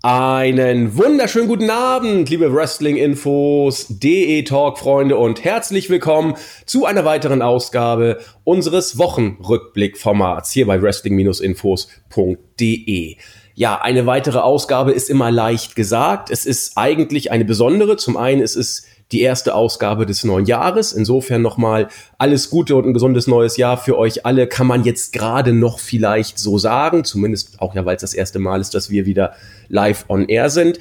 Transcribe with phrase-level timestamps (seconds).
[0.00, 6.36] Einen wunderschönen guten Abend, liebe Wrestling-Infos, DE Talk-Freunde und herzlich willkommen
[6.66, 13.16] zu einer weiteren Ausgabe unseres Wochenrückblick-Formats hier bei wrestling-infos.de.
[13.54, 16.30] Ja, eine weitere Ausgabe ist immer leicht gesagt.
[16.30, 17.96] Es ist eigentlich eine besondere.
[17.96, 20.92] Zum einen ist es die erste Ausgabe des neuen Jahres.
[20.92, 24.46] Insofern nochmal alles Gute und ein gesundes neues Jahr für euch alle.
[24.46, 27.04] Kann man jetzt gerade noch vielleicht so sagen.
[27.04, 29.32] Zumindest auch ja, weil es das erste Mal ist, dass wir wieder
[29.68, 30.78] live on air sind.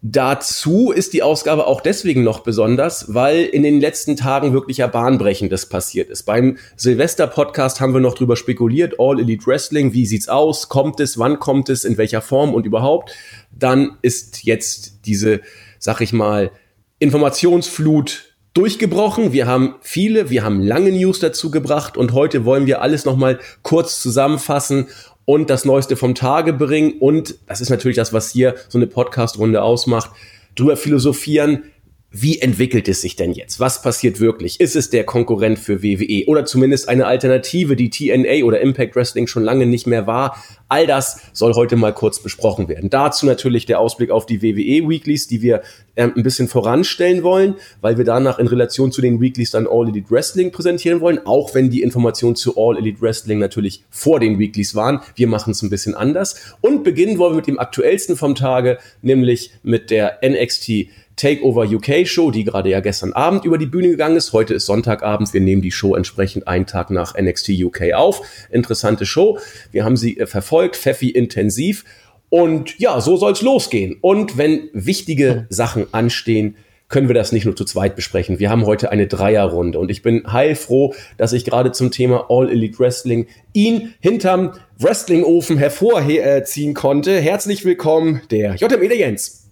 [0.00, 5.66] Dazu ist die Ausgabe auch deswegen noch besonders, weil in den letzten Tagen wirklich bahnbrechendes
[5.66, 6.22] passiert ist.
[6.22, 11.18] Beim Silvester-Podcast haben wir noch drüber spekuliert, All Elite Wrestling, wie sieht's aus, kommt es,
[11.18, 13.12] wann kommt es, in welcher Form und überhaupt.
[13.50, 15.40] Dann ist jetzt diese,
[15.80, 16.52] sag ich mal,
[16.98, 19.32] Informationsflut durchgebrochen.
[19.32, 23.38] Wir haben viele, wir haben lange News dazu gebracht und heute wollen wir alles nochmal
[23.62, 24.88] kurz zusammenfassen
[25.24, 26.94] und das Neueste vom Tage bringen.
[26.98, 30.10] Und das ist natürlich das, was hier so eine Podcast-Runde ausmacht,
[30.56, 31.64] drüber philosophieren,
[32.10, 33.60] wie entwickelt es sich denn jetzt?
[33.60, 34.60] Was passiert wirklich?
[34.60, 39.26] Ist es der Konkurrent für WWE oder zumindest eine Alternative, die TNA oder Impact Wrestling
[39.26, 40.42] schon lange nicht mehr war?
[40.68, 42.88] All das soll heute mal kurz besprochen werden.
[42.88, 45.60] Dazu natürlich der Ausblick auf die WWE Weeklies, die wir
[45.96, 49.88] ähm, ein bisschen voranstellen wollen, weil wir danach in Relation zu den Weeklies dann All
[49.88, 54.38] Elite Wrestling präsentieren wollen, auch wenn die Informationen zu All Elite Wrestling natürlich vor den
[54.38, 55.00] Weeklies waren.
[55.14, 58.78] Wir machen es ein bisschen anders und beginnen wollen wir mit dem aktuellsten vom Tage,
[59.02, 60.88] nämlich mit der NXT
[61.18, 64.32] Takeover UK Show, die gerade ja gestern Abend über die Bühne gegangen ist.
[64.32, 65.34] Heute ist Sonntagabend.
[65.34, 68.22] Wir nehmen die Show entsprechend einen Tag nach NXT UK auf.
[68.50, 69.38] Interessante Show.
[69.72, 71.84] Wir haben sie äh, verfolgt, Pfeffi intensiv.
[72.30, 73.96] Und ja, so soll's losgehen.
[74.00, 76.56] Und wenn wichtige Sachen anstehen,
[76.88, 78.38] können wir das nicht nur zu zweit besprechen.
[78.38, 82.48] Wir haben heute eine Dreierrunde und ich bin heilfroh, dass ich gerade zum Thema All
[82.48, 87.20] Elite Wrestling ihn hinterm Wrestlingofen hervorziehen konnte.
[87.20, 89.47] Herzlich willkommen, der JME der Jens.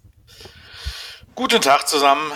[1.37, 2.31] Guten Tag zusammen.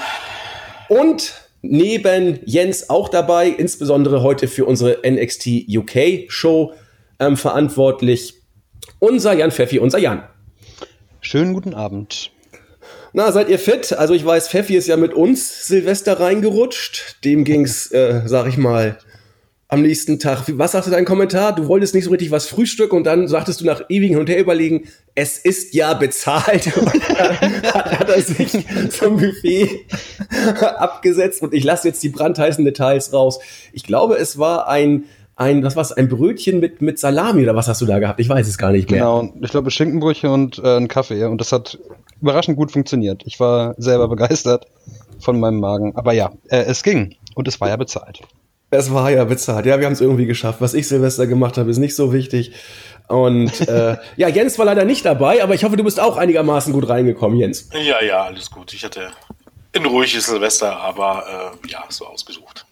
[0.87, 6.75] Und neben Jens auch dabei, insbesondere heute für unsere NXT UK Show
[7.19, 8.35] ähm, verantwortlich,
[8.99, 10.21] unser Jan Pfeffi, unser Jan.
[11.19, 12.29] Schönen guten Abend.
[13.11, 13.91] Na, seid ihr fit?
[13.91, 17.25] Also ich weiß, Pfeffi ist ja mit uns Silvester reingerutscht.
[17.25, 18.99] Dem ging's, äh, sag ich mal,
[19.71, 20.43] am nächsten Tag.
[20.57, 21.55] Was sagte dein Kommentar?
[21.55, 24.29] Du wolltest nicht so richtig was frühstücken und dann sagtest du nach ewigen Hin und
[24.29, 26.67] her überlegen, es ist ja bezahlt.
[27.73, 28.51] hat, hat er sich
[28.89, 29.85] zum Buffet
[30.59, 33.39] abgesetzt und ich lasse jetzt die brandheißen Details raus.
[33.71, 35.05] Ich glaube, es war ein
[35.37, 38.19] ein, was war's, ein Brötchen mit, mit Salami oder was hast du da gehabt?
[38.19, 38.99] Ich weiß es gar nicht mehr.
[38.99, 41.79] Genau, ich glaube Schinkenbrüche und äh, ein Kaffee und das hat
[42.21, 43.23] überraschend gut funktioniert.
[43.25, 44.67] Ich war selber begeistert
[45.19, 45.95] von meinem Magen.
[45.95, 48.21] Aber ja, äh, es ging und es war ja bezahlt.
[48.71, 49.65] Es war ja bezahlt.
[49.65, 50.61] Ja, wir haben es irgendwie geschafft.
[50.61, 52.53] Was ich Silvester gemacht habe, ist nicht so wichtig.
[53.09, 56.71] Und äh, ja, Jens war leider nicht dabei, aber ich hoffe, du bist auch einigermaßen
[56.71, 57.69] gut reingekommen, Jens.
[57.73, 58.73] Ja, ja, alles gut.
[58.73, 59.09] Ich hatte
[59.75, 62.65] ein ruhiges Silvester, aber äh, ja, so ausgesucht.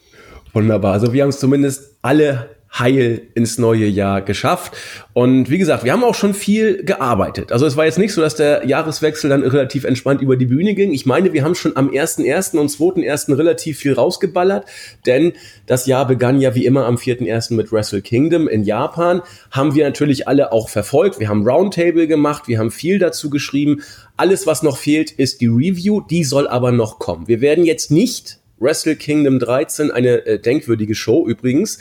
[0.53, 0.93] Wunderbar.
[0.93, 4.73] Also wir haben es zumindest alle heil ins neue Jahr geschafft.
[5.13, 7.51] Und wie gesagt, wir haben auch schon viel gearbeitet.
[7.51, 10.75] Also es war jetzt nicht so, dass der Jahreswechsel dann relativ entspannt über die Bühne
[10.75, 10.93] ging.
[10.93, 12.57] Ich meine, wir haben schon am 1.1.
[12.57, 13.35] und 2.1.
[13.37, 14.65] relativ viel rausgeballert,
[15.05, 15.33] denn
[15.65, 17.55] das Jahr begann ja wie immer am 4.1.
[17.55, 19.21] mit Wrestle Kingdom in Japan.
[19.51, 21.19] Haben wir natürlich alle auch verfolgt.
[21.19, 23.81] Wir haben Roundtable gemacht, wir haben viel dazu geschrieben.
[24.15, 26.01] Alles, was noch fehlt, ist die Review.
[26.01, 27.27] Die soll aber noch kommen.
[27.27, 31.79] Wir werden jetzt nicht Wrestle Kingdom 13, eine äh, denkwürdige Show übrigens,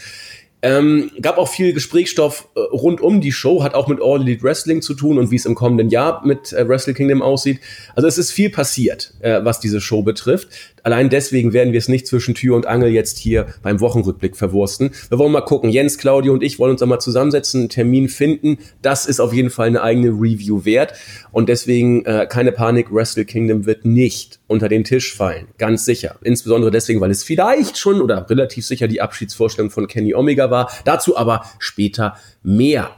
[0.61, 4.43] ähm, gab auch viel Gesprächsstoff äh, rund um die Show, hat auch mit All Elite
[4.43, 7.61] Wrestling zu tun und wie es im kommenden Jahr mit äh, Wrestle Kingdom aussieht.
[7.95, 10.49] Also es ist viel passiert, äh, was diese Show betrifft.
[10.83, 14.91] Allein deswegen werden wir es nicht zwischen Tür und Angel jetzt hier beim Wochenrückblick verwursten.
[15.09, 15.71] Wir wollen mal gucken.
[15.71, 18.59] Jens, Claudio und ich wollen uns einmal zusammensetzen, einen Termin finden.
[18.83, 20.95] Das ist auf jeden Fall eine eigene Review wert.
[21.33, 25.49] Und deswegen äh, keine Panik, Wrestle Kingdom wird nicht unter den Tisch fallen.
[25.59, 26.17] Ganz sicher.
[26.23, 30.71] Insbesondere deswegen, weil es vielleicht schon oder relativ sicher die Abschiedsvorstellung von Kenny Omega war.
[30.85, 32.91] Dazu aber später mehr.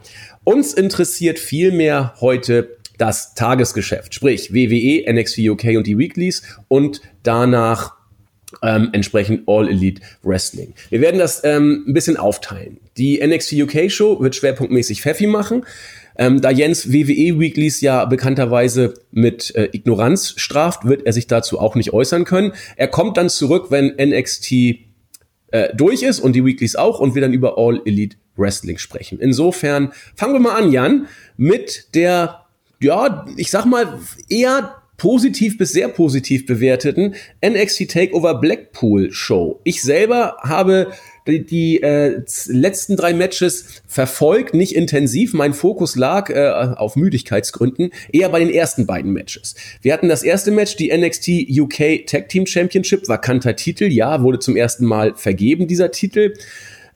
[0.44, 7.94] Uns interessiert vielmehr heute das Tagesgeschäft, sprich WWE, NXT UK und die Weeklies und danach
[8.62, 10.74] ähm, entsprechend All Elite Wrestling.
[10.90, 12.78] Wir werden das ähm, ein bisschen aufteilen.
[12.96, 15.64] Die NXT UK Show wird schwerpunktmäßig Pfeffi machen.
[16.16, 21.58] Ähm, da Jens WWE Weeklies ja bekannterweise mit äh, Ignoranz straft, wird er sich dazu
[21.58, 22.52] auch nicht äußern können.
[22.76, 24.52] Er kommt dann zurück, wenn NXT
[25.52, 29.18] äh, durch ist und die Weeklies auch und wir dann über All Elite Wrestling sprechen.
[29.20, 31.06] Insofern fangen wir mal an, Jan,
[31.36, 32.40] mit der
[32.80, 33.98] ja, ich sag mal,
[34.28, 39.58] eher positiv bis sehr positiv bewerteten NXT Takeover Blackpool Show.
[39.64, 40.92] Ich selber habe
[41.26, 45.32] die, die äh, letzten drei Matches verfolgt, nicht intensiv.
[45.32, 49.54] Mein Fokus lag äh, auf Müdigkeitsgründen eher bei den ersten beiden Matches.
[49.80, 51.28] Wir hatten das erste Match, die NXT
[51.58, 56.34] UK Tag Team Championship, vakanter Titel, ja, wurde zum ersten Mal vergeben, dieser Titel.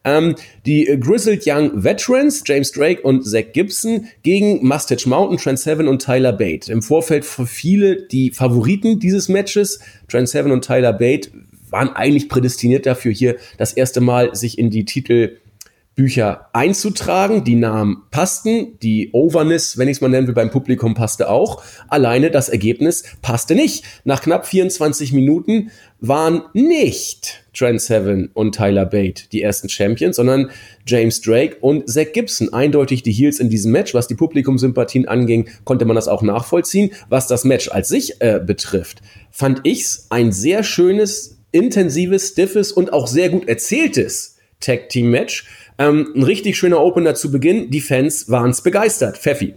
[0.05, 0.35] Ähm,
[0.67, 6.03] die Grizzled Young Veterans, James Drake und Zach Gibson gegen Mustache Mountain, Trent Seven und
[6.03, 6.71] Tyler Bate.
[6.71, 9.81] Im Vorfeld für viele die Favoriten dieses Matches.
[10.09, 11.31] Trent Seven und Tyler Bate
[11.71, 17.43] waren eigentlich prädestiniert dafür, hier das erste Mal sich in die Titelbücher einzutragen.
[17.43, 21.63] Die Namen passten, die Overness, wenn ich es mal nennen will, beim Publikum passte auch.
[21.89, 23.85] Alleine das Ergebnis passte nicht.
[24.05, 25.71] Nach knapp 24 Minuten
[26.09, 30.51] waren nicht Trent Seven und Tyler Bate die ersten Champions, sondern
[30.87, 32.53] James Drake und Zach Gibson.
[32.53, 33.95] Eindeutig die Heels in diesem Match.
[33.95, 36.91] Was die Publikumsympathien anging, konnte man das auch nachvollziehen.
[37.09, 42.93] Was das Match als sich äh, betrifft, fand ich's ein sehr schönes intensives, stiffes und
[42.93, 45.47] auch sehr gut erzähltes Tag Team Match.
[45.79, 47.71] Ähm, ein richtig schöner Opener zu Beginn.
[47.71, 49.19] Die Fans waren es begeistert.
[49.19, 49.55] Pfeffi.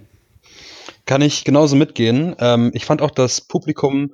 [1.06, 2.36] Kann ich genauso mitgehen.
[2.40, 4.12] Ähm, ich fand auch das Publikum,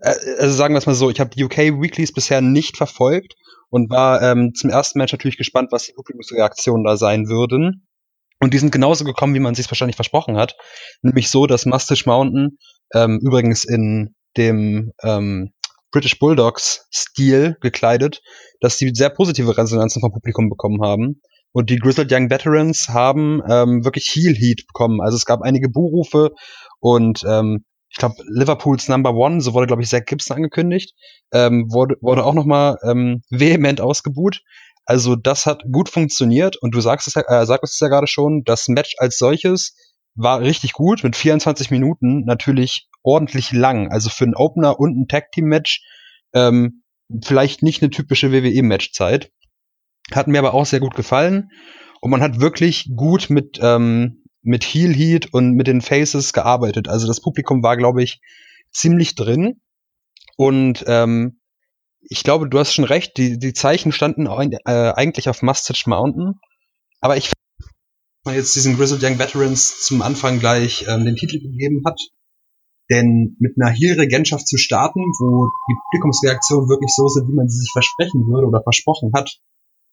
[0.00, 3.34] also sagen wir es mal so, ich habe die UK Weeklies bisher nicht verfolgt
[3.70, 7.86] und war ähm, zum ersten Match natürlich gespannt, was die Publikumsreaktionen da sein würden.
[8.40, 10.56] Und die sind genauso gekommen, wie man sich wahrscheinlich versprochen hat.
[11.02, 12.58] Nämlich so, dass Mustache Mountain
[12.94, 15.52] ähm, übrigens in dem ähm,
[15.90, 18.20] British Bulldogs Stil gekleidet,
[18.60, 21.20] dass die sehr positive Resonanzen vom Publikum bekommen haben.
[21.52, 25.00] Und die Grizzled Young Veterans haben ähm, wirklich Heel Heat bekommen.
[25.00, 26.30] Also es gab einige Buhrufe
[26.78, 30.94] und ähm, ich glaube Liverpools Number One, so wurde glaube ich Zach Gibson angekündigt,
[31.32, 34.42] ähm, wurde, wurde auch nochmal ähm, vehement ausgebuht.
[34.84, 38.06] Also das hat gut funktioniert und du sagst es ja, äh, sagst es ja gerade
[38.06, 39.74] schon, das Match als solches
[40.14, 43.90] war richtig gut mit 24 Minuten, natürlich ordentlich lang.
[43.90, 45.82] Also für einen Opener und ein Tag Team Match
[46.34, 46.82] ähm,
[47.24, 49.30] vielleicht nicht eine typische WWE Matchzeit.
[50.12, 51.50] Hat mir aber auch sehr gut gefallen
[52.00, 56.88] und man hat wirklich gut mit ähm, mit Heel Heat und mit den Faces gearbeitet.
[56.88, 58.20] Also das Publikum war, glaube ich,
[58.70, 59.60] ziemlich drin
[60.36, 61.40] und ähm,
[62.00, 66.34] ich glaube, du hast schon recht, die, die Zeichen standen äh, eigentlich auf Mustache Mountain.
[67.00, 67.32] Aber ich
[68.24, 71.98] man jetzt diesen Grizzled Young Veterans zum Anfang gleich ähm, den Titel gegeben hat.
[72.90, 77.60] Denn mit einer Heel-Regentschaft zu starten, wo die Publikumsreaktionen wirklich so sind, wie man sie
[77.60, 79.38] sich versprechen würde oder versprochen hat,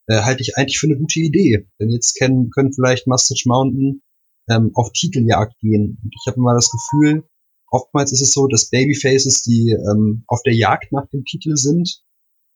[0.07, 1.68] äh, halte ich eigentlich für eine gute Idee.
[1.80, 4.01] Denn jetzt können, können vielleicht Mustache Mountain
[4.50, 6.00] ähm, auf Titeljagd gehen.
[6.03, 7.24] Und ich habe immer das Gefühl,
[7.69, 12.01] oftmals ist es so, dass Babyfaces, die ähm, auf der Jagd nach dem Titel sind,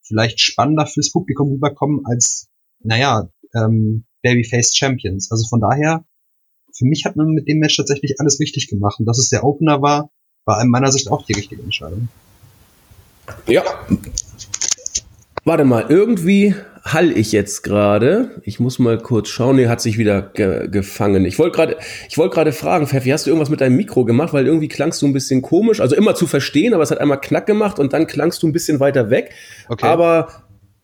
[0.02, 2.50] vielleicht spannender fürs Publikum rüberkommen als,
[2.80, 5.32] naja, ähm, Babyface Champions.
[5.32, 6.06] Also von daher,
[6.76, 9.00] für mich hat man mit dem Match tatsächlich alles richtig gemacht.
[9.00, 10.12] Und dass es der Opener war,
[10.46, 12.10] war in meiner Sicht auch die richtige Entscheidung.
[13.48, 13.64] Ja.
[15.46, 18.42] Warte mal, irgendwie hall ich jetzt gerade.
[18.44, 19.56] Ich muss mal kurz schauen.
[19.58, 21.26] Nee, hat sich wieder ge gefangen.
[21.26, 21.78] Ich wollte gerade,
[22.10, 24.34] ich wollte gerade fragen, Pfeffi, hast du irgendwas mit deinem Mikro gemacht?
[24.34, 25.82] Weil irgendwie klangst du ein bisschen komisch.
[25.82, 28.54] Also immer zu verstehen, aber es hat einmal Knack gemacht und dann klangst du ein
[28.54, 29.32] bisschen weiter weg.
[29.68, 29.86] Okay.
[29.86, 30.28] Aber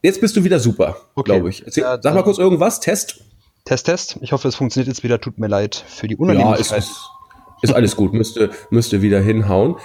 [0.05, 1.31] Jetzt bist du wieder super, okay.
[1.31, 1.65] glaube ich.
[1.65, 2.79] Erzähl, ja, sag mal kurz irgendwas.
[2.79, 3.21] Test.
[3.63, 4.19] Test, Test.
[4.21, 5.19] Ich hoffe, es funktioniert jetzt wieder.
[5.19, 6.69] Tut mir leid für die Unannehmlichkeit.
[6.69, 7.09] Ja, ist,
[7.63, 8.13] ist alles gut.
[8.13, 9.77] müsste, müsste wieder hinhauen.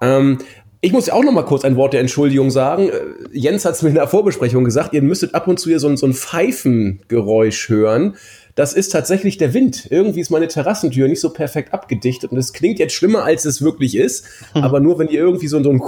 [0.00, 0.38] Ähm,
[0.84, 2.90] ich muss ja auch noch mal kurz ein Wort der Entschuldigung sagen.
[3.32, 5.94] Jens hat es mir in der Vorbesprechung gesagt, ihr müsstet ab und zu hier so,
[5.96, 8.16] so ein Pfeifengeräusch hören.
[8.54, 9.86] Das ist tatsächlich der Wind.
[9.90, 13.62] Irgendwie ist meine Terrassentür nicht so perfekt abgedichtet und es klingt jetzt schlimmer, als es
[13.62, 14.26] wirklich ist.
[14.52, 14.62] Hm.
[14.62, 15.80] Aber nur wenn ihr irgendwie so, so ein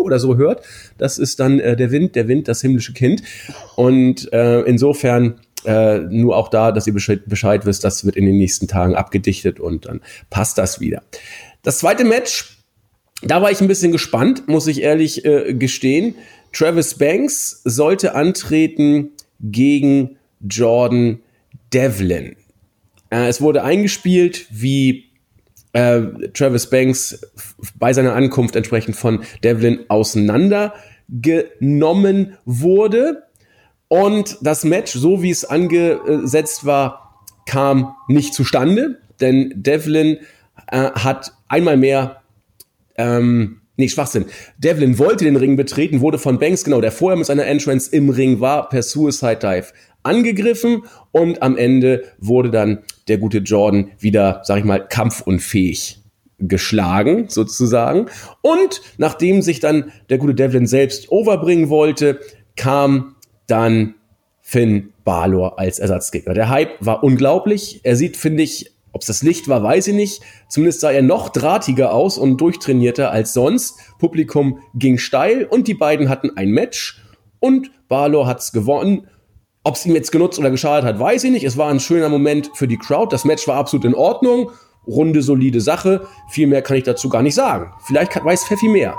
[0.00, 0.62] oder so hört.
[0.98, 3.22] Das ist dann äh, der Wind, der Wind, das himmlische Kind.
[3.76, 8.26] Und äh, insofern äh, nur auch da, dass ihr Bescheid, Bescheid wisst, das wird in
[8.26, 11.02] den nächsten Tagen abgedichtet und dann passt das wieder.
[11.62, 12.61] Das zweite Match,
[13.22, 16.16] da war ich ein bisschen gespannt, muss ich ehrlich äh, gestehen.
[16.52, 19.10] Travis Banks sollte antreten
[19.40, 21.20] gegen Jordan
[21.72, 22.36] Devlin.
[23.10, 25.04] Äh, es wurde eingespielt wie
[25.72, 26.02] äh,
[26.34, 27.20] Travis Banks
[27.78, 33.22] bei seiner Ankunft entsprechend von Devlin auseinandergenommen wurde.
[33.88, 40.18] Und das Match, so wie es angesetzt war, kam nicht zustande, denn Devlin
[40.68, 42.21] äh, hat einmal mehr,
[42.96, 44.26] ähm, nee, Schwachsinn.
[44.58, 48.10] Devlin wollte den Ring betreten, wurde von Banks, genau, der vorher mit seiner Entrance im
[48.10, 49.72] Ring war, per Suicide Dive
[50.02, 50.82] angegriffen
[51.12, 56.00] und am Ende wurde dann der gute Jordan wieder, sag ich mal, kampfunfähig
[56.38, 58.06] geschlagen, sozusagen.
[58.40, 62.20] Und nachdem sich dann der gute Devlin selbst overbringen wollte,
[62.56, 63.14] kam
[63.46, 63.94] dann
[64.40, 66.34] Finn Balor als Ersatzgegner.
[66.34, 67.80] Der Hype war unglaublich.
[67.84, 70.22] Er sieht, finde ich, Ob es das Licht war, weiß ich nicht.
[70.48, 73.78] Zumindest sah er noch drahtiger aus und durchtrainierter als sonst.
[73.98, 77.02] Publikum ging steil und die beiden hatten ein Match
[77.40, 79.08] und Balor hat's gewonnen.
[79.64, 81.44] Ob es ihm jetzt genutzt oder geschadet hat, weiß ich nicht.
[81.44, 83.12] Es war ein schöner Moment für die Crowd.
[83.12, 84.50] Das Match war absolut in Ordnung.
[84.86, 86.06] Runde, solide Sache.
[86.30, 87.72] Viel mehr kann ich dazu gar nicht sagen.
[87.86, 88.96] Vielleicht weiß Pfeffi mehr.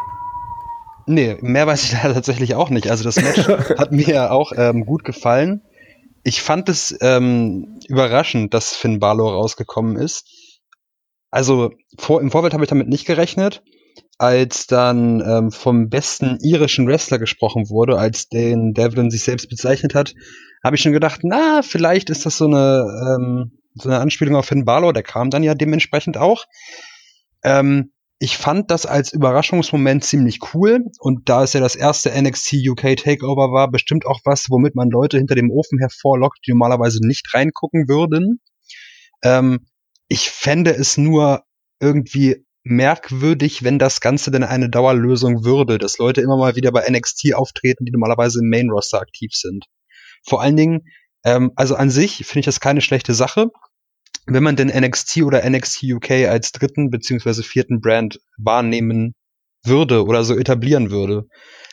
[1.06, 2.90] Nee, mehr weiß ich da tatsächlich auch nicht.
[2.90, 3.48] Also das Match
[3.78, 5.62] hat mir auch ähm, gut gefallen
[6.24, 10.26] ich fand es ähm, überraschend, dass Finn Balor rausgekommen ist.
[11.30, 13.64] Also vor, im Vorfeld habe ich damit nicht gerechnet,
[14.18, 19.96] als dann ähm, vom besten irischen Wrestler gesprochen wurde, als den Devlin sich selbst bezeichnet
[19.96, 20.14] hat,
[20.64, 22.86] habe ich schon gedacht, na, vielleicht ist das so eine,
[23.18, 26.46] ähm, so eine Anspielung auf Finn Balor, der kam dann ja dementsprechend auch.
[27.44, 32.56] Ähm, ich fand das als Überraschungsmoment ziemlich cool und da es ja das erste NXT
[32.70, 37.00] UK Takeover war, bestimmt auch was, womit man Leute hinter dem Ofen hervorlockt, die normalerweise
[37.06, 38.40] nicht reingucken würden.
[39.24, 39.66] Ähm,
[40.08, 41.44] ich fände es nur
[41.80, 46.90] irgendwie merkwürdig, wenn das Ganze denn eine Dauerlösung würde, dass Leute immer mal wieder bei
[46.90, 49.66] NXT auftreten, die normalerweise im Main Roster aktiv sind.
[50.26, 50.88] Vor allen Dingen,
[51.26, 53.48] ähm, also an sich finde ich das keine schlechte Sache
[54.26, 59.16] wenn man denn NXT oder NXT UK als dritten beziehungsweise vierten Brand wahrnehmen
[59.66, 61.26] würde oder so etablieren würde.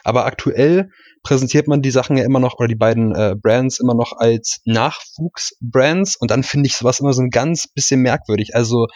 [0.05, 0.91] Aber aktuell
[1.23, 4.61] präsentiert man die Sachen ja immer noch oder die beiden äh, Brands immer noch als
[4.65, 8.55] Nachwuchsbrands und dann finde ich sowas immer so ein ganz bisschen merkwürdig.
[8.55, 8.87] Also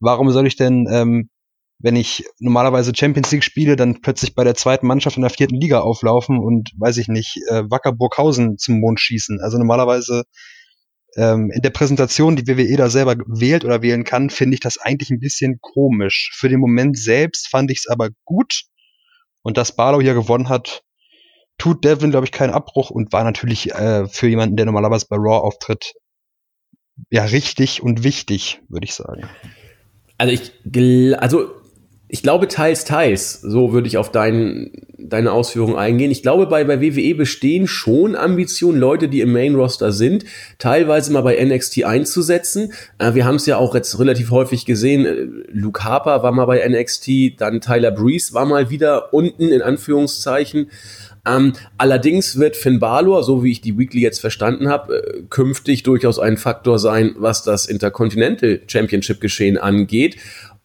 [0.00, 1.28] warum soll ich denn, ähm,
[1.78, 5.56] wenn ich normalerweise Champions League spiele, dann plötzlich bei der zweiten Mannschaft in der vierten
[5.56, 9.40] Liga auflaufen und weiß ich nicht, äh, Wacker Burghausen zum Mond schießen?
[9.40, 10.24] Also normalerweise
[11.16, 14.78] ähm, in der Präsentation, die WWE da selber wählt oder wählen kann, finde ich das
[14.78, 16.32] eigentlich ein bisschen komisch.
[16.34, 18.64] Für den Moment selbst fand ich es aber gut.
[19.42, 20.82] Und dass Barlow hier gewonnen hat,
[21.58, 25.16] tut Devin, glaube ich, keinen Abbruch und war natürlich äh, für jemanden, der normalerweise bei
[25.16, 25.94] Raw auftritt,
[27.10, 29.28] ja, richtig und wichtig, würde ich sagen.
[30.16, 31.54] Also ich, also
[32.14, 33.40] ich glaube teils, teils.
[33.40, 36.12] So würde ich auf dein, deine Ausführungen eingehen.
[36.12, 40.24] Ich glaube, bei, bei WWE bestehen schon Ambitionen, Leute, die im Main Roster sind,
[40.60, 42.72] teilweise mal bei NXT einzusetzen.
[43.00, 45.04] Äh, wir haben es ja auch jetzt relativ häufig gesehen.
[45.04, 49.60] Äh, Luke Harper war mal bei NXT, dann Tyler Breeze war mal wieder unten, in
[49.60, 50.70] Anführungszeichen.
[51.26, 55.82] Ähm, allerdings wird Finn Balor, so wie ich die Weekly jetzt verstanden habe, äh, künftig
[55.82, 60.16] durchaus ein Faktor sein, was das Intercontinental Championship Geschehen angeht.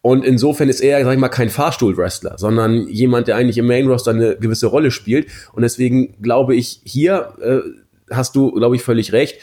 [0.02, 4.12] Und insofern ist er, sag ich mal, kein Fahrstuhl-Wrestler, sondern jemand, der eigentlich im Main-Roster
[4.12, 5.28] eine gewisse Rolle spielt.
[5.52, 9.40] Und deswegen glaube ich, hier äh, hast du, glaube ich, völlig recht.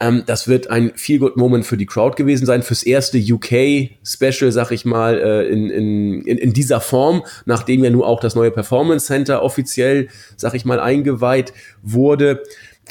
[0.00, 4.84] Ähm, das wird ein Feel-Good-Moment für die Crowd gewesen sein, fürs erste UK-Special, sag ich
[4.84, 9.06] mal, äh, in, in, in, in dieser Form, nachdem ja nur auch das neue Performance
[9.06, 12.44] Center offiziell, sag ich mal, eingeweiht wurde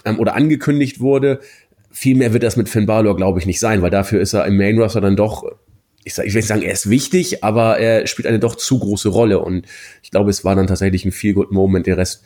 [0.06, 1.40] ähm, oder angekündigt wurde.
[1.90, 4.46] Viel mehr wird das mit Finn Balor, glaube ich, nicht sein, weil dafür ist er
[4.46, 5.46] im Main Roster dann doch
[6.08, 8.80] ich, sag, ich will nicht sagen, er ist wichtig, aber er spielt eine doch zu
[8.80, 9.40] große Rolle.
[9.40, 9.66] Und
[10.02, 11.86] ich glaube, es war dann tatsächlich ein Feel-Good-Moment.
[11.86, 12.24] Der Rest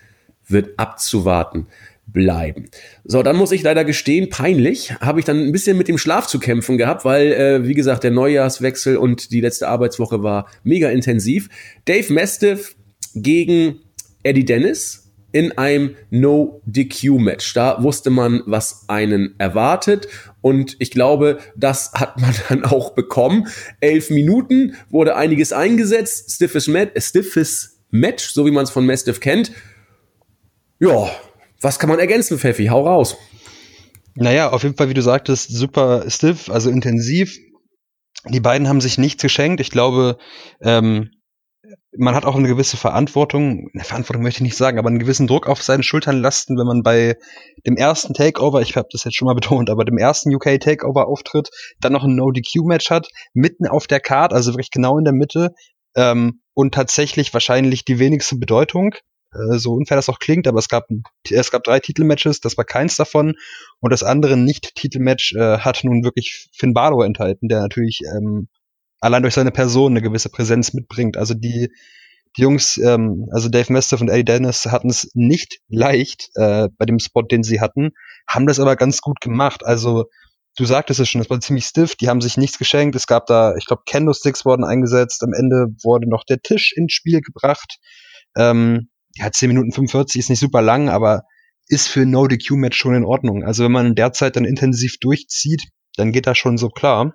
[0.47, 1.67] wird abzuwarten
[2.05, 2.69] bleiben.
[3.03, 6.27] So, dann muss ich leider gestehen, peinlich, habe ich dann ein bisschen mit dem Schlaf
[6.27, 10.89] zu kämpfen gehabt, weil, äh, wie gesagt, der Neujahrswechsel und die letzte Arbeitswoche war mega
[10.89, 11.49] intensiv.
[11.85, 12.75] Dave Mastiff
[13.15, 13.79] gegen
[14.23, 17.53] Eddie Dennis in einem No-DQ-Match.
[17.53, 20.07] Da wusste man, was einen erwartet.
[20.41, 23.47] Und ich glaube, das hat man dann auch bekommen.
[23.79, 26.31] Elf Minuten wurde einiges eingesetzt.
[26.31, 29.51] Stiffes, Mat stiffes Match, so wie man es von Mastiff kennt.
[30.79, 31.11] Ja,
[31.59, 32.67] was kann man ergänzen, Pfeffi?
[32.67, 33.17] Hau raus.
[34.15, 37.37] Naja, auf jeden Fall, wie du sagtest, super stiff, also intensiv.
[38.29, 39.61] Die beiden haben sich nichts geschenkt.
[39.61, 40.17] Ich glaube,
[40.61, 41.11] ähm,
[41.97, 45.27] man hat auch eine gewisse Verantwortung, eine Verantwortung möchte ich nicht sagen, aber einen gewissen
[45.27, 47.17] Druck auf seinen Schultern lasten, wenn man bei
[47.65, 51.07] dem ersten Takeover, ich habe das jetzt schon mal betont, aber dem ersten UK Takeover
[51.07, 55.13] auftritt, dann noch ein No-DQ-Match hat, mitten auf der Card, also wirklich genau in der
[55.13, 55.53] Mitte,
[55.95, 58.95] ähm, und tatsächlich wahrscheinlich die wenigste Bedeutung,
[59.33, 60.85] äh, so unfair das auch klingt, aber es gab,
[61.29, 63.35] es gab drei Titelmatches, das war keins davon,
[63.81, 68.47] und das andere Nicht-Titelmatch äh, hat nun wirklich Finn Balor enthalten, der natürlich ähm,
[69.01, 71.17] allein durch seine Person eine gewisse Präsenz mitbringt.
[71.17, 71.69] Also die,
[72.37, 76.85] die Jungs, ähm, also Dave Mester und Eddie Dennis hatten es nicht leicht äh, bei
[76.85, 77.89] dem Spot, den sie hatten,
[78.27, 79.65] haben das aber ganz gut gemacht.
[79.65, 80.05] Also
[80.55, 82.95] du sagtest es schon, es war ziemlich stiff, die haben sich nichts geschenkt.
[82.95, 85.23] Es gab da, ich glaube, Candlesticks wurden eingesetzt.
[85.23, 87.79] Am Ende wurde noch der Tisch ins Spiel gebracht.
[88.37, 91.23] Ähm, ja, 10 Minuten 45 ist nicht super lang, aber
[91.67, 93.43] ist für ein No-DQ-Match schon in Ordnung.
[93.43, 95.63] Also wenn man derzeit dann intensiv durchzieht,
[95.95, 97.13] dann geht das schon so klar.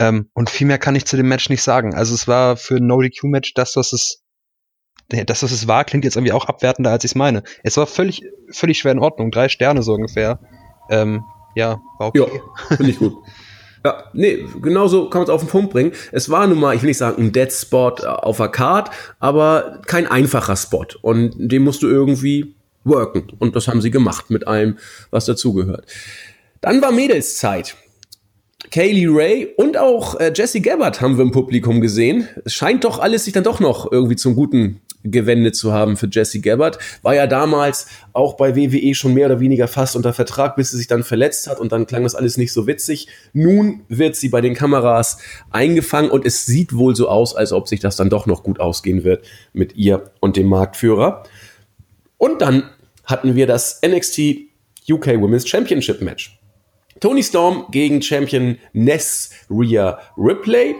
[0.00, 1.94] Ähm, und viel mehr kann ich zu dem Match nicht sagen.
[1.94, 4.22] Also es war für ein No-DQ-Match das, was es
[5.08, 7.42] das, was es war, klingt jetzt irgendwie auch abwertender, als ich es meine.
[7.64, 9.32] Es war völlig, völlig schwer in Ordnung.
[9.32, 10.38] Drei Sterne so ungefähr.
[10.88, 11.24] Ähm,
[11.56, 12.20] ja, war okay.
[12.20, 13.14] Ja, finde ich gut.
[13.82, 15.92] Ja, nee, genauso kann man es auf den Punkt bringen.
[16.12, 18.90] Es war nun mal, ich will nicht sagen, ein Dead Spot auf der Card,
[19.20, 20.84] aber kein einfacher Spot.
[21.00, 23.28] Und den musst du irgendwie worken.
[23.38, 24.76] Und das haben sie gemacht mit allem,
[25.10, 25.86] was dazugehört.
[26.60, 27.74] Dann war Mädelszeit.
[28.70, 32.28] Kaylee Ray und auch äh, Jesse Gabbard haben wir im Publikum gesehen.
[32.44, 36.08] Es scheint doch alles sich dann doch noch irgendwie zum Guten gewendet zu haben für
[36.10, 36.78] Jesse Gabbard.
[37.02, 40.76] War ja damals auch bei WWE schon mehr oder weniger fast unter Vertrag, bis sie
[40.76, 43.08] sich dann verletzt hat und dann klang das alles nicht so witzig.
[43.32, 45.18] Nun wird sie bei den Kameras
[45.50, 48.60] eingefangen und es sieht wohl so aus, als ob sich das dann doch noch gut
[48.60, 51.24] ausgehen wird mit ihr und dem Marktführer.
[52.18, 52.64] Und dann
[53.04, 54.20] hatten wir das NXT
[54.88, 56.39] UK Women's Championship Match.
[57.00, 60.76] Tony Storm gegen Champion Ness Rhea Ripley.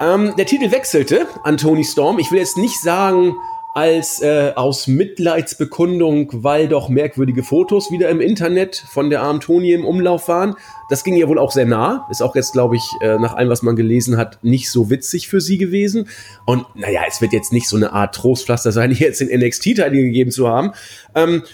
[0.00, 2.18] Ähm, der Titel wechselte an Tony Storm.
[2.18, 3.34] Ich will jetzt nicht sagen,
[3.74, 9.72] als äh, aus Mitleidsbekundung, weil doch merkwürdige Fotos wieder im Internet von der armen Toni
[9.72, 10.56] im Umlauf waren.
[10.88, 12.06] Das ging ja wohl auch sehr nah.
[12.10, 15.28] Ist auch jetzt, glaube ich, äh, nach allem, was man gelesen hat, nicht so witzig
[15.28, 16.08] für sie gewesen.
[16.46, 20.32] Und naja, es wird jetzt nicht so eine Art Trostpflaster sein, jetzt in NXT-Teile gegeben
[20.32, 20.72] zu haben.
[21.14, 21.44] Ähm,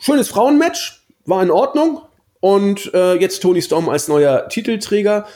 [0.00, 2.00] schönes Frauenmatch, war in Ordnung.
[2.42, 5.28] Und äh, jetzt Tony Storm als neuer Titelträger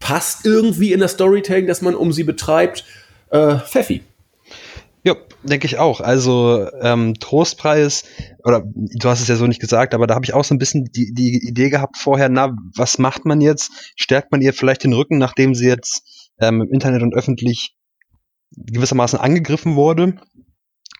[0.00, 2.84] passt irgendwie in das Storytelling, das man um sie betreibt.
[3.30, 4.02] Äh, Pfeffi.
[5.04, 5.14] Ja,
[5.44, 6.00] denke ich auch.
[6.00, 8.02] Also ähm, Trostpreis,
[8.42, 10.58] oder du hast es ja so nicht gesagt, aber da habe ich auch so ein
[10.58, 13.92] bisschen die, die Idee gehabt vorher, na, was macht man jetzt?
[13.94, 17.76] Stärkt man ihr vielleicht den Rücken, nachdem sie jetzt ähm, im Internet und öffentlich
[18.56, 20.16] gewissermaßen angegriffen wurde?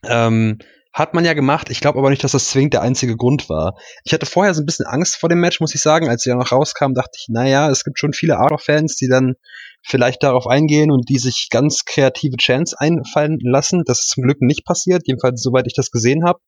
[0.04, 0.58] Ähm,
[0.92, 1.70] hat man ja gemacht.
[1.70, 3.74] Ich glaube aber nicht, dass das zwingend der einzige Grund war.
[4.04, 6.08] Ich hatte vorher so ein bisschen Angst vor dem Match, muss ich sagen.
[6.08, 9.34] Als sie ja noch rauskam, dachte ich, naja, es gibt schon viele Arrow-Fans, die dann
[9.82, 13.82] vielleicht darauf eingehen und die sich ganz kreative Chants einfallen lassen.
[13.86, 16.40] Das ist zum Glück nicht passiert, jedenfalls soweit ich das gesehen habe.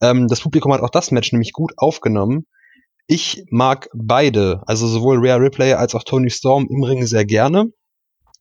[0.00, 2.46] Ähm, das Publikum hat auch das Match nämlich gut aufgenommen.
[3.06, 7.66] Ich mag beide, also sowohl Rare Ripley als auch Tony Storm im Ring sehr gerne.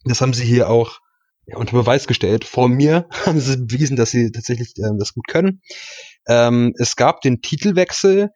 [0.06, 1.00] Das haben sie hier auch
[1.46, 2.46] ja, unter Beweis gestellt.
[2.46, 5.62] Vor mir haben sie bewiesen, dass sie tatsächlich äh, das gut können.
[6.28, 8.30] Ähm, es gab den Titelwechsel.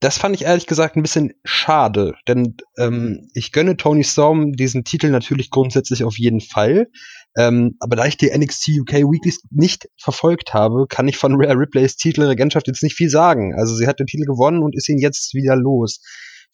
[0.00, 4.84] Das fand ich ehrlich gesagt ein bisschen schade, denn ähm, ich gönne Tony Storm diesen
[4.84, 6.88] Titel natürlich grundsätzlich auf jeden Fall.
[7.34, 11.58] Ähm, aber da ich die NXT UK Weeklies nicht verfolgt habe, kann ich von Rare
[11.58, 13.54] Ripleys Titelregentschaft jetzt nicht viel sagen.
[13.58, 16.02] Also sie hat den Titel gewonnen und ist ihn jetzt wieder los.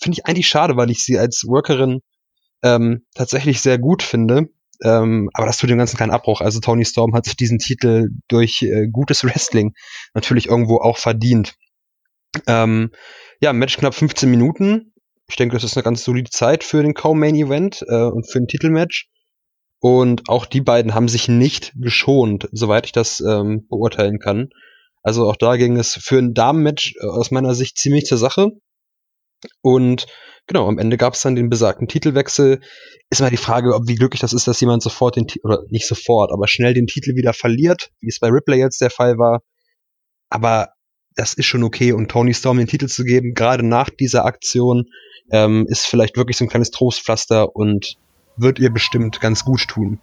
[0.01, 2.01] Finde ich eigentlich schade, weil ich sie als Workerin
[2.63, 4.51] ähm, tatsächlich sehr gut finde.
[4.83, 6.41] Ähm, aber das tut dem Ganzen keinen Abbruch.
[6.41, 9.75] Also Tony Storm hat sich diesen Titel durch äh, gutes Wrestling
[10.15, 11.55] natürlich irgendwo auch verdient.
[12.47, 12.91] Ähm,
[13.41, 14.93] ja, Match knapp 15 Minuten.
[15.29, 18.49] Ich denke, das ist eine ganz solide Zeit für den Co-Main-Event äh, und für ein
[18.49, 19.09] Titelmatch.
[19.81, 24.51] Und auch die beiden haben sich nicht geschont, soweit ich das ähm, beurteilen kann.
[25.03, 28.51] Also auch da ging es für ein Damenmatch äh, aus meiner Sicht ziemlich zur Sache.
[29.61, 30.07] Und
[30.47, 32.61] genau, am Ende gab es dann den besagten Titelwechsel.
[33.11, 35.63] Ist mal die Frage, ob wie glücklich das ist, dass jemand sofort den Titel, oder
[35.69, 39.19] nicht sofort, aber schnell den Titel wieder verliert, wie es bei Ripley jetzt der Fall
[39.19, 39.43] war.
[40.31, 40.71] Aber
[41.15, 44.87] das ist schon okay und Tony Storm den Titel zu geben, gerade nach dieser Aktion,
[45.31, 47.97] ähm, ist vielleicht wirklich so ein kleines Trostpflaster und
[48.37, 50.01] wird ihr bestimmt ganz gut tun.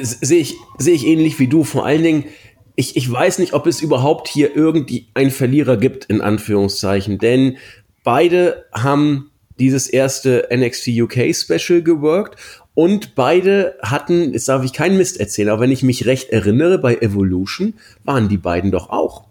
[0.00, 1.64] Sehe ich, sehe ich ähnlich wie du.
[1.64, 2.24] Vor allen Dingen,
[2.76, 7.56] ich, ich weiß nicht, ob es überhaupt hier irgendwie einen Verlierer gibt, in Anführungszeichen, denn
[8.04, 12.38] beide haben dieses erste NXT UK Special geworkt
[12.74, 16.78] und beide hatten, jetzt darf ich keinen Mist erzählen, aber wenn ich mich recht erinnere,
[16.78, 19.24] bei Evolution waren die beiden doch auch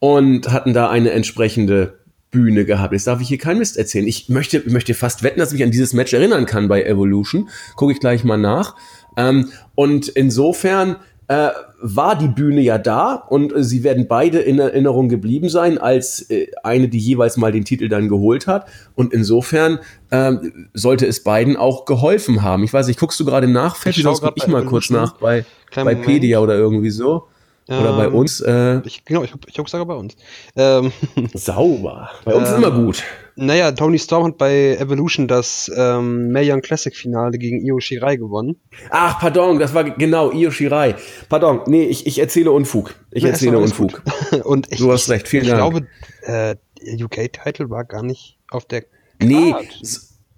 [0.00, 2.00] und hatten da eine entsprechende
[2.32, 2.92] Bühne gehabt.
[2.92, 4.08] Jetzt darf ich hier keinen Mist erzählen.
[4.08, 7.48] Ich möchte, möchte fast wetten, dass ich mich an dieses Match erinnern kann bei Evolution.
[7.76, 8.74] Gucke ich gleich mal nach.
[9.16, 10.96] Ähm, und insofern
[11.28, 15.78] äh, war die Bühne ja da und äh, sie werden beide in Erinnerung geblieben sein
[15.78, 18.66] als äh, eine, die jeweils mal den Titel dann geholt hat.
[18.94, 19.78] Und insofern
[20.10, 22.64] ähm, sollte es beiden auch geholfen haben.
[22.64, 23.94] Ich weiß nicht, guckst du gerade nach, Fett?
[23.94, 27.28] Sonst guck ich mal kurz nach bei, bei Pedia oder irgendwie so.
[27.68, 28.40] Oder ähm, bei uns.
[28.40, 30.16] Äh, ich, genau, ich, ich gucke sogar bei uns.
[30.56, 30.92] Ähm,
[31.34, 32.10] sauber.
[32.24, 33.02] Bei uns ähm, immer gut.
[33.36, 38.16] Naja, Tony Storm hat bei Evolution das ähm, Mae Young Classic Finale gegen Io Shirai
[38.16, 38.56] gewonnen.
[38.90, 40.94] Ach, pardon, das war genau Io Shirai.
[41.28, 42.94] Pardon, nee, ich, ich erzähle Unfug.
[43.10, 44.02] Ich ja, erzähle Unfug.
[44.44, 45.74] Und ich, du hast recht, vielen ich Dank.
[45.74, 48.94] Ich glaube, äh, UK-Title war gar nicht auf der Karte.
[49.20, 49.54] Nee,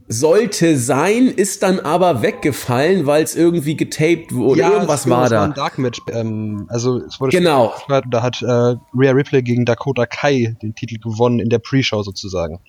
[0.09, 4.61] sollte sein, ist dann aber weggefallen, weil es irgendwie getaped wurde.
[4.61, 5.37] Ja, Irgendwas war da.
[5.37, 6.01] War ein Dark Match.
[6.13, 7.75] Ähm, also es wurde genau.
[7.89, 12.61] Da hat äh, Rhea Ripley gegen Dakota Kai den Titel gewonnen in der Pre-Show sozusagen.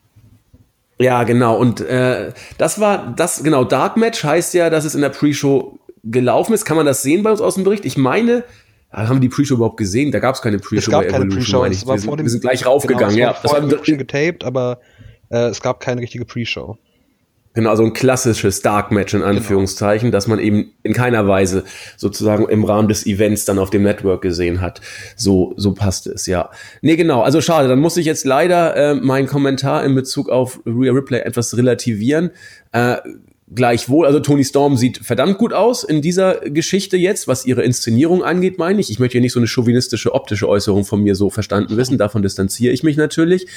[0.99, 1.57] Ja, genau.
[1.57, 3.63] Und äh, das war das genau.
[3.63, 6.65] Dark Match heißt ja, dass es in der Pre-Show gelaufen ist.
[6.65, 7.85] Kann man das sehen bei uns aus dem Bericht?
[7.85, 8.43] Ich meine,
[8.91, 10.11] haben wir die Pre-Show überhaupt gesehen?
[10.11, 11.63] Da gab es keine Pre-Show bei keine Pre-Show.
[11.63, 13.15] Wir, wir, sind gleich raufgegangen.
[13.15, 14.79] Genau, ja, das war getaped, aber
[15.29, 16.77] äh, es gab keine richtige Pre-Show.
[17.57, 20.15] Genau, so ein klassisches Dark Match in Anführungszeichen, genau.
[20.15, 21.63] dass man eben in keiner Weise
[21.95, 24.79] sozusagen im Rahmen des Events dann auf dem Network gesehen hat.
[25.15, 26.51] So, so passt es, ja.
[26.83, 30.59] Nee, genau, also schade, dann muss ich jetzt leider äh, meinen Kommentar in Bezug auf
[30.67, 32.29] Rhea Ripley etwas relativieren.
[32.73, 32.97] Äh,
[33.51, 38.23] Gleichwohl, also Tony Storm sieht verdammt gut aus in dieser Geschichte jetzt, was ihre Inszenierung
[38.23, 38.91] angeht, meine ich.
[38.91, 42.21] Ich möchte hier nicht so eine chauvinistische optische Äußerung von mir so verstanden wissen, davon
[42.21, 43.47] distanziere ich mich natürlich.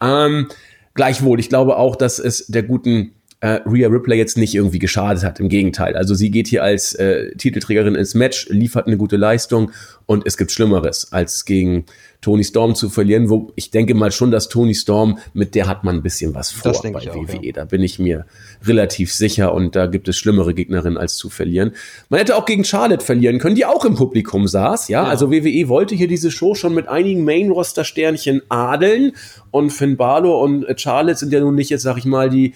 [0.00, 0.46] Ähm,
[0.94, 5.24] gleichwohl, ich glaube auch, dass es der guten äh, Rhea Ripley jetzt nicht irgendwie geschadet
[5.24, 5.40] hat.
[5.40, 5.96] Im Gegenteil.
[5.96, 9.72] Also sie geht hier als äh, Titelträgerin ins Match, liefert eine gute Leistung
[10.06, 11.84] und es gibt Schlimmeres, als gegen
[12.20, 13.30] Tony Storm zu verlieren.
[13.30, 16.52] Wo ich denke mal schon, dass Tony Storm, mit der hat man ein bisschen was
[16.52, 17.46] vor bei WWE.
[17.46, 17.52] ja.
[17.52, 18.26] Da bin ich mir
[18.64, 21.72] relativ sicher und da gibt es schlimmere Gegnerinnen als zu verlieren.
[22.10, 24.86] Man hätte auch gegen Charlotte verlieren können, die auch im Publikum saß.
[24.86, 25.08] Ja, ja.
[25.08, 29.12] also WWE wollte hier diese Show schon mit einigen Main-Roster-Sternchen adeln
[29.50, 32.54] und Finn Balor und Charlotte sind ja nun nicht jetzt, sag ich mal, die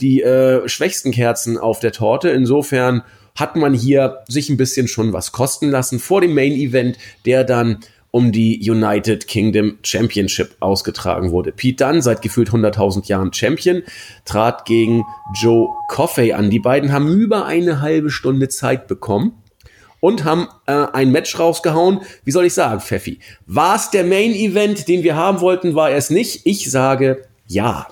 [0.00, 2.30] die äh, schwächsten Kerzen auf der Torte.
[2.30, 3.02] Insofern
[3.36, 7.44] hat man hier sich ein bisschen schon was kosten lassen vor dem Main Event, der
[7.44, 7.78] dann
[8.10, 11.52] um die United Kingdom Championship ausgetragen wurde.
[11.52, 13.82] Pete Dunne, seit gefühlt 100.000 Jahren Champion,
[14.24, 15.04] trat gegen
[15.40, 16.50] Joe Coffey an.
[16.50, 19.40] Die beiden haben über eine halbe Stunde Zeit bekommen
[20.00, 22.00] und haben äh, ein Match rausgehauen.
[22.24, 23.20] Wie soll ich sagen, Pfeffi?
[23.46, 25.74] War es der Main Event, den wir haben wollten?
[25.74, 26.40] War er es nicht?
[26.44, 27.86] Ich sage ja.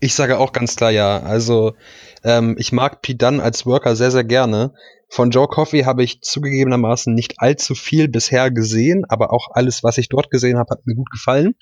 [0.00, 1.20] Ich sage auch ganz klar ja.
[1.20, 1.74] Also
[2.24, 4.74] ähm, ich mag Pete Dunn als Worker sehr, sehr gerne.
[5.08, 9.98] Von Joe Coffey habe ich zugegebenermaßen nicht allzu viel bisher gesehen, aber auch alles, was
[9.98, 11.54] ich dort gesehen habe, hat mir gut gefallen.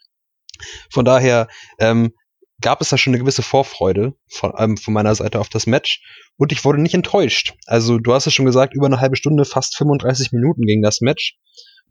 [0.90, 1.48] Von daher
[1.78, 2.12] ähm,
[2.60, 6.02] gab es da schon eine gewisse Vorfreude von, ähm, von meiner Seite auf das Match
[6.36, 7.54] und ich wurde nicht enttäuscht.
[7.66, 11.00] Also du hast es schon gesagt, über eine halbe Stunde, fast 35 Minuten ging das
[11.00, 11.38] Match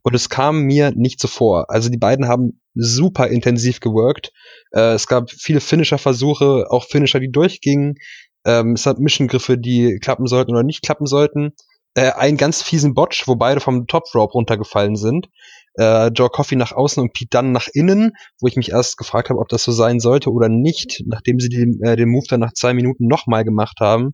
[0.02, 1.70] und es kam mir nicht so vor.
[1.70, 4.32] Also die beiden haben super intensiv geworkt.
[4.72, 7.96] Äh, es gab viele Finisher-Versuche, auch Finisher, die durchgingen.
[8.46, 11.54] Ähm, es hat Mission-Griffe, die klappen sollten oder nicht klappen sollten.
[11.96, 15.30] Äh, einen ganz fiesen Botch, wo beide vom Top Rope runtergefallen sind.
[15.76, 19.30] Äh, Joe Coffey nach außen und Pete dann nach innen, wo ich mich erst gefragt
[19.30, 22.40] habe, ob das so sein sollte oder nicht, nachdem sie die, äh, den Move dann
[22.40, 24.13] nach zwei Minuten nochmal gemacht haben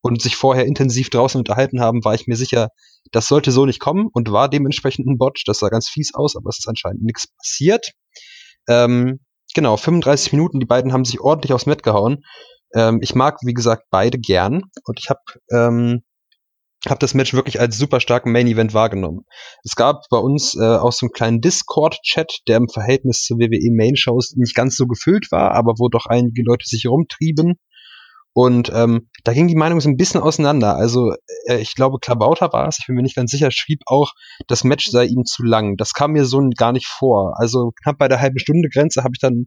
[0.00, 2.68] und sich vorher intensiv draußen unterhalten haben, war ich mir sicher,
[3.12, 5.44] das sollte so nicht kommen und war dementsprechend ein Botch.
[5.44, 7.92] Das sah ganz fies aus, aber es ist anscheinend nichts passiert.
[8.68, 9.20] Ähm,
[9.54, 12.24] genau, 35 Minuten, die beiden haben sich ordentlich aufs Met gehauen.
[12.74, 15.20] Ähm, ich mag, wie gesagt, beide gern und ich habe
[15.52, 16.02] ähm,
[16.86, 19.24] hab das Match wirklich als super starken Main Event wahrgenommen.
[19.64, 23.74] Es gab bei uns äh, auch so einen kleinen Discord-Chat, der im Verhältnis zu WWE
[23.74, 27.58] Main Shows nicht ganz so gefüllt war, aber wo doch einige Leute sich rumtrieben.
[28.34, 30.76] Und ähm, da ging die Meinung so ein bisschen auseinander.
[30.76, 31.12] Also
[31.46, 34.12] äh, ich glaube, Klabauter war es, ich bin mir nicht ganz sicher, schrieb auch,
[34.46, 35.76] das Match sei ihm zu lang.
[35.76, 37.34] Das kam mir so gar nicht vor.
[37.36, 39.46] Also knapp bei der halben Stunde Grenze habe ich dann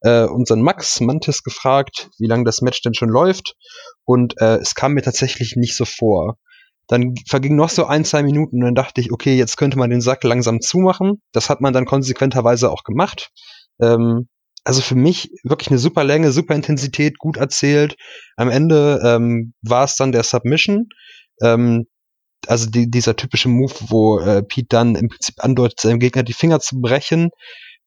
[0.00, 3.54] äh, unseren Max Mantis gefragt, wie lange das Match denn schon läuft.
[4.04, 6.38] Und äh, es kam mir tatsächlich nicht so vor.
[6.88, 9.90] Dann verging noch so ein, zwei Minuten und dann dachte ich, okay, jetzt könnte man
[9.90, 11.22] den Sack langsam zumachen.
[11.32, 13.30] Das hat man dann konsequenterweise auch gemacht.
[13.80, 14.28] Ähm,
[14.64, 17.96] also für mich wirklich eine super Länge, super Intensität, gut erzählt.
[18.36, 20.88] Am Ende ähm, war es dann der Submission.
[21.42, 21.86] Ähm,
[22.46, 26.32] also die, dieser typische Move, wo äh, Pete dann im Prinzip andeutet, seinem Gegner die
[26.32, 27.30] Finger zu brechen.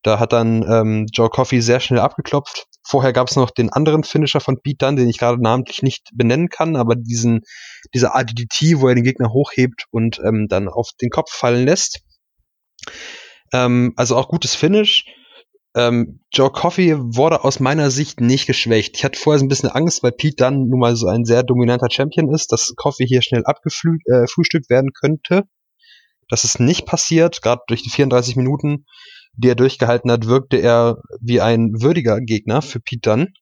[0.01, 2.67] Da hat dann ähm, Joe Coffey sehr schnell abgeklopft.
[2.83, 6.09] Vorher gab es noch den anderen Finisher von Pete Dunne, den ich gerade namentlich nicht
[6.13, 7.41] benennen kann, aber diesen,
[7.93, 12.01] dieser ADDT, wo er den Gegner hochhebt und ähm, dann auf den Kopf fallen lässt.
[13.51, 15.05] Ähm, also auch gutes Finish.
[15.75, 18.95] Ähm, Joe Coffey wurde aus meiner Sicht nicht geschwächt.
[18.95, 21.43] Ich hatte vorher so ein bisschen Angst, weil Pete dann nun mal so ein sehr
[21.43, 25.43] dominanter Champion ist, dass Coffey hier schnell abgefrühstückt äh, werden könnte.
[26.29, 28.85] Das ist nicht passiert, gerade durch die 34 Minuten,
[29.33, 33.33] die er durchgehalten hat, wirkte er wie ein würdiger Gegner für Pete Dunn.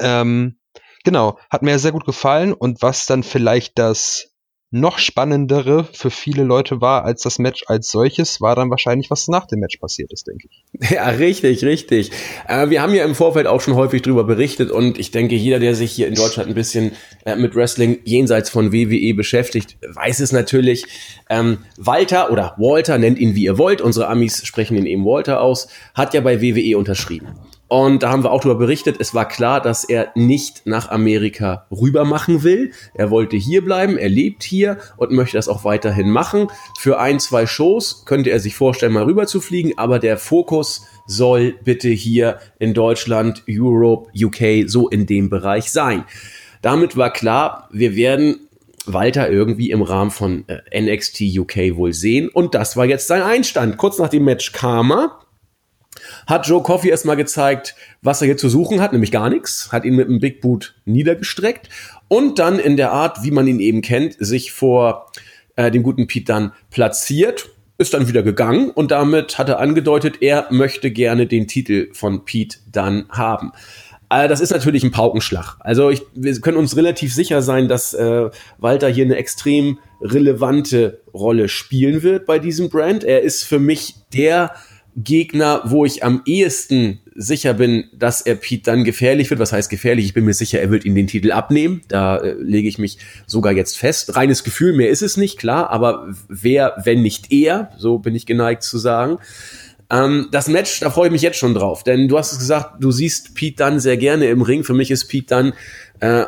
[0.00, 0.58] Ähm,
[1.04, 4.35] genau, hat mir sehr gut gefallen und was dann vielleicht das
[4.72, 9.28] noch spannendere für viele Leute war als das Match als solches, war dann wahrscheinlich, was
[9.28, 10.90] nach dem Match passiert ist, denke ich.
[10.90, 12.10] Ja, richtig, richtig.
[12.48, 15.60] Äh, wir haben ja im Vorfeld auch schon häufig drüber berichtet und ich denke, jeder,
[15.60, 16.92] der sich hier in Deutschland ein bisschen
[17.24, 20.84] äh, mit Wrestling jenseits von WWE beschäftigt, weiß es natürlich.
[21.30, 25.40] Ähm, Walter oder Walter, nennt ihn wie ihr wollt, unsere Amis sprechen ihn eben Walter
[25.40, 27.28] aus, hat ja bei WWE unterschrieben.
[27.68, 31.66] Und da haben wir auch darüber berichtet, es war klar, dass er nicht nach Amerika
[31.70, 32.70] rüber machen will.
[32.94, 36.46] Er wollte hier bleiben, er lebt hier und möchte das auch weiterhin machen.
[36.78, 40.86] Für ein, zwei Shows könnte er sich vorstellen, mal rüber zu fliegen, aber der Fokus
[41.06, 46.04] soll bitte hier in Deutschland, Europe, UK, so in dem Bereich sein.
[46.62, 48.46] Damit war klar, wir werden
[48.86, 52.28] Walter irgendwie im Rahmen von äh, NXT UK wohl sehen.
[52.28, 53.76] Und das war jetzt sein Einstand.
[53.76, 55.25] Kurz nach dem Match er
[56.26, 59.84] hat Joe Coffey erstmal gezeigt, was er hier zu suchen hat, nämlich gar nichts, hat
[59.84, 61.68] ihn mit einem Big Boot niedergestreckt
[62.08, 65.06] und dann in der Art, wie man ihn eben kennt, sich vor
[65.56, 70.16] äh, dem guten Pete dann platziert, ist dann wieder gegangen und damit hat er angedeutet,
[70.20, 73.52] er möchte gerne den Titel von Pete dann haben.
[74.10, 75.56] Äh, das ist natürlich ein Paukenschlag.
[75.60, 81.00] Also ich, wir können uns relativ sicher sein, dass äh, Walter hier eine extrem relevante
[81.12, 83.04] Rolle spielen wird bei diesem Brand.
[83.04, 84.54] Er ist für mich der
[84.96, 89.40] Gegner, wo ich am ehesten sicher bin, dass er Pete dann gefährlich wird.
[89.40, 90.06] Was heißt gefährlich?
[90.06, 91.82] Ich bin mir sicher, er wird ihn den Titel abnehmen.
[91.88, 94.16] Da äh, lege ich mich sogar jetzt fest.
[94.16, 95.70] Reines Gefühl, mehr ist es nicht, klar.
[95.70, 99.18] Aber wer, wenn nicht er, so bin ich geneigt zu sagen.
[99.90, 101.84] Ähm, das Match, da freue ich mich jetzt schon drauf.
[101.84, 104.64] Denn du hast es gesagt, du siehst Pete dann sehr gerne im Ring.
[104.64, 105.52] Für mich ist Pete dann
[106.00, 106.24] äh,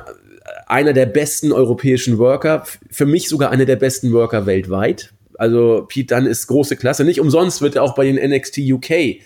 [0.66, 2.64] einer der besten europäischen Worker.
[2.90, 5.12] Für mich sogar einer der besten Worker weltweit.
[5.38, 7.05] Also Pete Dunne ist große Klasse.
[7.05, 9.18] Nicht umsonst wird er auch bei den NXT UK, äh,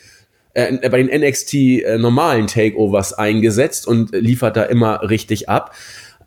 [0.55, 5.75] bei den NXT äh, normalen Takeovers eingesetzt und liefert da immer richtig ab.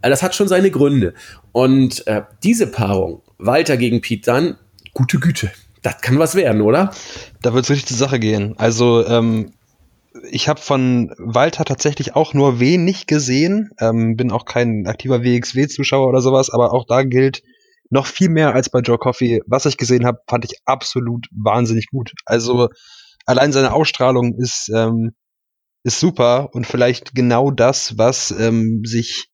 [0.02, 1.13] Äh, das hat schon seine Gründe.
[1.52, 4.58] Und äh, diese Paarung, Walter gegen Pete Dunne,
[4.93, 5.52] gute Güte.
[5.82, 6.91] Das kann was werden, oder?
[7.41, 8.56] Da wird es richtig zur Sache gehen.
[8.58, 9.54] Also, ähm,
[10.32, 13.71] ich habe von Walter tatsächlich auch nur wenig gesehen.
[13.80, 17.43] Ähm, bin auch kein aktiver WXW-Zuschauer oder sowas, aber auch da gilt,
[17.89, 19.41] noch viel mehr als bei Joe Coffey.
[19.48, 22.12] Was ich gesehen habe, fand ich absolut wahnsinnig gut.
[22.26, 22.69] Also
[23.26, 25.12] allein seine Ausstrahlung ist, ähm,
[25.84, 29.28] ist super und vielleicht genau das, was ähm, sich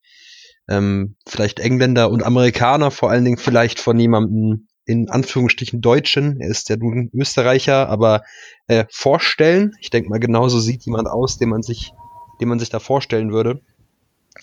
[0.69, 6.49] ähm, vielleicht Engländer und Amerikaner vor allen Dingen vielleicht von jemandem in Anführungsstrichen Deutschen, er
[6.49, 8.23] ist ja nun Österreicher, aber
[8.67, 9.73] äh, vorstellen.
[9.79, 11.93] Ich denke mal, genauso sieht jemand aus, den man sich,
[12.41, 13.61] den man sich da vorstellen würde.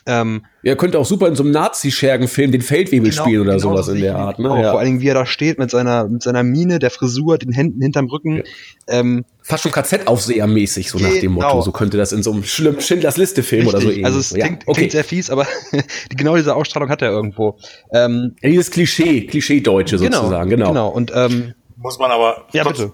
[0.08, 3.72] Ähm, er könnte auch super in so einem Nazi-Schergen-Film den Feldwebel genau, spielen oder genau
[3.72, 4.38] sowas so in der Art.
[4.38, 4.48] Ne?
[4.48, 4.70] Ja.
[4.70, 7.52] Vor allen Dingen, wie er da steht mit seiner, mit seiner Mine, der Frisur, den
[7.52, 8.36] Händen hinterm Rücken.
[8.38, 8.42] Ja.
[8.88, 11.48] Ähm, Fast schon KZ-Aufseher-mäßig, so nach dem Motto.
[11.48, 11.60] Genau.
[11.60, 14.06] So könnte das in so einem schlimmen Schindlers Liste-Film oder so ähnlich.
[14.06, 14.78] Also es klingt, ja, okay.
[14.78, 15.46] klingt sehr fies, aber
[16.16, 17.58] genau diese Ausstrahlung hat er irgendwo.
[17.92, 20.68] Ähm, dieses Klischee, Klischee-Deutsche genau, sozusagen, genau.
[20.68, 22.92] Genau, und ähm, muss man aber ja, kurz, bitte.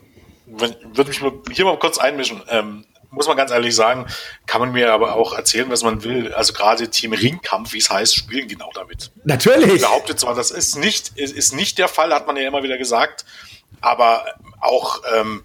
[0.94, 2.42] würde mich hier mal kurz einmischen.
[2.50, 4.06] Ähm, muss man ganz ehrlich sagen,
[4.46, 6.32] kann man mir aber auch erzählen, was man will.
[6.34, 9.10] Also gerade Team Ringkampf, wie es heißt, spielen genau damit.
[9.24, 9.74] Natürlich.
[9.74, 12.78] Ich behaupte zwar, das ist nicht, ist nicht der Fall, hat man ja immer wieder
[12.78, 13.24] gesagt,
[13.80, 14.24] aber
[14.60, 15.44] auch, ähm,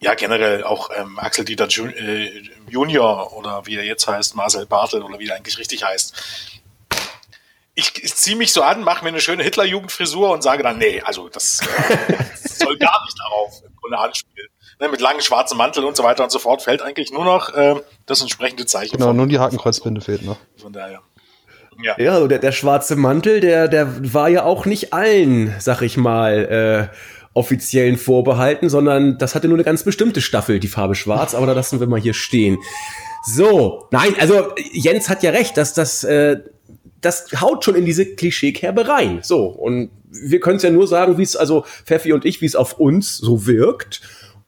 [0.00, 5.02] ja, generell auch ähm, Axel Dieter äh, Junior oder wie er jetzt heißt, Marcel Bartel
[5.02, 6.14] oder wie er eigentlich richtig heißt.
[7.74, 11.00] Ich, ich ziehe mich so an, mache mir eine schöne Hitler-Jugendfrisur und sage dann, nee,
[11.02, 12.16] also das, äh,
[12.48, 14.48] soll gar nicht darauf im Grunde anspielen
[14.80, 17.54] ne, mit langen schwarzen Mantel und so weiter und so fort, fällt eigentlich nur noch
[17.54, 18.96] äh, das entsprechende Zeichen.
[18.96, 20.38] Genau, nur die Hakenkreuzbinde fehlt noch.
[20.56, 21.00] Von daher.
[21.82, 25.82] Ja, ja also der, der schwarze Mantel, der, der war ja auch nicht allen, sag
[25.82, 26.96] ich mal, äh,
[27.34, 31.52] offiziellen vorbehalten, sondern das hatte nur eine ganz bestimmte Staffel, die Farbe schwarz, aber da
[31.52, 32.56] lassen wir mal hier stehen.
[33.26, 36.38] So, nein, also Jens hat ja recht, dass das, äh,
[37.02, 39.20] das haut schon in diese Klischeekerbe rein.
[39.22, 42.46] So, und wir können es ja nur sagen, wie es, also Pfeffi und ich, wie
[42.46, 44.00] es auf uns so wirkt.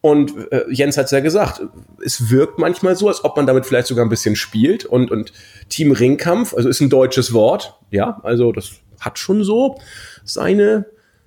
[0.09, 1.61] Und äh, Jens hat es ja gesagt,
[2.03, 4.85] es wirkt manchmal so, als ob man damit vielleicht sogar ein bisschen spielt.
[4.87, 5.33] Und, und
[5.69, 9.79] Team Ringkampf, also ist ein deutsches Wort, ja, also das hat schon so
[10.25, 10.87] seine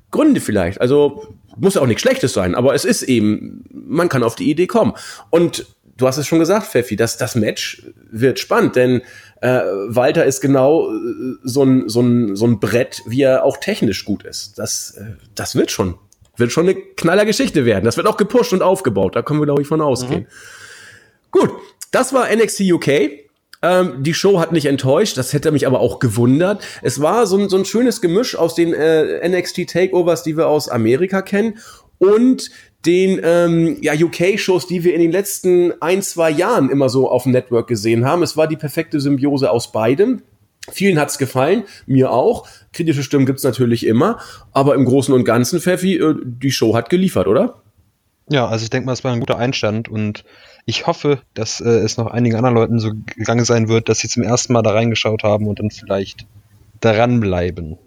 [0.10, 0.82] Gründe vielleicht.
[0.82, 4.50] Also muss ja auch nichts Schlechtes sein, aber es ist eben, man kann auf die
[4.50, 4.94] Idee kommen.
[5.30, 5.68] Und
[5.98, 9.02] du hast es schon gesagt, Pfeffi, dass das Match wird spannend, denn
[9.42, 13.58] äh, Walter ist genau äh, so ein, so, ein, so ein Brett, wie er auch
[13.58, 14.58] technisch gut ist.
[14.58, 16.00] Das, äh, das wird schon
[16.42, 17.86] wird schon eine knaller Geschichte werden.
[17.86, 19.16] Das wird auch gepusht und aufgebaut.
[19.16, 20.22] Da können wir, glaube ich, von ausgehen.
[20.22, 20.28] Mhm.
[21.32, 21.52] Gut,
[21.92, 22.88] das war NXT UK.
[23.64, 26.64] Ähm, die Show hat nicht enttäuscht, das hätte mich aber auch gewundert.
[26.82, 30.48] Es war so ein, so ein schönes Gemisch aus den äh, NXT Takeovers, die wir
[30.48, 31.60] aus Amerika kennen,
[32.00, 32.50] und
[32.86, 37.24] den ähm, ja, UK-Shows, die wir in den letzten ein, zwei Jahren immer so auf
[37.24, 38.24] dem Network gesehen haben.
[38.24, 40.24] Es war die perfekte Symbiose aus beidem.
[40.70, 42.48] Vielen hat's gefallen, mir auch.
[42.72, 44.20] Kritische Stimmen gibt's natürlich immer,
[44.52, 47.62] aber im Großen und Ganzen, Pfeffi, äh, die Show hat geliefert, oder?
[48.30, 50.24] Ja, also ich denke mal, es war ein guter Einstand und
[50.66, 54.08] ich hoffe, dass äh, es noch einigen anderen Leuten so gegangen sein wird, dass sie
[54.08, 56.28] zum ersten Mal da reingeschaut haben und dann vielleicht
[56.80, 57.78] dranbleiben.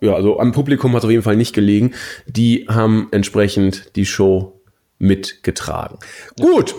[0.00, 1.92] Ja, also am Publikum hat es auf jeden Fall nicht gelegen.
[2.26, 4.60] Die haben entsprechend die Show
[4.98, 5.98] mitgetragen.
[6.38, 6.46] Ja.
[6.46, 6.74] Gut,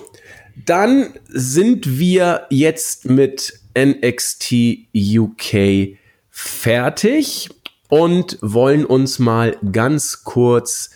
[0.66, 5.98] dann sind wir jetzt mit NXT UK
[6.30, 7.50] fertig
[7.90, 10.92] und wollen uns mal ganz kurz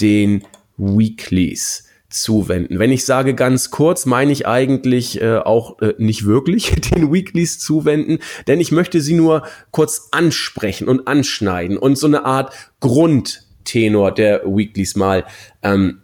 [0.00, 0.44] den
[0.76, 2.78] Weeklies zuwenden.
[2.78, 7.58] Wenn ich sage ganz kurz, meine ich eigentlich äh, auch äh, nicht wirklich den Weeklies
[7.58, 14.12] zuwenden, denn ich möchte sie nur kurz ansprechen und anschneiden und so eine Art Grundtenor
[14.12, 15.26] der Weeklies mal
[15.62, 16.02] ähm,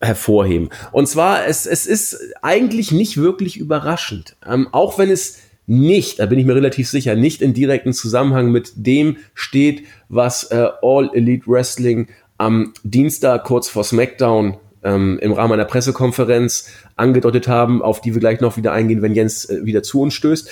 [0.00, 0.68] hervorheben.
[0.92, 4.36] Und zwar, es, es ist eigentlich nicht wirklich überraschend.
[4.46, 8.50] Ähm, auch wenn es nicht, da bin ich mir relativ sicher, nicht in direkten Zusammenhang
[8.50, 15.32] mit dem steht, was äh, All Elite Wrestling am Dienstag kurz vor SmackDown ähm, im
[15.32, 19.64] Rahmen einer Pressekonferenz angedeutet haben, auf die wir gleich noch wieder eingehen, wenn Jens äh,
[19.64, 20.50] wieder zu uns stößt.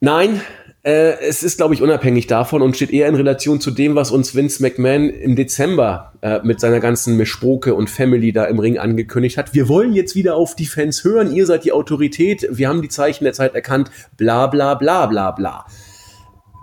[0.00, 0.40] Nein,
[0.88, 4.10] äh, es ist, glaube ich, unabhängig davon und steht eher in Relation zu dem, was
[4.10, 8.78] uns Vince McMahon im Dezember äh, mit seiner ganzen Mischproke und Family da im Ring
[8.78, 9.52] angekündigt hat.
[9.52, 12.88] Wir wollen jetzt wieder auf die Fans hören, ihr seid die Autorität, wir haben die
[12.88, 15.66] Zeichen der Zeit erkannt, bla bla bla bla bla.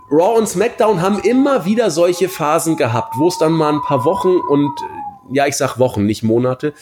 [0.10, 4.06] Raw und SmackDown haben immer wieder solche Phasen gehabt, wo es dann mal ein paar
[4.06, 4.72] Wochen und
[5.32, 6.74] ja, ich sag Wochen, nicht Monate,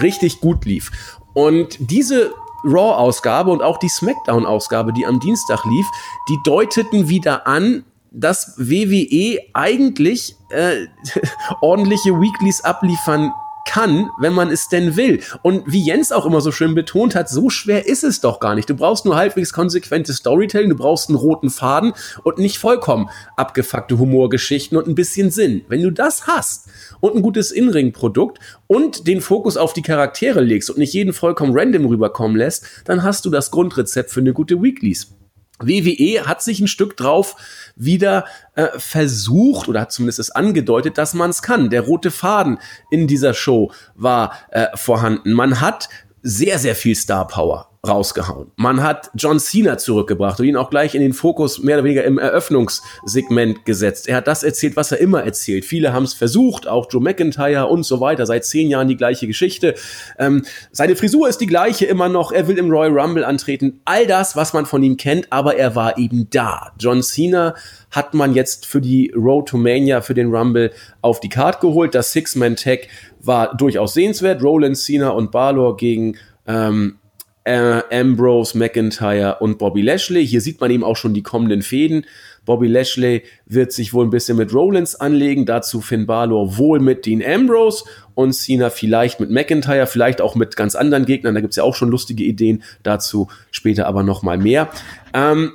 [0.00, 0.92] richtig gut lief.
[1.32, 2.32] Und diese
[2.64, 5.86] Raw-Ausgabe und auch die SmackDown-Ausgabe, die am Dienstag lief,
[6.28, 10.86] die deuteten wieder an, dass WWE eigentlich äh,
[11.60, 13.32] ordentliche Weeklies abliefern
[13.66, 15.22] kann, wenn man es denn will.
[15.42, 18.54] Und wie Jens auch immer so schön betont hat, so schwer ist es doch gar
[18.54, 18.68] nicht.
[18.68, 23.98] Du brauchst nur halbwegs konsequentes Storytelling, du brauchst einen roten Faden und nicht vollkommen abgefuckte
[23.98, 25.64] Humorgeschichten und ein bisschen Sinn.
[25.68, 26.68] Wenn du das hast
[27.04, 31.52] und ein gutes In-Ring-Produkt und den Fokus auf die Charaktere legst und nicht jeden vollkommen
[31.54, 35.14] random rüberkommen lässt, dann hast du das Grundrezept für eine gute Weeklies.
[35.60, 37.36] WWE hat sich ein Stück drauf
[37.76, 41.68] wieder äh, versucht oder hat zumindest es angedeutet, dass man es kann.
[41.68, 42.58] Der rote Faden
[42.90, 45.32] in dieser Show war äh, vorhanden.
[45.32, 45.90] Man hat
[46.26, 48.50] sehr, sehr viel Star Power rausgehauen.
[48.56, 52.04] Man hat John Cena zurückgebracht und ihn auch gleich in den Fokus mehr oder weniger
[52.04, 54.08] im Eröffnungssegment gesetzt.
[54.08, 55.66] Er hat das erzählt, was er immer erzählt.
[55.66, 58.24] Viele haben es versucht, auch Joe McIntyre und so weiter.
[58.24, 59.74] Seit zehn Jahren die gleiche Geschichte.
[60.18, 62.32] Ähm, seine Frisur ist die gleiche immer noch.
[62.32, 63.82] Er will im Royal Rumble antreten.
[63.84, 66.72] All das, was man von ihm kennt, aber er war eben da.
[66.78, 67.54] John Cena
[67.90, 71.94] hat man jetzt für die Road to Mania, für den Rumble auf die Card geholt.
[71.94, 72.88] Das Six-Man-Tag
[73.26, 74.42] war durchaus sehenswert.
[74.42, 76.98] Roland Cena und Balor gegen ähm,
[77.44, 80.26] äh, Ambrose, McIntyre und Bobby Lashley.
[80.26, 82.06] Hier sieht man eben auch schon die kommenden Fäden.
[82.44, 87.06] Bobby Lashley wird sich wohl ein bisschen mit Rollins anlegen, dazu Finn Balor wohl mit
[87.06, 87.84] Dean Ambrose
[88.14, 91.74] und Cena vielleicht mit McIntyre, vielleicht auch mit ganz anderen Gegnern, da gibt's ja auch
[91.74, 94.68] schon lustige Ideen, dazu später aber nochmal mehr.
[95.14, 95.52] Ähm,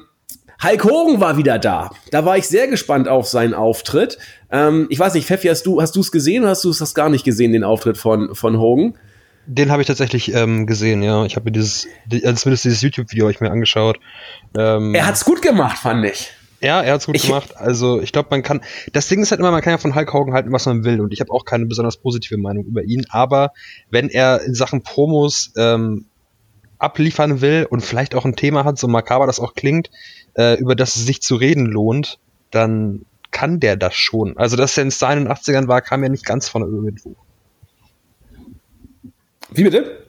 [0.61, 1.91] Hulk Hogan war wieder da.
[2.11, 4.17] Da war ich sehr gespannt auf seinen Auftritt.
[4.51, 7.09] Ähm, ich weiß nicht, Pfeffi, hast du hast es gesehen oder hast du es gar
[7.09, 8.97] nicht gesehen, den Auftritt von, von Hogan?
[9.45, 11.25] Den habe ich tatsächlich ähm, gesehen, ja.
[11.25, 13.99] Ich habe mir dieses, also zumindest dieses YouTube-Video ich mir angeschaut.
[14.57, 16.31] Ähm, er hat's gut gemacht, fand ich.
[16.61, 17.55] Ja, er hat's gut ich, gemacht.
[17.55, 18.61] Also ich glaube, man kann.
[18.91, 20.99] Das Ding ist halt immer, man kann ja von Hulk Hogan halten, was man will.
[20.99, 23.05] Und ich habe auch keine besonders positive Meinung über ihn.
[23.09, 23.53] Aber
[23.89, 26.05] wenn er in Sachen Promos ähm,
[26.77, 29.89] abliefern will und vielleicht auch ein Thema hat, so makaber das auch klingt,
[30.35, 32.19] äh, über das es sich zu reden lohnt,
[32.51, 34.37] dann kann der das schon.
[34.37, 37.15] Also, dass er in den 80ern war, kam ja nicht ganz von irgendwo.
[39.51, 40.05] Wie bitte?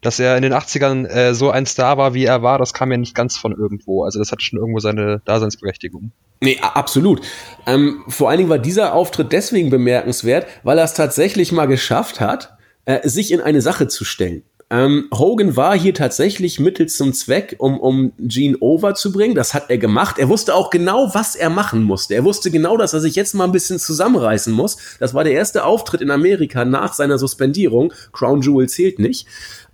[0.00, 2.92] Dass er in den 80ern äh, so ein Star war, wie er war, das kam
[2.92, 4.04] ja nicht ganz von irgendwo.
[4.04, 6.12] Also das hat schon irgendwo seine Daseinsberechtigung.
[6.40, 7.20] Nee, absolut.
[7.66, 12.20] Ähm, vor allen Dingen war dieser Auftritt deswegen bemerkenswert, weil er es tatsächlich mal geschafft
[12.20, 14.44] hat, äh, sich in eine Sache zu stellen.
[14.70, 19.34] Ähm, Hogan war hier tatsächlich Mittel zum Zweck, um, um Gene over zu bringen.
[19.34, 20.18] Das hat er gemacht.
[20.18, 22.14] Er wusste auch genau, was er machen musste.
[22.14, 24.76] Er wusste genau, dass er sich jetzt mal ein bisschen zusammenreißen muss.
[25.00, 27.94] Das war der erste Auftritt in Amerika nach seiner Suspendierung.
[28.12, 29.26] Crown Jewel zählt nicht.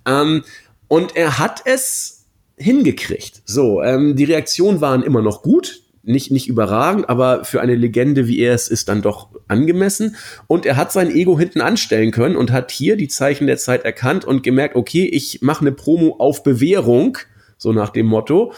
[0.06, 0.44] Ähm,
[0.86, 2.26] und er hat es
[2.56, 3.42] hingekriegt.
[3.46, 8.28] So, ähm, die Reaktionen waren immer noch gut nicht, nicht überragend, aber für eine Legende
[8.28, 10.16] wie er es ist dann doch angemessen.
[10.46, 13.84] Und er hat sein Ego hinten anstellen können und hat hier die Zeichen der Zeit
[13.84, 17.18] erkannt und gemerkt, okay, ich mache eine Promo auf Bewährung,
[17.56, 18.52] so nach dem Motto,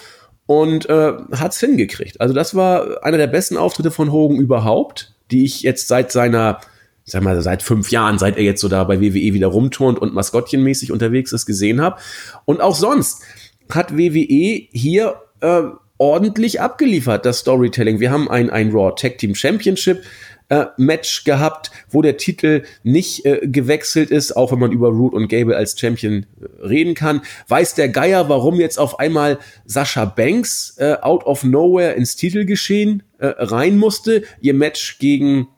[0.46, 2.20] und äh, hat's hingekriegt.
[2.20, 6.60] Also das war einer der besten Auftritte von Hogan überhaupt, die ich jetzt seit seiner
[7.04, 10.00] ich sag mal, seit fünf Jahren, seit er jetzt so da bei WWE wieder rumturnt
[10.00, 12.00] und maskottchenmäßig unterwegs ist, gesehen habe.
[12.46, 13.22] Und auch sonst
[13.70, 15.62] hat WWE hier äh,
[15.98, 18.00] ordentlich abgeliefert, das Storytelling.
[18.00, 20.02] Wir haben ein, ein Raw Tag Team Championship
[20.48, 25.14] äh, Match gehabt, wo der Titel nicht äh, gewechselt ist, auch wenn man über Root
[25.14, 27.22] und Gable als Champion äh, reden kann.
[27.48, 33.02] Weiß der Geier, warum jetzt auf einmal Sascha Banks äh, out of nowhere ins Titelgeschehen
[33.18, 34.22] äh, rein musste?
[34.40, 35.48] Ihr Match gegen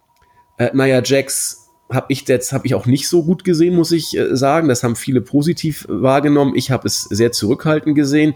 [0.59, 4.17] äh, Nia Jax habe ich jetzt habe ich auch nicht so gut gesehen, muss ich
[4.17, 4.69] äh, sagen.
[4.69, 6.55] Das haben viele positiv wahrgenommen.
[6.55, 8.35] Ich habe es sehr zurückhaltend gesehen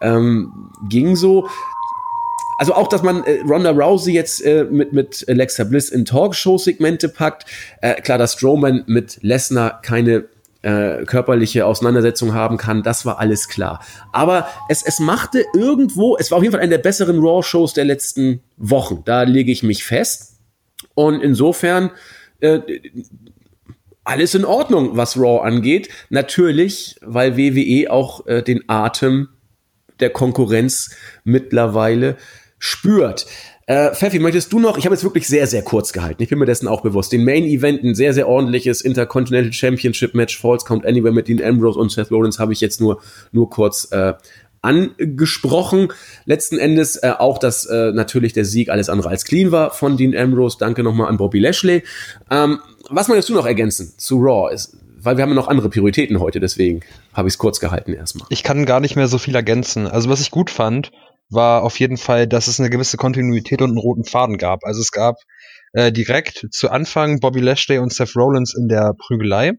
[0.00, 1.48] ähm, ging so.
[2.58, 7.08] Also auch, dass man äh, Ronda Rousey jetzt äh, mit, mit Alexa Bliss in Talkshow-Segmente
[7.08, 7.46] packt.
[7.80, 10.24] Äh, klar, dass Strowman mit Lesnar keine
[10.62, 13.80] äh, körperliche Auseinandersetzung haben kann, das war alles klar.
[14.12, 17.84] Aber es, es machte irgendwo, es war auf jeden Fall eine der besseren Raw-Shows der
[17.84, 19.02] letzten Wochen.
[19.04, 20.40] Da lege ich mich fest.
[20.94, 21.90] Und insofern
[22.40, 22.60] äh,
[24.02, 25.90] alles in Ordnung, was Raw angeht.
[26.08, 29.28] Natürlich, weil WWE auch äh, den Atem
[30.00, 30.90] der Konkurrenz
[31.24, 32.16] mittlerweile
[32.58, 33.26] spürt.
[33.66, 36.38] Äh, Pfeffi, möchtest du noch, ich habe jetzt wirklich sehr, sehr kurz gehalten, ich bin
[36.38, 40.64] mir dessen auch bewusst, den Main Event, ein sehr, sehr ordentliches Intercontinental Championship Match, Falls
[40.64, 44.14] Count Anywhere mit Dean Ambrose und Seth Rollins habe ich jetzt nur, nur kurz äh,
[44.62, 45.92] angesprochen.
[46.24, 49.96] Letzten Endes äh, auch, dass äh, natürlich der Sieg alles andere als clean war von
[49.96, 50.56] Dean Ambrose.
[50.58, 51.82] Danke nochmal an Bobby Lashley.
[52.30, 54.52] Ähm, was möchtest du noch ergänzen zu Raw?
[54.52, 56.80] Ist, weil wir haben noch andere Prioritäten heute, deswegen
[57.12, 58.26] habe ich es kurz gehalten erstmal.
[58.30, 59.86] Ich kann gar nicht mehr so viel ergänzen.
[59.86, 60.90] Also was ich gut fand,
[61.30, 64.64] war auf jeden Fall, dass es eine gewisse Kontinuität und einen roten Faden gab.
[64.64, 65.16] Also es gab
[65.72, 69.52] äh, direkt zu Anfang Bobby Lashley und Seth Rollins in der Prügelei.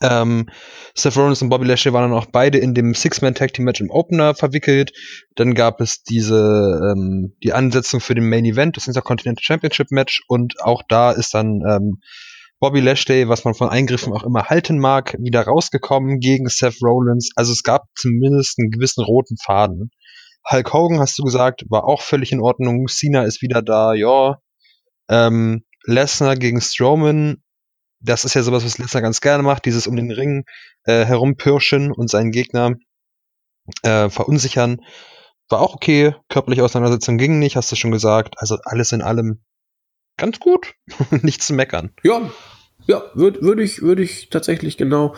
[0.00, 0.48] Ähm,
[0.94, 4.92] Seth Rollins und Bobby Lashley waren dann auch beide in dem Six-Man-Tag-Team-Match im Opener verwickelt.
[5.34, 10.82] Dann gab es diese ähm, die Ansetzung für den Main-Event, das Intercontinental Championship-Match und auch
[10.88, 12.00] da ist dann ähm,
[12.60, 17.30] Bobby Lashley, was man von Eingriffen auch immer halten mag, wieder rausgekommen gegen Seth Rollins.
[17.36, 19.90] Also es gab zumindest einen gewissen roten Faden.
[20.50, 22.86] Hulk Hogan, hast du gesagt, war auch völlig in Ordnung.
[22.88, 24.38] Cena ist wieder da, ja.
[25.08, 27.42] Ähm, Lesnar gegen Strowman
[28.00, 30.44] das ist ja sowas, was Lesnar ganz gerne macht, dieses um den Ring
[30.84, 32.74] äh, herumpirschen und seinen Gegner
[33.82, 34.80] äh, verunsichern.
[35.48, 38.34] War auch okay, körperliche Auseinandersetzung ging nicht, hast du schon gesagt.
[38.38, 39.42] Also alles in allem
[40.18, 40.74] ganz gut,
[41.22, 41.90] nicht zu meckern.
[42.02, 42.20] Ja,
[42.86, 45.14] ja, würde würd ich, würde ich tatsächlich genau,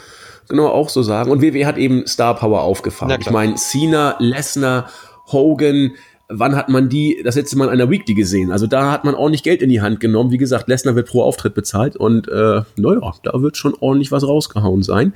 [0.49, 1.31] genau auch so sagen.
[1.31, 3.11] Und WWE hat eben Star Power aufgefahren.
[3.11, 4.91] Ja, ich meine, Cena, Lesnar,
[5.33, 5.93] Hogan,
[6.31, 8.51] wann hat man die das letzte Mal in einer Weekly gesehen?
[8.53, 10.31] Also da hat man ordentlich Geld in die Hand genommen.
[10.31, 14.27] Wie gesagt, Lesnar wird pro Auftritt bezahlt und äh, naja, da wird schon ordentlich was
[14.27, 15.13] rausgehauen sein,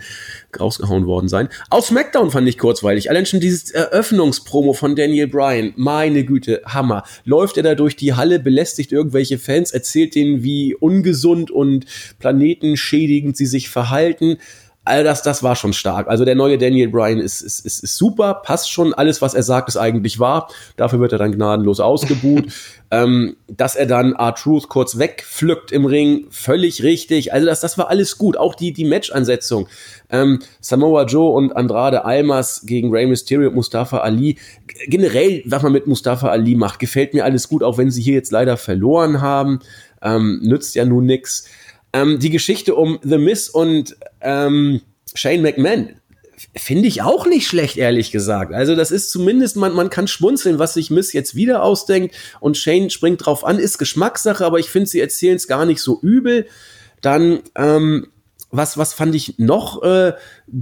[0.59, 1.49] rausgehauen worden sein.
[1.71, 3.11] Auf SmackDown fand ich kurzweilig.
[3.11, 7.05] Allein schon dieses Eröffnungspromo von Daniel Bryan, meine Güte, Hammer.
[7.25, 11.87] Läuft er da durch die Halle, belästigt irgendwelche Fans, erzählt denen, wie ungesund und
[12.19, 14.39] planetenschädigend sie sich verhalten
[14.85, 16.09] all das, das war schon stark.
[16.09, 18.93] Also der neue Daniel Bryan ist, ist, ist, ist super, passt schon.
[18.93, 20.49] Alles, was er sagt, ist eigentlich wahr.
[20.77, 22.53] Dafür wird er dann gnadenlos ausgebuht.
[22.91, 27.33] ähm, dass er dann R-Truth kurz wegpflückt im Ring, völlig richtig.
[27.33, 28.37] Also das, das war alles gut.
[28.37, 29.69] Auch die, die Match-Ansetzung.
[30.11, 34.37] Ähm, Samoa Joe und Andrade Almas gegen Rey Mysterio und Mustafa Ali.
[34.87, 38.15] Generell, was man mit Mustafa Ali macht, gefällt mir alles gut, auch wenn sie hier
[38.15, 39.61] jetzt leider verloren haben.
[40.03, 41.49] Ähm, nützt ja nun nix.
[41.95, 44.81] Ähm, die Geschichte um The Miss und ähm,
[45.15, 45.91] Shane McMahon
[46.57, 48.53] finde ich auch nicht schlecht, ehrlich gesagt.
[48.53, 52.57] Also das ist zumindest, man, man kann schmunzeln, was sich Miss jetzt wieder ausdenkt und
[52.57, 56.01] Shane springt drauf an, ist Geschmackssache, aber ich finde, sie erzählen es gar nicht so
[56.01, 56.47] übel.
[57.01, 58.09] Dann, ähm,
[58.51, 60.13] was, was fand ich noch äh,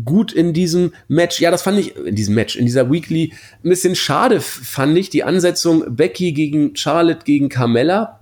[0.05, 1.41] gut in diesem Match?
[1.41, 3.33] Ja, das fand ich, in diesem Match, in dieser Weekly,
[3.63, 8.21] ein bisschen schade fand ich die Ansetzung Becky gegen Charlotte gegen Carmella.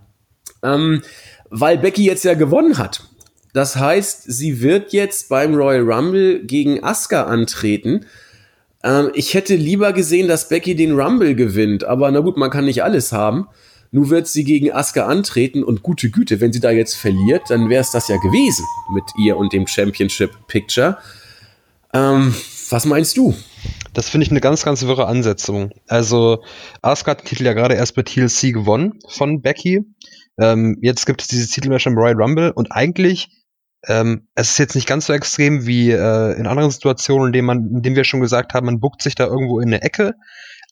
[0.63, 1.03] Ähm,
[1.51, 3.10] weil Becky jetzt ja gewonnen hat.
[3.53, 8.07] Das heißt, sie wird jetzt beim Royal Rumble gegen Asuka antreten.
[8.83, 12.65] Ähm, ich hätte lieber gesehen, dass Becky den Rumble gewinnt, aber na gut, man kann
[12.65, 13.49] nicht alles haben.
[13.93, 17.69] Nun wird sie gegen Asuka antreten und gute Güte, wenn sie da jetzt verliert, dann
[17.69, 20.99] wäre es das ja gewesen mit ihr und dem Championship Picture.
[21.93, 22.33] Ähm,
[22.71, 23.35] was meinst du?
[23.93, 25.73] Das finde ich eine ganz, ganz wirre Ansetzung.
[25.89, 26.45] Also,
[26.83, 29.85] Asuka hat den Titel ja gerade erst bei TLC gewonnen von Becky.
[30.39, 33.29] Ähm, jetzt gibt es dieses Titelmatch im Royal Rumble und eigentlich
[33.87, 37.47] ähm, es ist jetzt nicht ganz so extrem wie äh, in anderen Situationen, in denen
[37.47, 40.15] man, in denen wir schon gesagt haben, man buckt sich da irgendwo in eine Ecke.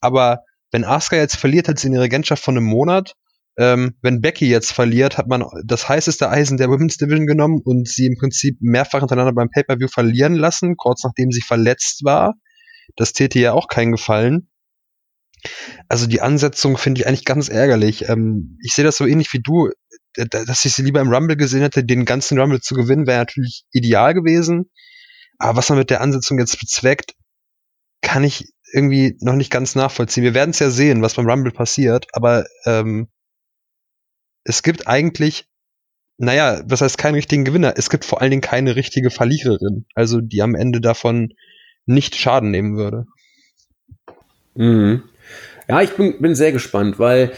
[0.01, 0.41] Aber
[0.71, 3.15] wenn Asuka jetzt verliert, hat sie eine Regentschaft von einem Monat.
[3.57, 7.89] Ähm, wenn Becky jetzt verliert, hat man das heißeste Eisen der Women's Division genommen und
[7.89, 12.35] sie im Prinzip mehrfach hintereinander beim Pay-Per-View verlieren lassen, kurz nachdem sie verletzt war.
[12.97, 14.49] Das täte ja auch keinen Gefallen.
[15.89, 18.09] Also die Ansetzung finde ich eigentlich ganz ärgerlich.
[18.09, 19.71] Ähm, ich sehe das so ähnlich wie du,
[20.27, 23.65] dass ich sie lieber im Rumble gesehen hätte, den ganzen Rumble zu gewinnen, wäre natürlich
[23.73, 24.71] ideal gewesen.
[25.39, 27.15] Aber was man mit der Ansetzung jetzt bezweckt,
[28.03, 30.25] kann ich irgendwie noch nicht ganz nachvollziehen.
[30.25, 33.09] Wir werden es ja sehen, was beim Rumble passiert, aber ähm,
[34.45, 35.47] es gibt eigentlich,
[36.17, 37.75] naja, was heißt keinen richtigen Gewinner?
[37.77, 41.33] Es gibt vor allen Dingen keine richtige Verliererin, also die am Ende davon
[41.87, 43.07] nicht Schaden nehmen würde.
[44.55, 45.03] Mhm.
[45.69, 47.33] Ja, ich bin, bin sehr gespannt, weil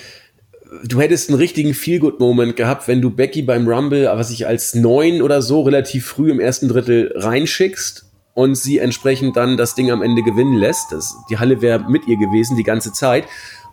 [0.84, 5.22] du hättest einen richtigen Feel-Good-Moment gehabt, wenn du Becky beim Rumble, was ich als neun
[5.22, 10.02] oder so relativ früh im ersten Drittel reinschickst und sie entsprechend dann das Ding am
[10.02, 10.92] Ende gewinnen lässt.
[10.92, 13.24] Das, die Halle wäre mit ihr gewesen die ganze Zeit.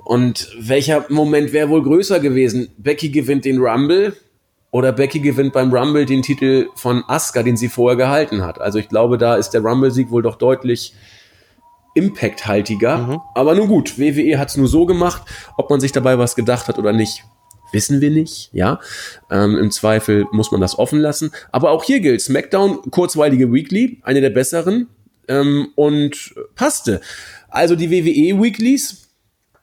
[0.04, 2.70] Und welcher Moment wäre wohl größer gewesen?
[2.78, 4.16] Becky gewinnt den Rumble
[4.72, 8.60] oder Becky gewinnt beim Rumble den Titel von Asuka, den sie vorher gehalten hat.
[8.60, 10.94] Also ich glaube, da ist der Rumble-Sieg wohl doch deutlich
[11.98, 12.98] impacthaltiger.
[12.98, 13.22] Mhm.
[13.36, 15.24] Aber nun gut, WWE hat es nur so gemacht.
[15.58, 17.24] Ob man sich dabei was gedacht hat oder nicht,
[17.72, 18.80] Wissen wir nicht, ja.
[19.30, 21.32] Ähm, Im Zweifel muss man das offen lassen.
[21.52, 24.88] Aber auch hier gilt SmackDown, kurzweilige Weekly, eine der besseren
[25.28, 27.02] ähm, und passte.
[27.50, 29.10] Also die WWE Weeklies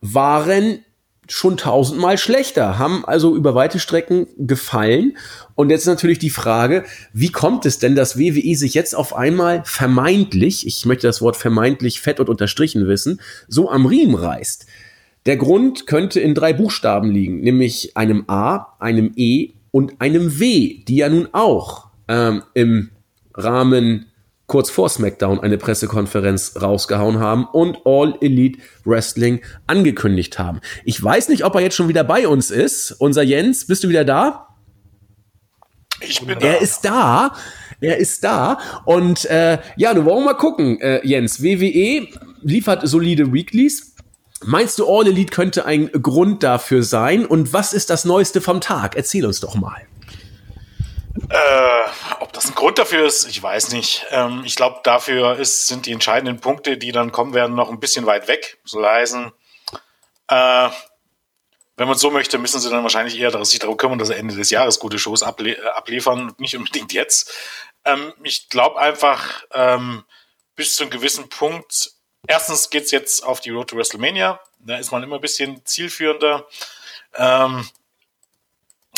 [0.01, 0.85] waren
[1.29, 5.17] schon tausendmal schlechter, haben also über weite Strecken gefallen.
[5.55, 9.63] Und jetzt natürlich die Frage, wie kommt es denn, dass WWE sich jetzt auf einmal
[9.65, 14.67] vermeintlich, ich möchte das Wort vermeintlich fett und unterstrichen wissen, so am Riemen reißt?
[15.27, 20.85] Der Grund könnte in drei Buchstaben liegen, nämlich einem A, einem E und einem W,
[20.87, 22.91] die ja nun auch ähm, im
[23.35, 24.07] Rahmen
[24.55, 30.61] kurz vor SmackDown eine Pressekonferenz rausgehauen haben und All Elite Wrestling angekündigt haben.
[30.85, 32.93] Ich weiß nicht, ob er jetzt schon wieder bei uns ist.
[32.93, 34.55] Unser Jens, bist du wieder da?
[36.03, 36.53] Ich bin er da.
[36.53, 37.35] ist da.
[37.81, 38.59] Er ist da.
[38.85, 41.43] Und äh, ja, du wollen wir mal gucken, äh, Jens.
[41.43, 42.07] WWE
[42.43, 43.97] liefert solide Weeklies.
[44.45, 47.27] Meinst du, All Elite könnte ein Grund dafür sein?
[47.27, 48.95] Und was ist das Neueste vom Tag?
[48.95, 49.83] Erzähl uns doch mal.
[51.31, 51.85] Äh,
[52.21, 54.05] ob das ein Grund dafür ist, ich weiß nicht.
[54.11, 57.81] Ähm, ich glaube, dafür ist, sind die entscheidenden Punkte, die dann kommen werden, noch ein
[57.81, 58.59] bisschen weit weg.
[58.65, 59.33] So leisen.
[60.29, 60.71] Äh,
[61.77, 64.35] wenn man so möchte, müssen sie dann wahrscheinlich eher sich darum kümmern, dass sie Ende
[64.35, 67.33] des Jahres gute Shows able äh, abliefern nicht unbedingt jetzt.
[67.85, 70.05] Ähm, ich glaube einfach, ähm,
[70.57, 71.93] bis zu einem gewissen Punkt,
[72.27, 74.41] erstens geht's jetzt auf die Road to WrestleMania.
[74.61, 76.47] Da ist man immer ein bisschen zielführender.
[77.17, 77.69] Ähm,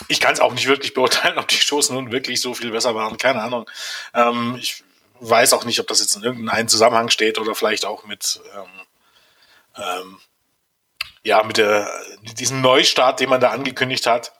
[0.09, 2.95] ich kann es auch nicht wirklich beurteilen, ob die Shows nun wirklich so viel besser
[2.95, 3.19] waren.
[3.19, 3.69] Keine Ahnung.
[4.15, 4.83] Ähm, ich
[5.21, 8.87] weiß auch nicht, ob das jetzt in irgendeinem Zusammenhang steht oder vielleicht auch mit, ähm,
[9.77, 10.21] ähm,
[11.23, 11.91] ja, mit der,
[12.23, 14.33] diesem Neustart, den man da angekündigt hat.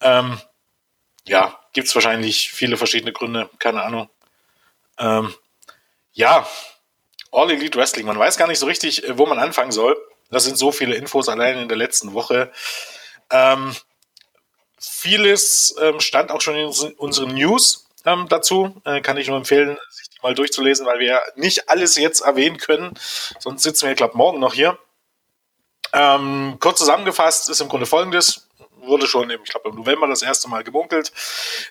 [0.00, 0.40] Ähm,
[1.26, 3.50] ja, gibt's wahrscheinlich viele verschiedene Gründe.
[3.58, 4.08] Keine Ahnung.
[4.98, 5.34] Ähm,
[6.12, 6.46] ja,
[7.32, 8.06] All Elite Wrestling.
[8.06, 9.96] Man weiß gar nicht so richtig, äh, wo man anfangen soll.
[10.30, 12.50] Das sind so viele Infos allein in der letzten Woche.
[13.30, 13.74] Ähm,
[14.78, 18.80] Vieles ähm, stand auch schon in unseren News ähm, dazu.
[18.84, 22.58] Äh, kann ich nur empfehlen, sich die mal durchzulesen, weil wir nicht alles jetzt erwähnen
[22.58, 22.94] können.
[23.38, 24.78] Sonst sitzen wir, glaube morgen noch hier.
[25.92, 28.48] Ähm, kurz zusammengefasst ist im Grunde folgendes.
[28.82, 31.10] Wurde schon, im, ich glaube, im November das erste Mal gemunkelt,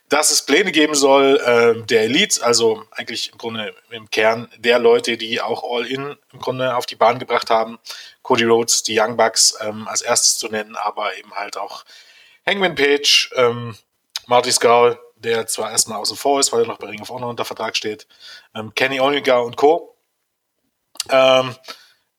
[0.10, 4.80] dass es Pläne geben soll, äh, der Elite, also eigentlich im Grunde im Kern der
[4.80, 7.80] Leute, die auch All-In im Grunde auf die Bahn gebracht haben.
[8.22, 11.86] Cody Rhodes, die Young Bucks ähm, als erstes zu nennen, aber eben halt auch
[12.48, 13.76] Hangman Page, ähm,
[14.28, 17.30] Marty Skull, der zwar erstmal außen vor ist, weil er noch bei Ring of Honor
[17.30, 18.08] unter Vertrag steht,
[18.54, 19.96] ähm, Kenny Omega und Co.
[21.10, 21.56] Ähm,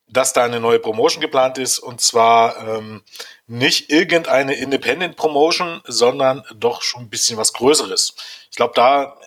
[0.08, 3.02] dass da eine neue Promotion geplant ist und zwar ähm,
[3.48, 8.14] nicht irgendeine Independent Promotion, sondern doch schon ein bisschen was Größeres.
[8.50, 9.18] Ich glaube, da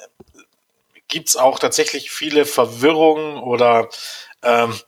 [1.10, 3.90] gibt's auch tatsächlich viele Verwirrungen oder
[4.42, 4.80] ähm,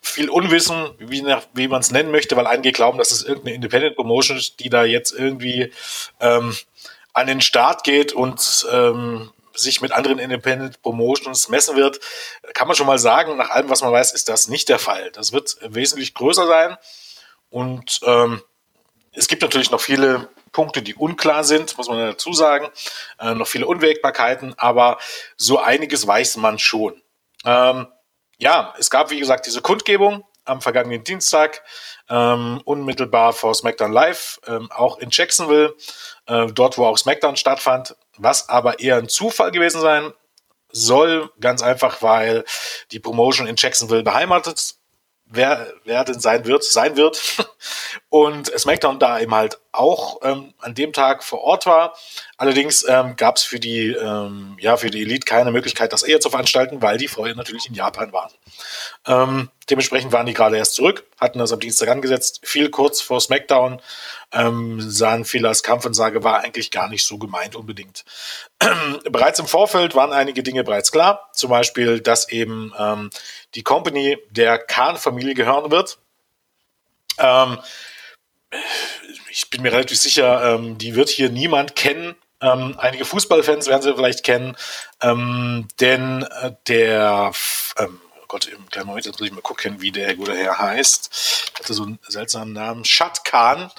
[0.00, 1.24] viel Unwissen, wie,
[1.54, 4.70] wie man es nennen möchte, weil einige glauben, dass es irgendeine Independent Promotion ist, die
[4.70, 5.72] da jetzt irgendwie
[6.20, 6.56] ähm,
[7.12, 12.00] an den Start geht und ähm, sich mit anderen Independent Promotions messen wird,
[12.54, 15.10] kann man schon mal sagen, nach allem, was man weiß, ist das nicht der Fall.
[15.12, 16.76] Das wird wesentlich größer sein
[17.50, 18.42] und ähm,
[19.12, 22.68] es gibt natürlich noch viele Punkte, die unklar sind, muss man dazu sagen,
[23.18, 24.98] äh, noch viele Unwägbarkeiten, aber
[25.36, 27.00] so einiges weiß man schon.
[27.44, 27.86] Ähm,
[28.40, 31.62] ja, es gab, wie gesagt, diese Kundgebung am vergangenen Dienstag,
[32.08, 35.76] ähm, unmittelbar vor SmackDown Live, ähm, auch in Jacksonville,
[36.26, 40.12] äh, dort, wo auch SmackDown stattfand, was aber eher ein Zufall gewesen sein
[40.72, 42.44] soll, ganz einfach, weil
[42.90, 44.76] die Promotion in Jacksonville beheimatet
[45.30, 47.20] wer, wer denn sein wird, sein wird.
[48.10, 51.94] Und SmackDown da eben halt auch ähm, an dem Tag vor Ort war.
[52.38, 56.20] Allerdings ähm, gab es für die ähm, ja für die Elite keine Möglichkeit, das eher
[56.20, 58.32] zu veranstalten, weil die vorher natürlich in Japan waren.
[59.06, 63.20] Ähm, dementsprechend waren die gerade erst zurück, hatten das am Dienstag angesetzt, viel kurz vor
[63.20, 63.80] SmackDown,
[64.32, 68.04] ähm, sahen viele als Kampfansage, war eigentlich gar nicht so gemeint unbedingt.
[69.04, 73.10] bereits im Vorfeld waren einige Dinge bereits klar, zum Beispiel, dass eben ähm,
[73.54, 75.98] die Company der Khan-Familie gehören wird.
[77.18, 77.58] Ähm,
[79.30, 82.14] ich bin mir relativ sicher, ähm, die wird hier niemand kennen.
[82.42, 84.56] Ähm, einige Fußballfans werden sie vielleicht kennen,
[85.02, 87.32] ähm, denn äh, der,
[87.78, 90.58] ähm, oh Gott, im kleinen Moment, jetzt muss ich mal gucken, wie der gute Herr
[90.58, 91.52] heißt.
[91.58, 92.86] Hatte so einen seltsamen Namen.
[92.86, 93.70] Shad Khan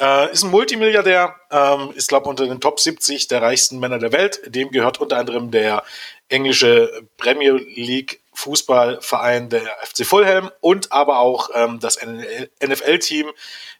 [0.00, 4.12] äh, ist ein Multimilliardär, ähm, ist glaube unter den Top 70 der reichsten Männer der
[4.12, 4.40] Welt.
[4.46, 5.84] Dem gehört unter anderem der
[6.28, 13.30] englische Premier League Fußballverein der FC Fulham und aber auch ähm, das NFL-Team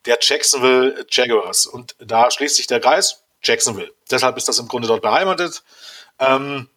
[0.07, 1.67] der Jacksonville Jaguars.
[1.67, 3.93] Und da schließt sich der Kreis Jacksonville.
[4.11, 5.63] Deshalb ist das im Grunde dort beheimatet.
[6.19, 6.69] Ähm,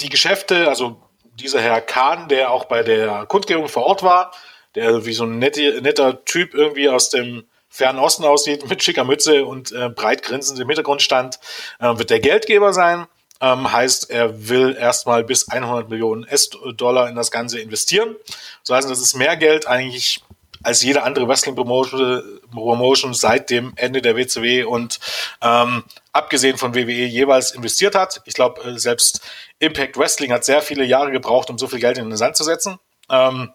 [0.00, 1.02] die Geschäfte, also
[1.34, 4.32] dieser Herr Kahn, der auch bei der Kundgebung vor Ort war,
[4.76, 9.04] der wie so ein netter, netter Typ irgendwie aus dem Fernen Osten aussieht, mit schicker
[9.04, 11.40] Mütze und äh, breit grinsend im Hintergrund stand,
[11.80, 13.06] äh, wird der Geldgeber sein.
[13.40, 18.16] Ähm, heißt, er will erstmal bis 100 Millionen US-Dollar in das Ganze investieren.
[18.62, 20.22] So heißt, das ist mehr Geld eigentlich
[20.62, 24.98] als jede andere Wrestling-Promotion Promotion seit dem Ende der WCW und
[25.42, 28.22] ähm, abgesehen von WWE jeweils investiert hat.
[28.24, 29.20] Ich glaube, äh, selbst
[29.58, 32.44] Impact Wrestling hat sehr viele Jahre gebraucht, um so viel Geld in den Sand zu
[32.44, 32.78] setzen.
[33.10, 33.52] Ähm,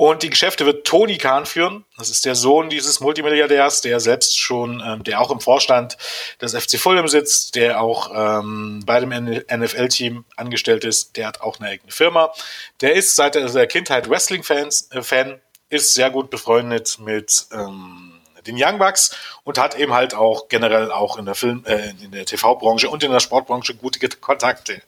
[0.00, 1.84] und die Geschäfte wird Tony Khan führen.
[1.98, 5.98] Das ist der Sohn dieses Multimilliardärs, der selbst schon, ähm, der auch im Vorstand
[6.40, 11.18] des FC Fulham sitzt, der auch ähm, bei dem NFL-Team angestellt ist.
[11.18, 12.32] Der hat auch eine eigene Firma.
[12.80, 15.36] Der ist seit der Kindheit Wrestling-Fans, äh,
[15.68, 20.90] ist sehr gut befreundet mit ähm, den Young Bucks und hat eben halt auch generell
[20.92, 24.80] auch in der Film, äh, in der TV-Branche und in der Sportbranche gute Kontakte.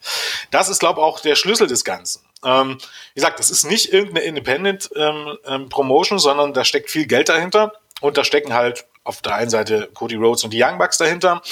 [0.50, 2.22] Das ist, glaube ich, auch der Schlüssel des Ganzen.
[2.44, 2.78] Ähm,
[3.14, 7.28] wie gesagt, das ist nicht irgendeine Independent ähm, ähm, Promotion, sondern da steckt viel Geld
[7.28, 7.72] dahinter.
[8.00, 11.42] Und da stecken halt auf der einen Seite Cody Rhodes und die Young Bucks dahinter,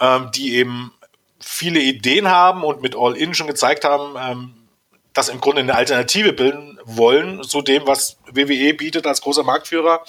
[0.00, 0.92] ähm, die eben
[1.40, 4.16] viele Ideen haben und mit All In schon gezeigt haben,
[5.16, 10.04] dass im Grunde eine Alternative bilden wollen zu dem, was WWE bietet als großer Marktführer.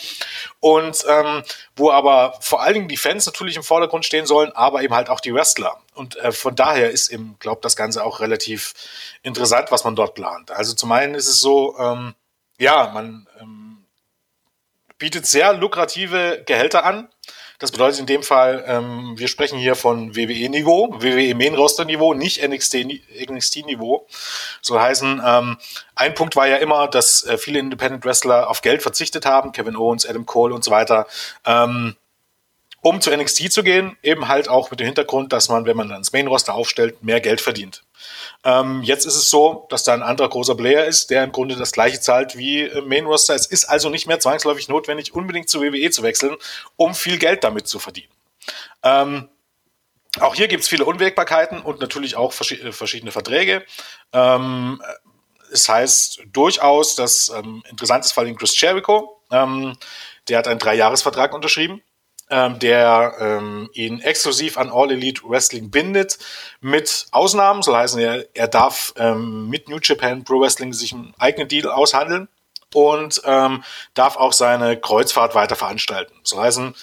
[0.60, 1.43] Und ähm,
[1.78, 5.10] wo aber vor allen Dingen die Fans natürlich im Vordergrund stehen sollen, aber eben halt
[5.10, 5.80] auch die Wrestler.
[5.95, 8.74] Und äh, von daher ist eben, glaube das Ganze auch relativ
[9.24, 10.51] interessant, was man dort plant.
[10.51, 12.14] Also zum einen ist es so, ähm,
[12.60, 13.86] ja, man ähm,
[14.97, 17.08] bietet sehr lukrative Gehälter an.
[17.60, 24.05] Das bedeutet in dem Fall, ähm, wir sprechen hier von WWE-Niveau, WWE Main-Roster-Niveau, nicht NXT-Niveau.
[24.62, 25.58] So heißen, ähm,
[25.95, 29.76] ein Punkt war ja immer, dass äh, viele Independent Wrestler auf Geld verzichtet haben, Kevin
[29.76, 31.08] Owens, Adam Cole und so weiter.
[31.45, 31.95] Ähm,
[32.82, 35.89] um zu NXT zu gehen, eben halt auch mit dem Hintergrund, dass man, wenn man
[35.89, 37.84] dann das Main-Roster aufstellt, mehr Geld verdient.
[38.43, 41.55] Ähm, jetzt ist es so, dass da ein anderer großer Player ist, der im Grunde
[41.55, 43.35] das gleiche zahlt wie äh, Main Roster.
[43.35, 46.35] Es ist also nicht mehr zwangsläufig notwendig, unbedingt zu WWE zu wechseln,
[46.75, 48.11] um viel Geld damit zu verdienen.
[48.83, 49.29] Ähm,
[50.19, 53.65] auch hier gibt es viele Unwägbarkeiten und natürlich auch äh, verschiedene Verträge.
[54.13, 54.81] Ähm,
[55.51, 59.21] es heißt durchaus, dass ähm, interessant ist vor allem Chris Jericho.
[59.31, 59.77] Ähm,
[60.27, 61.81] der hat einen Dreijahresvertrag unterschrieben
[62.30, 66.17] ähm, der ähm, ihn exklusiv an All Elite Wrestling bindet,
[66.59, 71.13] mit Ausnahmen, soll heißen, er, er darf ähm, mit New Japan Pro Wrestling sich einen
[71.17, 72.28] eigenen Deal aushandeln
[72.73, 73.63] und ähm,
[73.93, 76.13] darf auch seine Kreuzfahrt weiter veranstalten.
[76.23, 76.75] Soll heißen,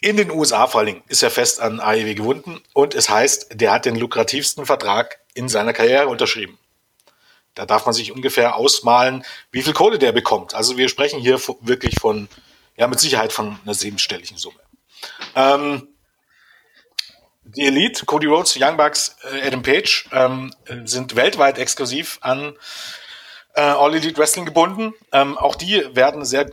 [0.00, 3.60] in den USA vor allen Dingen ist er fest an AEW gewunden und es heißt,
[3.60, 6.58] der hat den lukrativsten Vertrag in seiner Karriere unterschrieben.
[7.54, 10.54] Da darf man sich ungefähr ausmalen, wie viel Kohle der bekommt.
[10.54, 12.28] Also wir sprechen hier wirklich von
[12.76, 14.60] ja, mit Sicherheit von einer siebenstelligen Summe.
[15.34, 15.88] Ähm,
[17.44, 20.54] die Elite, Cody Rhodes, Young Bucks, äh, Adam Page ähm,
[20.84, 22.56] sind weltweit exklusiv an
[23.54, 24.94] äh, All Elite Wrestling gebunden.
[25.12, 26.50] Ähm, auch die werden sehr,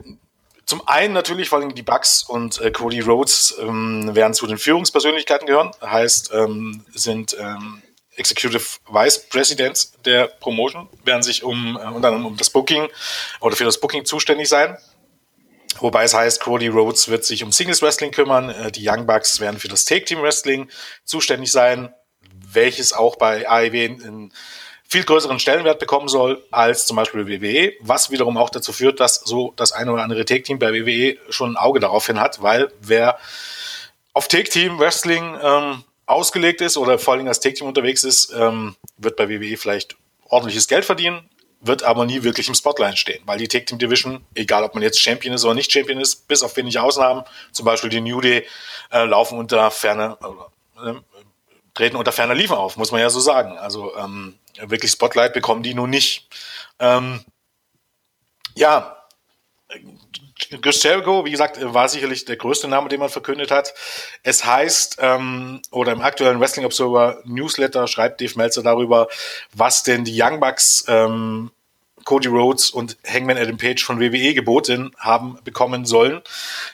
[0.66, 4.58] zum einen natürlich vor allem die Bucks und äh, Cody Rhodes ähm, werden zu den
[4.58, 5.72] Führungspersönlichkeiten gehören.
[5.82, 7.82] Heißt, ähm, sind ähm,
[8.16, 12.90] Executive Vice Presidents der Promotion, werden sich um äh, unter anderem um das Booking
[13.40, 14.78] oder für das Booking zuständig sein.
[15.78, 19.40] Wobei es heißt, Cody Rhodes wird sich um Singles Wrestling kümmern, äh, die Young Bucks
[19.40, 20.70] werden für das Take Team Wrestling
[21.06, 21.94] zuständig sein,
[22.52, 24.34] welches auch bei AEW einen
[24.90, 29.16] viel größeren Stellenwert bekommen soll als zum Beispiel WWE, was wiederum auch dazu führt, dass
[29.16, 32.42] so das eine oder andere Take Team bei WWE schon ein Auge darauf hin hat,
[32.42, 33.20] weil wer
[34.14, 38.34] auf Take Team Wrestling ähm, ausgelegt ist oder vor allem als Take Team unterwegs ist,
[38.36, 39.96] ähm, wird bei WWE vielleicht
[40.26, 41.30] ordentliches Geld verdienen,
[41.62, 44.84] wird aber nie wirklich im Spotlight stehen, weil die Tag Team Division, egal ob man
[44.84, 48.22] jetzt Champion ist oder nicht Champion ist, bis auf wenige Ausnahmen, zum Beispiel die New
[48.22, 48.48] Day,
[48.92, 50.18] äh, laufen unter ferner,
[50.84, 50.94] äh,
[51.74, 53.58] treten unter ferner Liefen auf, muss man ja so sagen.
[53.58, 56.28] Also ähm, wirklich Spotlight bekommen die nun nicht.
[56.80, 57.24] Ähm,
[58.56, 59.06] ja,
[60.40, 63.74] Jericho, wie gesagt, war sicherlich der größte Name, den man verkündet hat.
[64.24, 69.08] Es heißt, ähm, oder im aktuellen Wrestling Observer Newsletter schreibt Dave Meltzer darüber,
[69.54, 71.52] was denn die Young Bucks, ähm,
[72.06, 76.22] Cody Rhodes und Hangman Adam Page von WWE geboten haben bekommen sollen.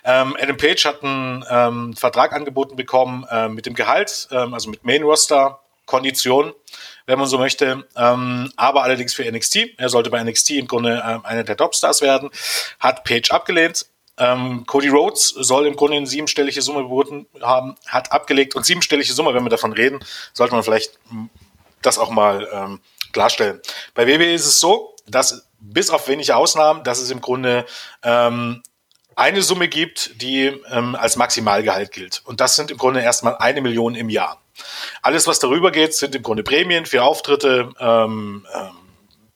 [0.05, 4.70] Ähm, Adam Page hat einen ähm, Vertrag angeboten bekommen äh, mit dem Gehalt, ähm, also
[4.70, 6.53] mit Main Roster Kondition
[7.05, 9.77] wenn man so möchte, ähm, aber allerdings für NXT.
[9.77, 12.29] Er sollte bei NXT im Grunde ähm, einer der Topstars werden,
[12.79, 13.85] hat Page abgelehnt.
[14.17, 19.11] Ähm, Cody Rhodes soll im Grunde eine siebenstellige Summe geboten haben, hat abgelegt und siebenstellige
[19.11, 19.99] Summe, wenn wir davon reden,
[20.33, 21.29] sollte man vielleicht hm,
[21.81, 22.79] das auch mal ähm,
[23.11, 23.59] klarstellen.
[23.93, 27.65] Bei WWE ist es so, dass bis auf wenige Ausnahmen, dass es im Grunde
[28.03, 28.63] ähm,
[29.15, 32.21] eine Summe gibt, die ähm, als Maximalgehalt gilt.
[32.25, 34.41] Und das sind im Grunde erstmal eine Million im Jahr.
[35.01, 37.71] Alles, was darüber geht, sind im Grunde Prämien für Auftritte.
[37.79, 38.71] Ähm, ähm,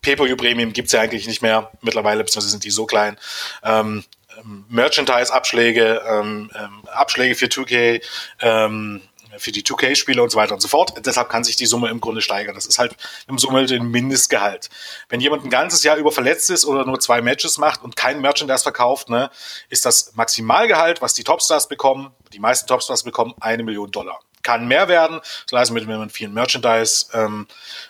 [0.02, 3.18] Pay-Per-View-Prämien gibt's ja eigentlich nicht mehr mittlerweile, beziehungsweise sind die so klein.
[3.64, 4.04] Ähm,
[4.40, 8.02] ähm, Merchandise-Abschläge, ähm, ähm, Abschläge für 2K,
[8.42, 9.02] ähm,
[9.38, 10.94] für die 2K-Spiele und so weiter und so fort.
[11.06, 12.56] Deshalb kann sich die Summe im Grunde steigern.
[12.56, 12.96] Das ist halt
[13.28, 14.70] im Summe den Mindestgehalt.
[15.08, 18.22] Wenn jemand ein ganzes Jahr über verletzt ist oder nur zwei Matches macht und kein
[18.22, 19.30] Merchandise verkauft, ne,
[19.70, 24.68] ist das Maximalgehalt, was die Topstars bekommen, die meisten Topstars bekommen, eine Million Dollar kann
[24.68, 25.20] mehr werden.
[25.50, 27.48] Das heißt, wenn man viel Merchandise ähm,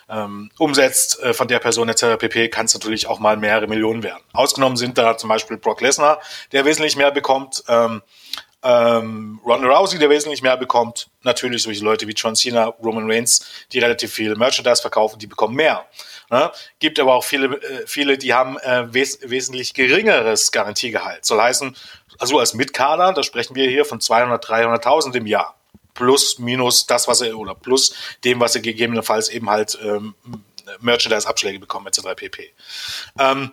[0.08, 2.16] ähm, umsetzt äh, von der Person etc.
[2.18, 4.22] pp, kann es natürlich auch mal mehrere Millionen werden.
[4.32, 6.20] Ausgenommen sind da zum Beispiel Brock Lesnar,
[6.52, 7.62] der wesentlich mehr bekommt.
[7.68, 8.02] Ähm,
[8.62, 11.08] ähm, Ronda Rousey, der wesentlich mehr bekommt.
[11.22, 15.54] Natürlich solche Leute wie John Cena, Roman Reigns, die relativ viel Merchandise verkaufen, die bekommen
[15.54, 15.86] mehr.
[16.30, 16.50] Ne?
[16.78, 21.24] Gibt aber auch viele, äh, viele, die haben äh, wes wesentlich geringeres Garantiegehalt.
[21.24, 21.74] Soll heißen,
[22.18, 25.59] also als Mitkader, da sprechen wir hier von 200, 300.000 im Jahr.
[26.00, 27.94] Plus, minus das, was er, oder plus
[28.24, 30.14] dem, was er gegebenenfalls eben halt ähm,
[30.80, 32.16] Merchandise-Abschläge bekommen, etc.
[32.16, 32.54] pp.
[33.18, 33.52] Ähm,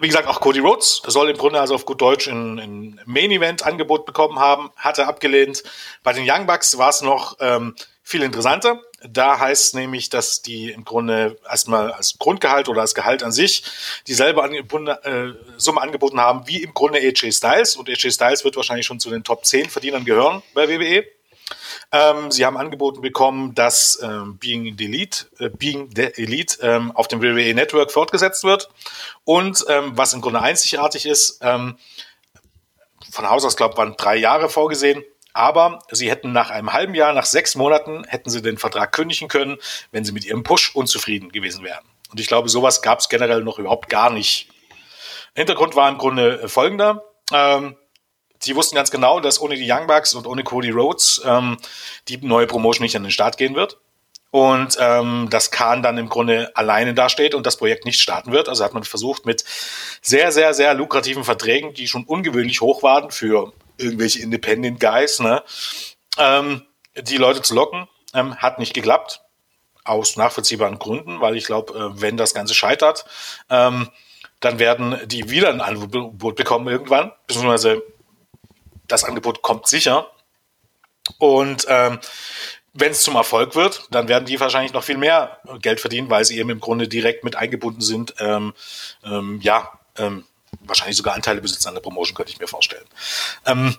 [0.00, 4.06] wie gesagt, auch Cody Rhodes soll im Grunde also auf gut Deutsch ein, ein Main-Event-Angebot
[4.06, 5.62] bekommen haben, hatte abgelehnt.
[6.02, 8.80] Bei den Young Bucks war es noch ähm, viel interessanter.
[9.02, 13.62] Da heißt nämlich, dass die im Grunde erstmal als Grundgehalt oder als Gehalt an sich
[14.06, 17.76] dieselbe äh, Summe angeboten haben wie im Grunde AJ Styles.
[17.76, 21.04] Und AJ Styles wird wahrscheinlich schon zu den Top 10 Verdienern gehören bei WWE.
[21.92, 26.92] Ähm, sie haben angeboten bekommen, dass ähm, Being the Elite, äh, Being the Elite ähm,
[26.92, 28.68] auf dem WWE Network fortgesetzt wird.
[29.24, 31.76] Und ähm, was im Grunde einzigartig ist, ähm,
[33.10, 35.04] von Haus aus, glaube ich, waren drei Jahre vorgesehen.
[35.32, 39.28] Aber sie hätten nach einem halben Jahr, nach sechs Monaten, hätten sie den Vertrag kündigen
[39.28, 39.58] können,
[39.92, 41.84] wenn sie mit ihrem Push unzufrieden gewesen wären.
[42.10, 44.48] Und ich glaube, sowas gab es generell noch überhaupt gar nicht.
[45.34, 47.04] Hintergrund war im Grunde äh, folgender.
[47.32, 47.76] Ähm,
[48.40, 51.56] Sie wussten ganz genau, dass ohne die Young Bucks und ohne Cody Rhodes ähm,
[52.08, 53.78] die neue Promotion nicht an den Start gehen wird.
[54.30, 58.48] Und ähm, dass Khan dann im Grunde alleine dasteht und das Projekt nicht starten wird.
[58.48, 59.44] Also hat man versucht mit
[60.02, 65.42] sehr, sehr, sehr lukrativen Verträgen, die schon ungewöhnlich hoch waren für irgendwelche Independent Guys, ne,
[66.18, 66.62] ähm,
[66.96, 67.88] die Leute zu locken.
[68.14, 69.22] Ähm, hat nicht geklappt.
[69.84, 73.04] Aus nachvollziehbaren Gründen, weil ich glaube, äh, wenn das Ganze scheitert,
[73.48, 73.88] ähm,
[74.40, 77.82] dann werden die wieder ein Angebot bekommen irgendwann, beziehungsweise
[78.88, 80.10] das Angebot kommt sicher.
[81.18, 82.00] Und ähm,
[82.72, 86.24] wenn es zum Erfolg wird, dann werden die wahrscheinlich noch viel mehr Geld verdienen, weil
[86.24, 88.14] sie eben im Grunde direkt mit eingebunden sind.
[88.18, 88.52] Ähm,
[89.04, 90.24] ähm, ja, ähm,
[90.60, 92.84] wahrscheinlich sogar Anteile besitzen an der Promotion, könnte ich mir vorstellen.
[93.46, 93.76] Ähm,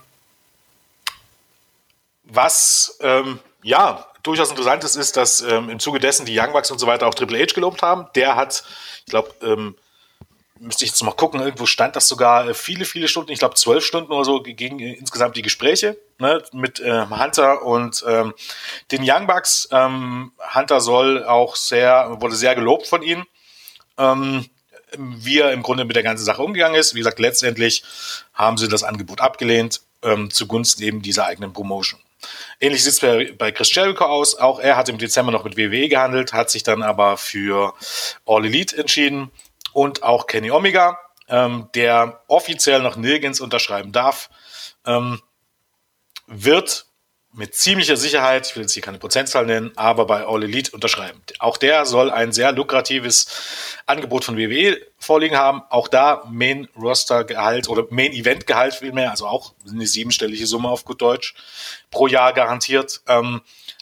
[2.23, 6.71] was ähm, ja durchaus interessant ist, ist, dass ähm, im Zuge dessen die Young Bucks
[6.71, 8.07] und so weiter auch Triple H gelobt haben.
[8.15, 8.63] Der hat,
[9.05, 9.75] ich glaube, ähm,
[10.59, 13.55] müsste ich jetzt mal gucken, irgendwo stand das sogar äh, viele, viele Stunden, ich glaube
[13.55, 18.33] zwölf Stunden oder so, gegen insgesamt die Gespräche ne, mit äh, Hunter und ähm,
[18.91, 19.67] den Young Bucks.
[19.71, 23.25] Ähm, Hunter soll auch sehr, wurde sehr gelobt von ihnen,
[23.97, 24.45] ähm,
[24.97, 26.95] wie er im Grunde mit der ganzen Sache umgegangen ist.
[26.95, 27.83] Wie gesagt, letztendlich
[28.33, 31.99] haben sie das Angebot abgelehnt, ähm, zugunsten eben dieser eigenen Promotion.
[32.59, 34.35] Ähnlich sieht es bei, bei Chris Jericho aus.
[34.35, 37.73] Auch er hat im Dezember noch mit WWE gehandelt, hat sich dann aber für
[38.25, 39.31] All Elite entschieden
[39.77, 40.97] und auch Kenny Omega,
[41.27, 44.31] ähm, der offiziell noch nirgends unterschreiben darf,
[44.87, 45.21] ähm,
[46.25, 46.87] wird
[47.31, 51.21] mit ziemlicher Sicherheit, ich will jetzt hier keine Prozentzahl nennen, aber bei All Elite unterschreiben.
[51.37, 53.27] Auch der soll ein sehr lukratives
[53.85, 55.61] Angebot von WWE vorliegen haben.
[55.69, 60.69] Auch da Main Roster Gehalt oder Main Event Gehalt vielmehr, also auch eine siebenstellige Summe
[60.69, 61.35] auf gut Deutsch
[61.91, 63.01] pro Jahr garantiert.
[63.05, 63.41] Ähm,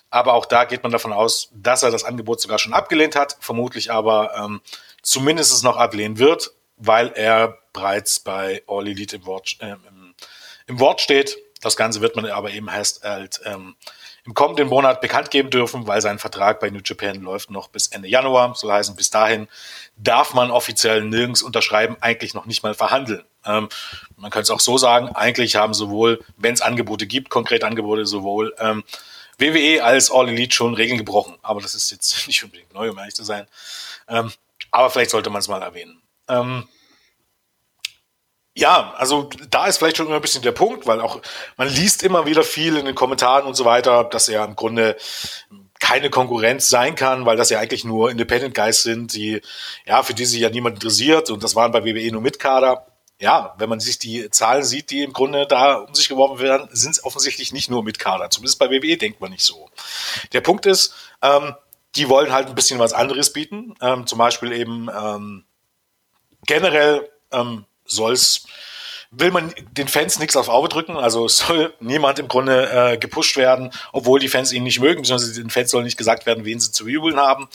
[0.10, 3.38] aber auch da geht man davon aus, dass er das Angebot sogar schon abgelehnt hat,
[3.40, 4.62] vermutlich aber ähm,
[5.06, 10.16] zumindest noch ablehnen wird, weil er bereits bei All Elite im Wort, äh, im,
[10.68, 11.38] im, Wort steht.
[11.62, 13.76] Das Ganze wird man aber eben erst halt, ähm,
[14.26, 17.88] im kommenden Monat bekannt geben dürfen, weil sein Vertrag bei New Japan läuft noch bis
[17.88, 18.56] Ende Januar.
[18.56, 19.48] So heißen, bis dahin
[19.96, 23.24] darf man offiziell nirgends unterschreiben, eigentlich noch nicht mal verhandeln.
[23.46, 23.70] Ähm,
[24.18, 28.08] man könnte es auch so sagen, eigentlich haben sowohl, wenn es Angebote gibt, konkrete Angebote,
[28.08, 28.84] sowohl ähm,
[29.38, 31.36] WWE als All Elite schon Regeln gebrochen.
[31.44, 33.46] Aber das ist jetzt nicht unbedingt neu, um ehrlich zu sein.
[34.08, 34.32] Ähm,
[34.76, 36.02] aber vielleicht sollte man es mal erwähnen.
[36.28, 36.68] Ähm,
[38.58, 41.22] ja, also da ist vielleicht schon immer ein bisschen der Punkt, weil auch
[41.58, 44.96] man liest immer wieder viel in den Kommentaren und so weiter, dass er im Grunde
[45.80, 49.42] keine Konkurrenz sein kann, weil das ja eigentlich nur Independent Guys sind, die,
[49.86, 52.88] ja, für die sich ja niemand interessiert und das waren bei WWE nur Mitkader.
[53.20, 56.68] Ja, wenn man sich die Zahlen sieht, die im Grunde da um sich geworfen werden,
[56.72, 58.30] sind es offensichtlich nicht nur Mitkader.
[58.30, 59.70] Zumindest bei WWE denkt man nicht so.
[60.34, 61.56] Der Punkt ist, ähm,
[61.96, 63.76] die wollen halt ein bisschen was anderes bieten.
[63.82, 65.46] Ähm, zum Beispiel eben ähm,
[66.46, 68.46] generell ähm, soll's
[69.18, 73.38] will man den Fans nichts aufs Auge drücken, also soll niemand im Grunde äh, gepusht
[73.38, 76.60] werden, obwohl die Fans ihn nicht mögen, beziehungsweise den Fans soll nicht gesagt werden, wen
[76.60, 77.48] sie zu jubeln haben.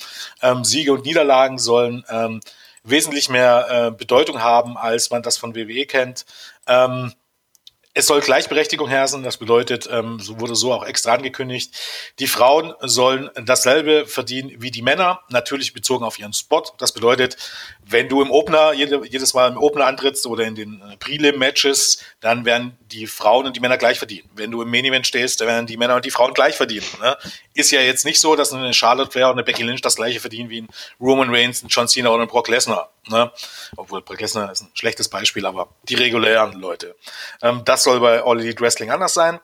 [0.43, 2.41] Ähm, Siege und Niederlagen sollen ähm,
[2.83, 6.25] wesentlich mehr äh, Bedeutung haben, als man das von WWE kennt.
[6.67, 7.13] Ähm,
[7.93, 11.75] es soll Gleichberechtigung herrschen, das bedeutet, ähm, so wurde so auch extra angekündigt,
[12.21, 16.63] die Frauen sollen dasselbe verdienen wie die Männer, natürlich bezogen auf ihren Spot.
[16.79, 17.37] Das bedeutet,
[17.85, 22.03] wenn du im Opener, jede, jedes Mal im Opener antrittst oder in den äh, Prelim-Matches,
[22.21, 24.29] dann werden die Frauen und die Männer gleich verdienen.
[24.35, 26.87] Wenn du im Main-Event stehst, dann werden die Männer und die Frauen gleich verdienen.
[27.01, 27.17] Ne?
[27.55, 30.21] Ist ja jetzt nicht so, dass eine Charlotte Flair und eine Becky Lynch das gleiche
[30.21, 30.69] verdienen wie ein
[31.01, 32.91] Roman Reigns, ein John Cena oder ein Brock Lesnar.
[33.09, 33.31] Ne?
[33.77, 36.97] Obwohl Brock Lesnar ist ein schlechtes Beispiel, aber die regulären Leute.
[37.43, 39.41] Ähm, das soll bei All Elite Wrestling anders sein.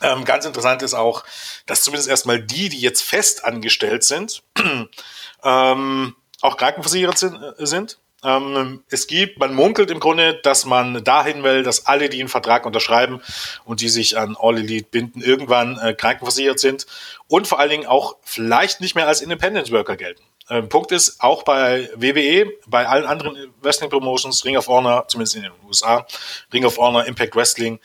[0.00, 1.24] Ähm, ganz interessant ist auch,
[1.66, 4.42] dass zumindest erstmal die, die jetzt fest angestellt sind,
[5.42, 7.42] ähm, auch krankenversichert sind.
[7.42, 7.98] Äh, sind.
[8.24, 12.28] Ähm, es gibt, man munkelt im Grunde, dass man dahin will, dass alle, die einen
[12.28, 13.22] Vertrag unterschreiben
[13.64, 16.86] und die sich an All Elite binden, irgendwann äh, krankenversichert sind
[17.28, 20.22] und vor allen Dingen auch vielleicht nicht mehr als Independent Worker gelten.
[20.50, 25.36] Ähm, Punkt ist, auch bei WWE, bei allen anderen Wrestling Promotions, Ring of Honor, zumindest
[25.36, 26.06] in den USA,
[26.52, 27.78] Ring of Honor, Impact Wrestling,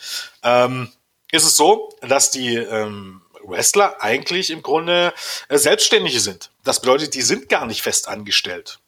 [0.44, 0.92] ähm,
[1.32, 5.14] ist es so, dass die ähm, Wrestler eigentlich im Grunde
[5.50, 6.50] äh, Selbstständige sind.
[6.64, 8.80] Das bedeutet, die sind gar nicht fest angestellt.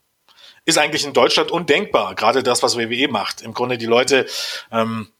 [0.65, 3.41] Ist eigentlich in Deutschland undenkbar, gerade das, was WWE macht.
[3.41, 4.25] Im Grunde die Leute
[4.71, 5.11] ähm,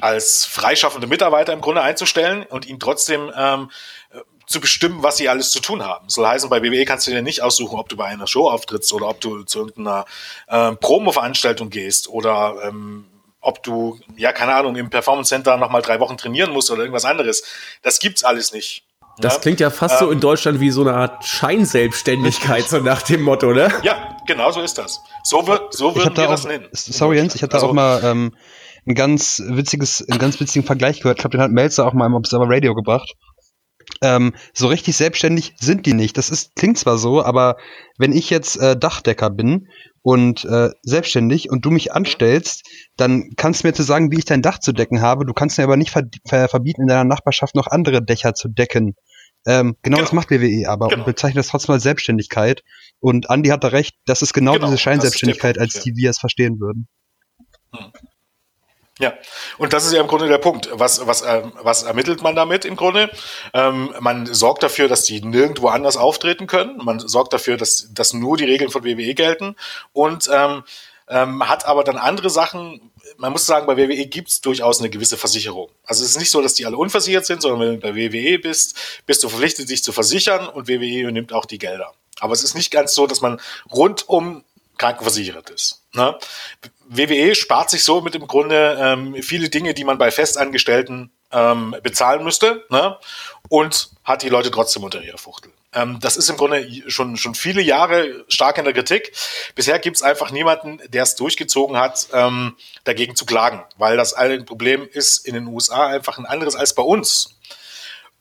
[0.00, 3.70] als freischaffende Mitarbeiter im Grunde einzustellen und ihnen trotzdem ähm,
[4.46, 6.08] zu bestimmen, was sie alles zu tun haben.
[6.08, 8.92] Soll heißen, bei WWE kannst du dir nicht aussuchen, ob du bei einer Show auftrittst
[8.92, 10.04] oder ob du zu irgendeiner
[10.48, 13.06] äh, Promo-Veranstaltung gehst oder ähm,
[13.40, 17.04] ob du, ja, keine Ahnung, im Performance Center nochmal drei Wochen trainieren musst oder irgendwas
[17.04, 17.44] anderes.
[17.82, 18.84] Das gibt's alles nicht.
[19.18, 19.40] Das ja?
[19.40, 23.22] klingt ja fast ähm, so in Deutschland wie so eine Art Scheinselbstständigkeit, so nach dem
[23.22, 23.68] Motto, ne?
[23.82, 25.02] Ja, genau so ist das.
[25.22, 26.66] So wird, so würden wir da das nennen.
[26.72, 28.34] Sorry, Jens, ich hatte also, auch mal ähm,
[28.86, 31.18] ein ganz witziges, einen ganz witzigen Vergleich gehört.
[31.18, 33.14] Ich glaube, den hat Melzer auch mal im Observer Radio gebracht.
[34.02, 36.16] Ähm, so richtig selbstständig sind die nicht.
[36.16, 37.56] Das ist, klingt zwar so, aber
[37.98, 39.68] wenn ich jetzt äh, Dachdecker bin
[40.02, 42.64] und äh, selbstständig und du mich anstellst,
[42.96, 45.24] dann kannst du mir zu sagen, wie ich dein Dach zu decken habe.
[45.24, 48.48] Du kannst mir aber nicht ver ver verbieten, in deiner Nachbarschaft noch andere Dächer zu
[48.48, 48.94] decken.
[49.46, 51.00] Ähm, genau, genau, das macht WWE aber genau.
[51.00, 52.62] und bezeichnet das trotzdem als Selbstständigkeit.
[53.00, 56.18] Und Andy hat da recht, das ist genau, genau diese Scheinselbstständigkeit, als die wir es
[56.18, 56.88] verstehen würden.
[57.74, 57.92] Hm.
[59.00, 59.12] Ja,
[59.58, 60.68] und das ist ja im Grunde der Punkt.
[60.72, 63.10] Was, was, äh, was ermittelt man damit im Grunde?
[63.52, 66.78] Ähm, man sorgt dafür, dass die nirgendwo anders auftreten können.
[66.78, 69.56] Man sorgt dafür, dass, dass nur die Regeln von WWE gelten
[69.92, 70.62] und ähm,
[71.08, 72.92] ähm, hat aber dann andere Sachen.
[73.16, 75.70] Man muss sagen, bei WWE gibt es durchaus eine gewisse Versicherung.
[75.84, 78.38] Also es ist nicht so, dass die alle unversichert sind, sondern wenn du bei WWE
[78.38, 78.76] bist,
[79.06, 81.92] bist du verpflichtet, dich zu versichern und WWE übernimmt auch die Gelder.
[82.20, 83.40] Aber es ist nicht ganz so, dass man
[83.72, 84.44] rundum
[84.78, 85.82] krankenversichert ist.
[85.92, 86.16] Ne?
[86.88, 91.76] WWE spart sich so mit im Grunde ähm, viele Dinge, die man bei Festangestellten ähm,
[91.82, 92.98] bezahlen müsste ne?
[93.48, 95.50] und hat die Leute trotzdem unter ihrer Fuchtel.
[95.72, 99.12] Ähm, das ist im Grunde schon, schon viele Jahre stark in der Kritik.
[99.54, 104.14] Bisher gibt es einfach niemanden, der es durchgezogen hat, ähm, dagegen zu klagen, weil das
[104.14, 107.36] ein Problem ist in den USA einfach ein anderes als bei uns.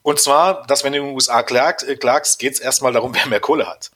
[0.01, 3.13] Und zwar, dass wenn du in den USA klagst, äh, klagst geht es erstmal darum,
[3.15, 3.91] wer mehr Kohle hat.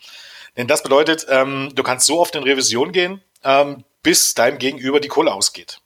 [0.56, 5.02] Denn das bedeutet, ähm, du kannst so oft in Revision gehen, ähm, bis deinem Gegenüber
[5.02, 5.82] die Kohle ausgeht.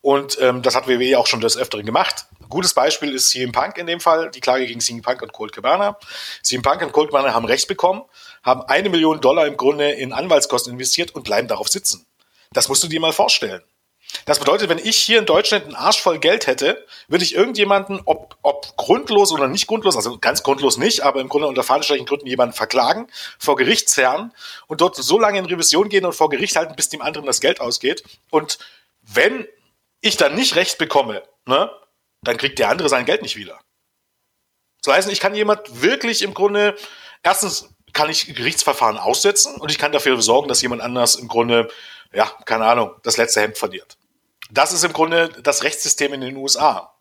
[0.00, 2.26] Und ähm, das hat WWE auch schon des Öfteren gemacht.
[2.40, 5.32] Ein gutes Beispiel ist CM Punk in dem Fall, die Klage gegen CM Punk und
[5.32, 5.96] Colt Cabana.
[6.42, 8.02] CM Punk und Colt Cabana haben Recht bekommen,
[8.42, 12.04] haben eine Million Dollar im Grunde in Anwaltskosten investiert und bleiben darauf sitzen.
[12.50, 13.62] Das musst du dir mal vorstellen.
[14.24, 18.00] Das bedeutet, wenn ich hier in Deutschland einen Arsch voll Geld hätte, würde ich irgendjemanden,
[18.04, 22.06] ob, ob grundlos oder nicht grundlos, also ganz grundlos nicht, aber im Grunde unter fadenstreichen
[22.06, 23.08] Gründen jemanden verklagen,
[23.38, 24.32] vor Gerichtsherren
[24.66, 27.40] und dort so lange in Revision gehen und vor Gericht halten, bis dem anderen das
[27.40, 28.04] Geld ausgeht.
[28.30, 28.58] Und
[29.02, 29.46] wenn
[30.00, 31.70] ich dann nicht Recht bekomme, ne,
[32.22, 33.60] dann kriegt der andere sein Geld nicht wieder.
[34.82, 36.76] Das heißt, ich kann jemand wirklich im Grunde,
[37.22, 41.68] erstens kann ich Gerichtsverfahren aussetzen und ich kann dafür sorgen, dass jemand anders im Grunde
[42.12, 43.96] ja, keine Ahnung, das letzte Hemd verliert.
[44.50, 46.92] Das ist im Grunde das Rechtssystem in den USA.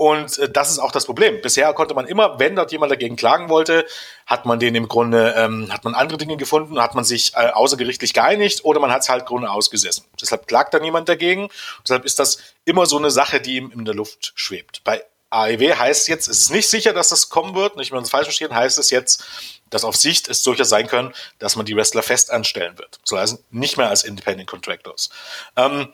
[0.00, 1.42] Und äh, das ist auch das Problem.
[1.42, 3.84] Bisher konnte man immer, wenn dort jemand dagegen klagen wollte,
[4.24, 7.50] hat man den im Grunde, ähm, hat man andere Dinge gefunden, hat man sich äh,
[7.50, 10.06] außergerichtlich geeinigt oder man hat es halt Grunde ausgesessen.
[10.18, 11.50] Deshalb klagt dann niemand dagegen.
[11.84, 14.82] Deshalb ist das immer so eine Sache, die ihm in der Luft schwebt.
[14.84, 18.10] Bei AEW heißt jetzt, es ist nicht sicher, dass das kommen wird, nicht mehr uns
[18.10, 19.22] falsch verstehen, heißt es jetzt,
[19.68, 22.98] dass auf Sicht es durchaus sein können, dass man die Wrestler fest anstellen wird.
[23.04, 25.10] So heißen nicht mehr als Independent Contractors.
[25.56, 25.92] Ähm,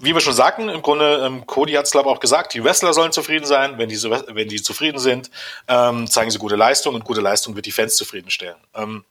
[0.00, 2.64] wie wir schon sagten, im Grunde, ähm, Cody hat es glaube ich auch gesagt, die
[2.64, 3.78] Wrestler sollen zufrieden sein.
[3.78, 5.30] Wenn die, wenn die zufrieden sind,
[5.68, 8.56] ähm, zeigen sie gute Leistung und gute Leistung wird die Fans zufriedenstellen.
[8.74, 9.04] Ähm,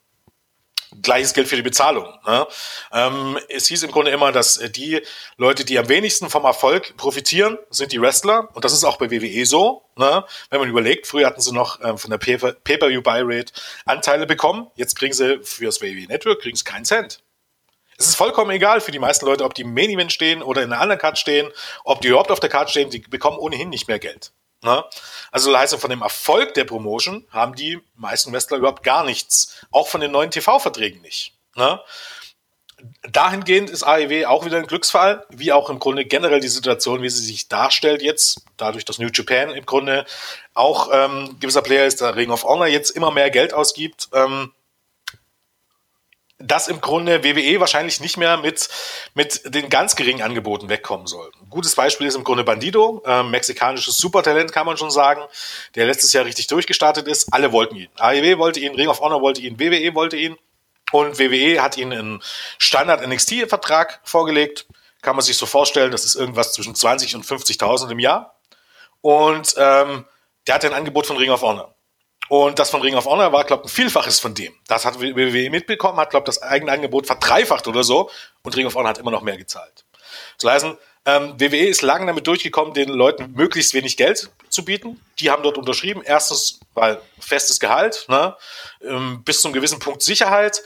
[1.02, 2.06] Gleiches gilt für die Bezahlung.
[2.26, 2.46] Ne?
[2.92, 5.00] Ähm, es hieß im Grunde immer, dass äh, die
[5.36, 8.48] Leute, die am wenigsten vom Erfolg profitieren, sind die Wrestler.
[8.54, 9.84] Und das ist auch bei WWE so.
[9.96, 10.24] Ne?
[10.50, 13.52] Wenn man überlegt, früher hatten sie noch ähm, von der Pay-Per-View-Buy-Rate
[13.84, 14.66] Anteile bekommen.
[14.74, 17.22] Jetzt kriegen sie für das WWE Network kriegen sie keinen Cent.
[18.00, 20.62] Es ist vollkommen egal für die meisten Leute, ob die im Main Event stehen oder
[20.62, 21.50] in einer anderen Card stehen,
[21.84, 24.32] ob die überhaupt auf der Card stehen, die bekommen ohnehin nicht mehr Geld.
[24.62, 24.82] Ne?
[25.30, 29.66] Also das heißt, von dem Erfolg der Promotion haben die meisten Wrestler überhaupt gar nichts.
[29.70, 31.34] Auch von den neuen TV-Verträgen nicht.
[31.56, 31.78] Ne?
[33.02, 37.10] Dahingehend ist AEW auch wieder ein Glücksfall, wie auch im Grunde generell die Situation, wie
[37.10, 40.06] sie sich darstellt jetzt, dadurch, dass New Japan im Grunde
[40.54, 44.08] auch ähm, gewisser Player ist, der Ring of Honor jetzt immer mehr Geld ausgibt.
[44.14, 44.52] Ähm,
[46.40, 48.68] dass im Grunde WWE wahrscheinlich nicht mehr mit,
[49.14, 51.30] mit den ganz geringen Angeboten wegkommen soll.
[51.40, 55.20] Ein gutes Beispiel ist im Grunde Bandido, äh, mexikanisches Supertalent kann man schon sagen,
[55.74, 57.32] der letztes Jahr richtig durchgestartet ist.
[57.32, 57.88] Alle wollten ihn.
[57.98, 60.36] AEW wollte ihn, Ring of Honor wollte ihn, WWE wollte ihn
[60.92, 62.22] und WWE hat ihn einen
[62.58, 64.66] Standard NXT-Vertrag vorgelegt.
[65.02, 68.34] Kann man sich so vorstellen, das ist irgendwas zwischen 20 und 50.000 im Jahr.
[69.02, 70.06] Und ähm,
[70.46, 71.74] der hat ein Angebot von Ring of Honor.
[72.30, 74.54] Und das von Ring of Honor war, glaube ich, ein Vielfaches von dem.
[74.68, 78.08] Das hat WWE mitbekommen, hat, glaube ich, das eigene Angebot verdreifacht oder so.
[78.44, 79.84] Und Ring of Honor hat immer noch mehr gezahlt.
[80.38, 80.66] Das heißt,
[81.06, 85.00] ähm, WWE ist lange damit durchgekommen, den Leuten möglichst wenig Geld zu bieten.
[85.18, 86.02] Die haben dort unterschrieben.
[86.04, 88.36] Erstens, weil festes Gehalt, ne?
[88.80, 90.62] ähm, bis zum gewissen Punkt Sicherheit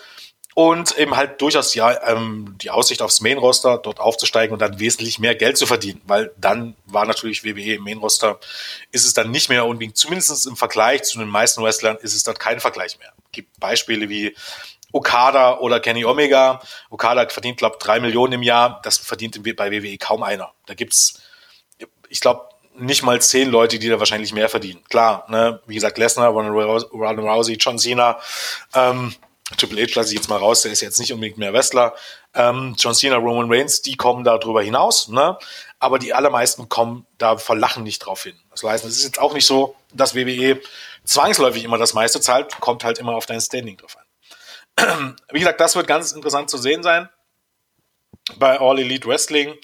[0.54, 5.18] und eben halt durchaus ja ähm, die Aussicht aufs Main-Roster dort aufzusteigen und dann wesentlich
[5.18, 8.38] mehr Geld zu verdienen, weil dann war natürlich WWE im Main-Roster,
[8.92, 12.22] ist es dann nicht mehr unbedingt, zumindest im Vergleich zu den meisten Wrestlern, ist es
[12.22, 13.12] dort kein Vergleich mehr.
[13.26, 14.34] Es gibt Beispiele wie
[14.92, 16.60] Okada oder Kenny Omega.
[16.88, 18.80] Okada verdient, glaube drei Millionen im Jahr.
[18.84, 20.52] Das verdient bei WWE kaum einer.
[20.66, 21.20] Da gibt's,
[22.08, 24.82] ich glaube, nicht mal zehn Leute, die da wahrscheinlich mehr verdienen.
[24.88, 25.60] Klar, ne?
[25.66, 28.18] wie gesagt, Lesnar, Ronald Rousey, John Cena,
[28.74, 29.14] ähm,
[29.58, 31.94] Triple H lasse ich jetzt mal raus, der ist jetzt nicht unbedingt mehr Wrestler.
[32.32, 35.38] Ähm, John Cena, Roman Reigns, die kommen da drüber hinaus, ne?
[35.78, 38.38] aber die allermeisten kommen da verlachen nicht drauf hin.
[38.50, 40.60] Das heißt, es ist jetzt auch nicht so, dass WWE
[41.04, 45.16] zwangsläufig immer das meiste zahlt, kommt halt immer auf dein Standing drauf an.
[45.30, 47.10] Wie gesagt, das wird ganz interessant zu sehen sein
[48.36, 49.54] bei All Elite Wrestling.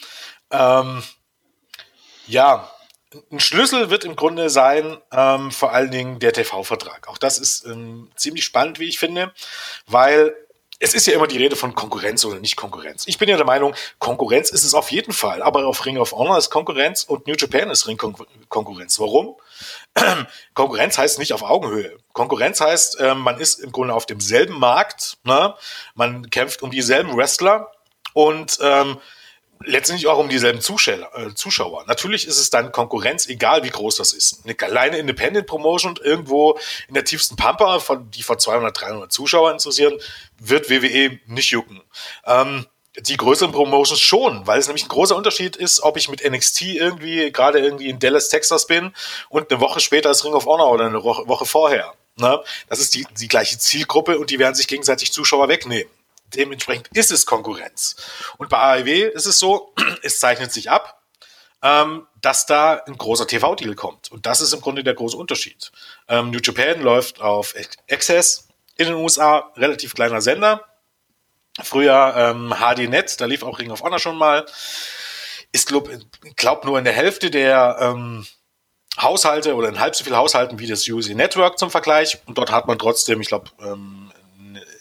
[0.50, 1.02] Ähm,
[2.26, 2.70] ja,
[3.32, 7.08] ein Schlüssel wird im Grunde sein, ähm, vor allen Dingen der TV-Vertrag.
[7.08, 9.32] Auch das ist ähm, ziemlich spannend, wie ich finde,
[9.86, 10.34] weil
[10.82, 13.06] es ist ja immer die Rede von Konkurrenz oder nicht Konkurrenz.
[13.06, 16.12] Ich bin ja der Meinung, Konkurrenz ist es auf jeden Fall, aber auf Ring of
[16.12, 17.98] Honor ist Konkurrenz und New Japan ist Ring
[18.48, 18.98] Konkurrenz.
[18.98, 19.36] Warum?
[20.54, 21.98] Konkurrenz heißt nicht auf Augenhöhe.
[22.14, 25.54] Konkurrenz heißt, äh, man ist im Grunde auf demselben Markt, ne?
[25.94, 27.70] man kämpft um dieselben Wrestler
[28.14, 28.98] und ähm,
[29.64, 31.84] letztendlich auch um dieselben Zuschauer, äh, Zuschauer.
[31.86, 34.40] Natürlich ist es dann Konkurrenz, egal wie groß das ist.
[34.44, 36.58] Eine kleine Independent Promotion irgendwo
[36.88, 39.98] in der tiefsten Pampa, von, die von 200, 300 Zuschauern interessieren,
[40.38, 41.82] wird WWE nicht jucken.
[42.24, 42.66] Ähm,
[42.98, 46.62] die größeren Promotions schon, weil es nämlich ein großer Unterschied ist, ob ich mit NXT
[46.62, 48.92] irgendwie gerade irgendwie in Dallas, Texas bin
[49.28, 51.94] und eine Woche später ist Ring of Honor oder eine Woche vorher.
[52.16, 52.40] Ne?
[52.68, 55.90] Das ist die, die gleiche Zielgruppe und die werden sich gegenseitig Zuschauer wegnehmen.
[56.34, 57.96] Dementsprechend ist es Konkurrenz.
[58.38, 61.02] Und bei AEW ist es so, es zeichnet sich ab,
[61.62, 64.10] ähm, dass da ein großer TV-Deal kommt.
[64.10, 65.72] Und das ist im Grunde der große Unterschied.
[66.08, 67.54] Ähm, New Japan läuft auf
[67.90, 70.64] Access in den USA, relativ kleiner Sender.
[71.62, 74.46] Früher ähm, HDNet, da lief auch Ring of Honor schon mal.
[75.52, 75.90] Ist, glaub,
[76.36, 78.26] glaub nur in der Hälfte der ähm,
[78.98, 82.18] Haushalte oder in halb so viel Haushalten wie das UC Network zum Vergleich.
[82.26, 84.12] Und dort hat man trotzdem, ich glaube, ähm,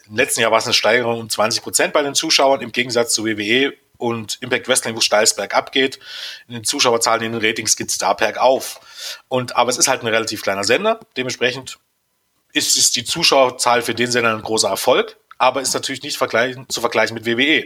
[0.09, 3.13] im letzten Jahr war es eine Steigerung um 20 Prozent bei den Zuschauern, im Gegensatz
[3.13, 5.99] zu WWE und Impact Wrestling, wo steils bergab geht.
[6.47, 8.79] In den Zuschauerzahlen, in den Ratings geht es da bergauf.
[9.27, 10.99] Und, aber es ist halt ein relativ kleiner Sender.
[11.17, 11.77] Dementsprechend
[12.53, 16.67] ist, ist die Zuschauerzahl für den Sender ein großer Erfolg aber ist natürlich nicht vergleichen,
[16.69, 17.65] zu vergleichen mit WWE.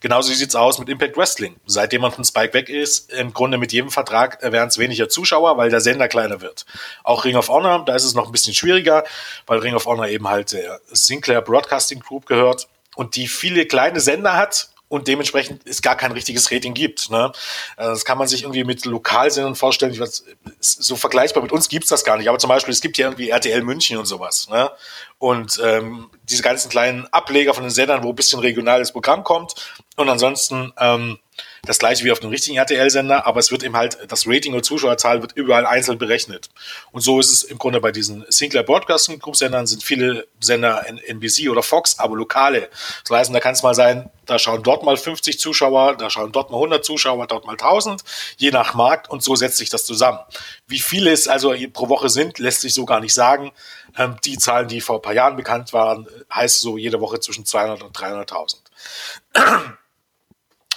[0.00, 1.56] Genauso sieht's aus mit Impact Wrestling.
[1.66, 5.56] Seitdem man von Spike weg ist, im Grunde mit jedem Vertrag werden es weniger Zuschauer,
[5.56, 6.66] weil der Sender kleiner wird.
[7.04, 9.04] Auch Ring of Honor, da ist es noch ein bisschen schwieriger,
[9.46, 12.66] weil Ring of Honor eben halt der Sinclair Broadcasting Group gehört
[12.96, 17.08] und die viele kleine Sender hat, und dementsprechend es gar kein richtiges Rating gibt.
[17.08, 17.32] Ne?
[17.78, 19.98] Äh, das kann man sich irgendwie mit Lokalsendern vorstellen.
[19.98, 20.22] Weiß,
[20.60, 22.28] so vergleichbar mit uns gibt's das gar nicht.
[22.28, 24.50] Aber zum Beispiel, es gibt ja irgendwie RTL München und sowas.
[24.50, 24.70] Ne?
[25.16, 29.54] Und ähm, diese ganzen kleinen Ableger von den Sendern, wo ein bisschen regionales Programm kommt.
[29.96, 31.18] Und ansonsten ähm,
[31.64, 34.64] das gleiche wie auf dem richtigen RTL-Sender, aber es wird eben halt, das Rating und
[34.64, 36.50] Zuschauerzahl wird überall einzeln berechnet.
[36.90, 40.84] Und so ist es im Grunde bei diesen Sinclair Broadcasting Group Sendern sind viele Sender
[41.06, 42.68] NBC oder Fox, aber lokale.
[43.06, 46.32] Das heißt, da kann es mal sein, da schauen dort mal 50 Zuschauer, da schauen
[46.32, 48.02] dort mal 100 Zuschauer, dort mal 1000,
[48.38, 50.18] je nach Markt und so setzt sich das zusammen.
[50.66, 53.52] Wie viele es also pro Woche sind, lässt sich so gar nicht sagen.
[53.96, 57.46] Ähm, die Zahlen, die vor ein paar Jahren bekannt waren, heißt so jede Woche zwischen
[57.46, 58.56] 200 und 300.000.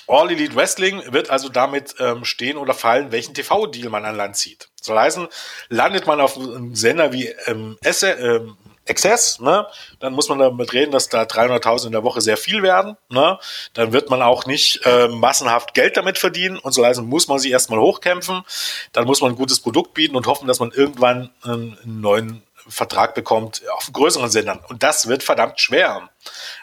[0.08, 4.38] All Elite Wrestling wird also damit ähm, stehen oder fallen, welchen TV-Deal man an Land
[4.38, 4.70] zieht.
[4.82, 5.28] Soll heißen,
[5.70, 9.66] landet man auf einem Sender wie ähm, Esse, ähm, Access, ne,
[10.00, 12.98] dann muss man damit reden, dass da 300.000 in der Woche sehr viel werden.
[13.10, 13.40] Ne,
[13.74, 17.40] dann wird man auch nicht äh, massenhaft Geld damit verdienen und so heißen, muss man
[17.40, 18.44] sich erstmal hochkämpfen.
[18.92, 22.44] Dann muss man ein gutes Produkt bieten und hoffen, dass man irgendwann ähm, einen neuen
[22.68, 24.60] Vertrag bekommt auf größeren Sendern.
[24.68, 26.10] Und das wird verdammt schwer.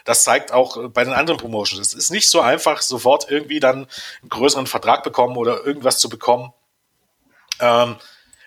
[0.05, 1.79] Das zeigt auch bei den anderen Promotions.
[1.87, 3.87] Es ist nicht so einfach, sofort irgendwie dann
[4.21, 6.53] einen größeren Vertrag bekommen oder irgendwas zu bekommen,
[7.59, 7.95] ähm,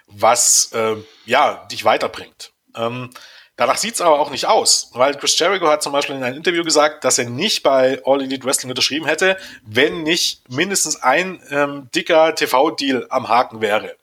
[0.07, 2.53] was äh, ja dich weiterbringt.
[2.77, 3.11] Ähm,
[3.57, 6.63] danach sieht's aber auch nicht aus, weil Chris Jericho hat zum Beispiel in einem Interview
[6.63, 11.89] gesagt, dass er nicht bei All Elite Wrestling unterschrieben hätte, wenn nicht mindestens ein ähm,
[11.95, 13.97] dicker TV-Deal am Haken wäre.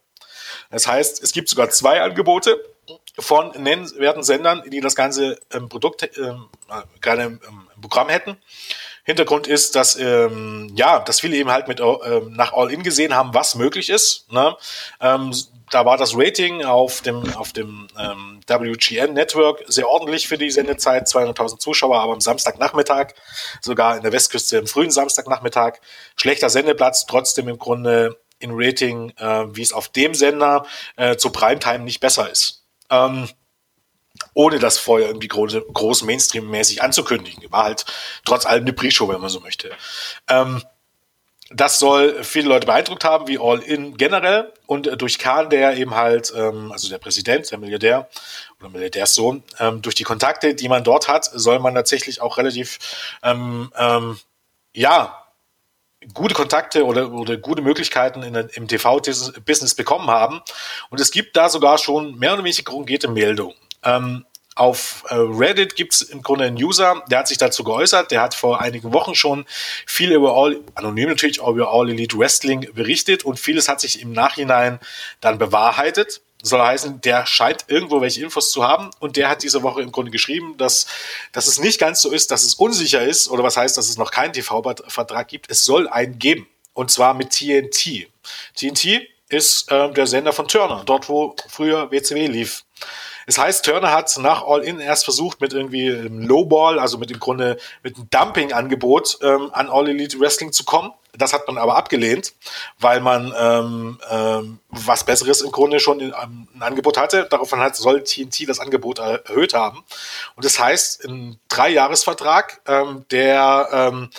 [0.72, 2.60] Das heißt, es gibt sogar zwei Angebote
[3.20, 6.48] von nennenswerten Sendern, die das ganze ähm, Produkt ähm,
[7.02, 8.38] gerne im Programm hätten.
[9.06, 13.34] Hintergrund ist, dass ähm, ja, dass viele eben halt mit ähm, nach All-In gesehen haben,
[13.34, 14.32] was möglich ist.
[14.32, 14.56] Ne?
[15.02, 15.34] Ähm,
[15.70, 20.50] da war das Rating auf dem auf dem ähm, WGN Network sehr ordentlich für die
[20.50, 23.14] Sendezeit, 200.000 Zuschauer, aber am Samstagnachmittag,
[23.62, 25.80] sogar in der Westküste im frühen Samstagnachmittag,
[26.16, 31.30] schlechter Sendeplatz, trotzdem im Grunde in Rating, äh, wie es auf dem Sender äh, zu
[31.30, 32.63] Primetime nicht besser ist
[32.94, 33.28] ähm,
[34.34, 37.52] ohne das vorher irgendwie groß, groß Mainstream-mäßig anzukündigen.
[37.52, 37.86] War halt
[38.26, 39.72] trotz allem eine Pre-Show, wenn man so möchte.
[40.30, 40.64] Ähm,
[41.50, 44.52] das soll viele Leute beeindruckt haben, wie All In generell.
[44.66, 48.10] Und äh, durch Kahn, der eben halt, ähm, also der Präsident, der Milliardär
[48.60, 52.80] oder Milliardärssohn, ähm, durch die Kontakte, die man dort hat, soll man tatsächlich auch relativ,
[53.22, 54.20] ähm, ähm,
[54.74, 55.23] ja,
[56.14, 60.42] gute Kontakte oder, oder gute Möglichkeiten in, im TV-Business bekommen haben.
[60.90, 63.56] Und es gibt da sogar schon mehr oder weniger konkrete Meldungen.
[63.84, 64.26] Ähm,
[64.56, 68.22] auf äh, Reddit gibt es im Grunde einen User, der hat sich dazu geäußert, der
[68.22, 69.46] hat vor einigen Wochen schon
[69.88, 74.12] viel über All, anonym natürlich, über All Elite Wrestling berichtet und vieles hat sich im
[74.12, 74.80] Nachhinein
[75.22, 79.64] dann bewahrheitet soll heißen, der scheint irgendwo welche Infos zu haben und der hat diese
[79.64, 80.86] Woche im Grunde geschrieben, dass,
[81.32, 83.98] dass es nicht ganz so ist, dass es unsicher ist oder was heißt, dass es
[83.98, 85.50] noch keinen TV-Vertrag gibt.
[85.50, 88.08] Es soll einen geben und zwar mit TNT.
[88.56, 92.64] TNT ist äh, der Sender von Turner, dort wo früher WCW lief.
[93.26, 97.20] Es heißt, Turner hat nach All-In erst versucht, mit irgendwie einem Lowball, also mit im
[97.20, 100.92] Grunde mit einem Dumping-Angebot ähm, an All Elite Wrestling zu kommen.
[101.16, 102.34] Das hat man aber abgelehnt,
[102.80, 107.28] weil man ähm, ähm, was Besseres im Grunde schon in, ähm, ein Angebot hatte.
[107.30, 109.84] Daraufhin hat, soll TNT das Angebot erhöht haben.
[110.36, 114.10] Und das heißt, ein Dreijahresvertrag, ähm, der ähm,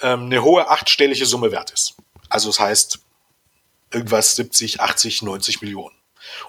[0.00, 1.94] ähm, eine hohe achtstellige Summe wert ist.
[2.28, 2.98] Also das heißt,
[3.92, 5.94] irgendwas 70, 80, 90 Millionen.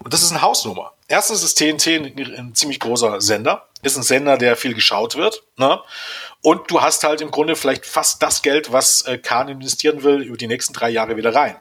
[0.04, 0.94] Und das ist eine Hausnummer.
[1.08, 5.44] Erstens ist TNT ein, ein, ziemlich großer Sender, ist ein Sender, der viel geschaut wird.
[5.58, 5.80] Ne?
[6.42, 10.22] Und du hast halt im Grunde vielleicht fast das Geld, was äh, Kahn investieren will,
[10.22, 11.56] über die nächsten drei Jahre wieder rein.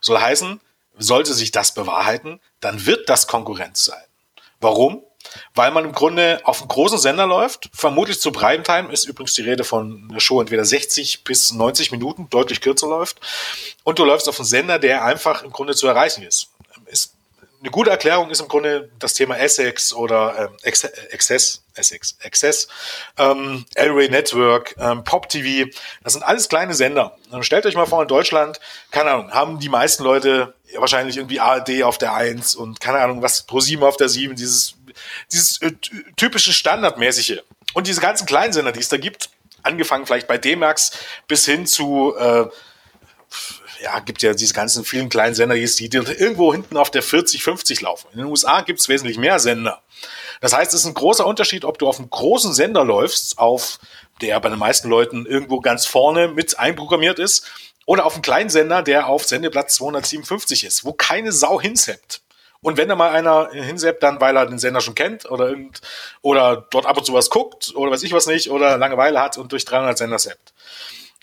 [0.00, 0.60] Soll heißen,
[0.98, 4.04] sollte sich das bewahrheiten, dann wird das Konkurrenz sein.
[4.60, 5.02] Warum?
[5.54, 9.42] Weil man im Grunde auf einem großen Sender läuft, vermutlich zu Primetime ist übrigens die
[9.42, 13.20] Rede von einer Show entweder 60 bis 90 Minuten, deutlich kürzer läuft.
[13.84, 16.49] Und du läufst auf einen Sender, der einfach im Grunde zu erreichen ist.
[17.60, 22.68] Eine gute Erklärung ist im Grunde das Thema Essex oder ähm, Access, Essex, Access,
[23.18, 25.70] ähm, Elway Network, ähm, Pop TV.
[26.02, 27.18] Das sind alles kleine Sender.
[27.30, 28.58] Und stellt euch mal vor, in Deutschland,
[28.90, 33.20] keine Ahnung, haben die meisten Leute wahrscheinlich irgendwie ARD auf der 1 und keine Ahnung,
[33.20, 34.76] was ProSieben auf der 7, dieses,
[35.30, 35.72] dieses äh,
[36.16, 37.42] typische Standardmäßige.
[37.74, 39.28] Und diese ganzen kleinen Sender, die es da gibt,
[39.62, 40.92] angefangen vielleicht bei D-Max
[41.28, 42.46] bis hin zu äh,
[43.82, 47.80] ja, gibt ja diese ganzen vielen kleinen Sender, die, irgendwo hinten auf der 40, 50
[47.80, 48.08] laufen.
[48.12, 49.82] In den USA gibt es wesentlich mehr Sender.
[50.40, 53.78] Das heißt, es ist ein großer Unterschied, ob du auf einem großen Sender läufst, auf
[54.20, 57.46] der bei den meisten Leuten irgendwo ganz vorne mit einprogrammiert ist,
[57.86, 62.22] oder auf einem kleinen Sender, der auf Sendeplatz 257 ist, wo keine Sau hinseppt.
[62.62, 65.80] Und wenn da mal einer hinseppt, dann weil er den Sender schon kennt oder irgend,
[66.20, 69.38] oder dort ab und zu was guckt oder weiß ich was nicht oder Langeweile hat
[69.38, 70.52] und durch 300 Sender seppt.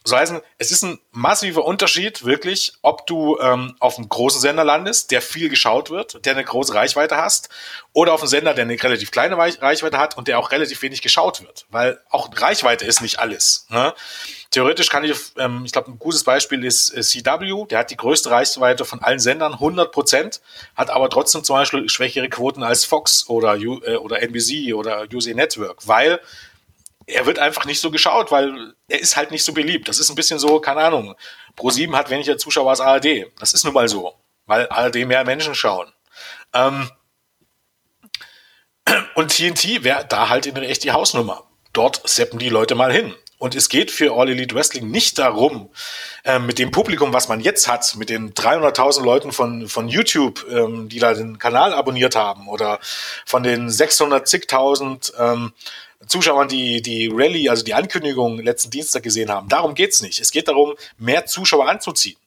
[0.08, 4.64] So heißen, es ist ein massiver Unterschied, wirklich, ob du ähm, auf einem großen Sender
[4.64, 7.50] landest, der viel geschaut wird, der eine große Reichweite hast,
[7.92, 11.02] oder auf einem Sender, der eine relativ kleine Reichweite hat und der auch relativ wenig
[11.02, 11.66] geschaut wird.
[11.72, 13.68] Weil auch Reichweite ist nicht alles.
[13.70, 13.94] Ne?
[14.52, 17.98] Theoretisch kann ich, ähm, ich glaube, ein gutes Beispiel ist äh, CW, der hat die
[17.98, 20.40] größte Reichweite von allen Sendern, 100 Prozent,
[20.76, 25.34] hat aber trotzdem zum Beispiel schwächere Quoten als Fox oder, äh, oder NBC oder USA
[25.34, 26.22] Network, weil
[27.08, 29.88] er wird einfach nicht so geschaut, weil er ist halt nicht so beliebt.
[29.88, 31.16] Das ist ein bisschen so, keine Ahnung.
[31.58, 33.32] Pro7 hat weniger Zuschauer als ARD.
[33.40, 34.14] Das ist nun mal so,
[34.46, 35.92] weil ARD mehr Menschen schauen.
[36.54, 36.92] Ähm,
[39.16, 41.44] Und TNT wäre da halt in echt die Hausnummer.
[41.74, 43.14] Dort seppen die Leute mal hin.
[43.40, 45.70] Und es geht für All Elite Wrestling nicht darum,
[46.24, 50.44] äh, mit dem Publikum, was man jetzt hat, mit den 300.000 Leuten von, von YouTube,
[50.50, 52.80] ähm, die da den Kanal abonniert haben, oder
[53.26, 55.54] von den 600.000 ähm,
[56.08, 59.50] Zuschauern, die die Rallye, also die Ankündigung letzten Dienstag gesehen haben.
[59.50, 60.20] Darum geht's nicht.
[60.20, 62.18] Es geht darum, mehr Zuschauer anzuziehen.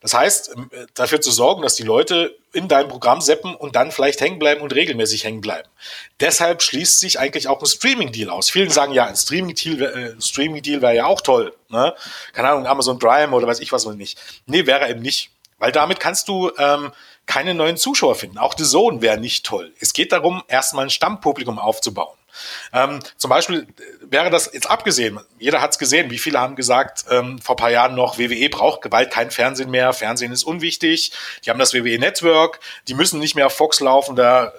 [0.00, 3.92] Das heißt, ähm, dafür zu sorgen, dass die Leute in deinem Programm seppen und dann
[3.92, 5.68] vielleicht hängen bleiben und regelmäßig hängen bleiben.
[6.20, 8.50] Deshalb schließt sich eigentlich auch ein Streaming-Deal aus.
[8.50, 11.54] Vielen sagen ja, ein Streaming-Deal äh, Streaming wäre ja auch toll.
[11.68, 11.94] Ne?
[12.32, 14.18] Keine Ahnung, Amazon Prime oder weiß ich was man nicht.
[14.46, 15.30] Nee, wäre eben nicht.
[15.58, 16.90] Weil damit kannst du ähm,
[17.26, 18.38] keine neuen Zuschauer finden.
[18.38, 19.74] Auch The Zone wäre nicht toll.
[19.78, 22.16] Es geht darum, erstmal ein Stammpublikum aufzubauen.
[22.72, 23.66] Ähm, zum Beispiel
[24.00, 27.70] wäre das jetzt abgesehen, jeder hat es gesehen, wie viele haben gesagt, ähm, vor paar
[27.70, 31.12] Jahren noch, WWE braucht bald kein Fernsehen mehr, Fernsehen ist unwichtig,
[31.44, 34.52] die haben das WWE Network, die müssen nicht mehr auf Fox laufen da,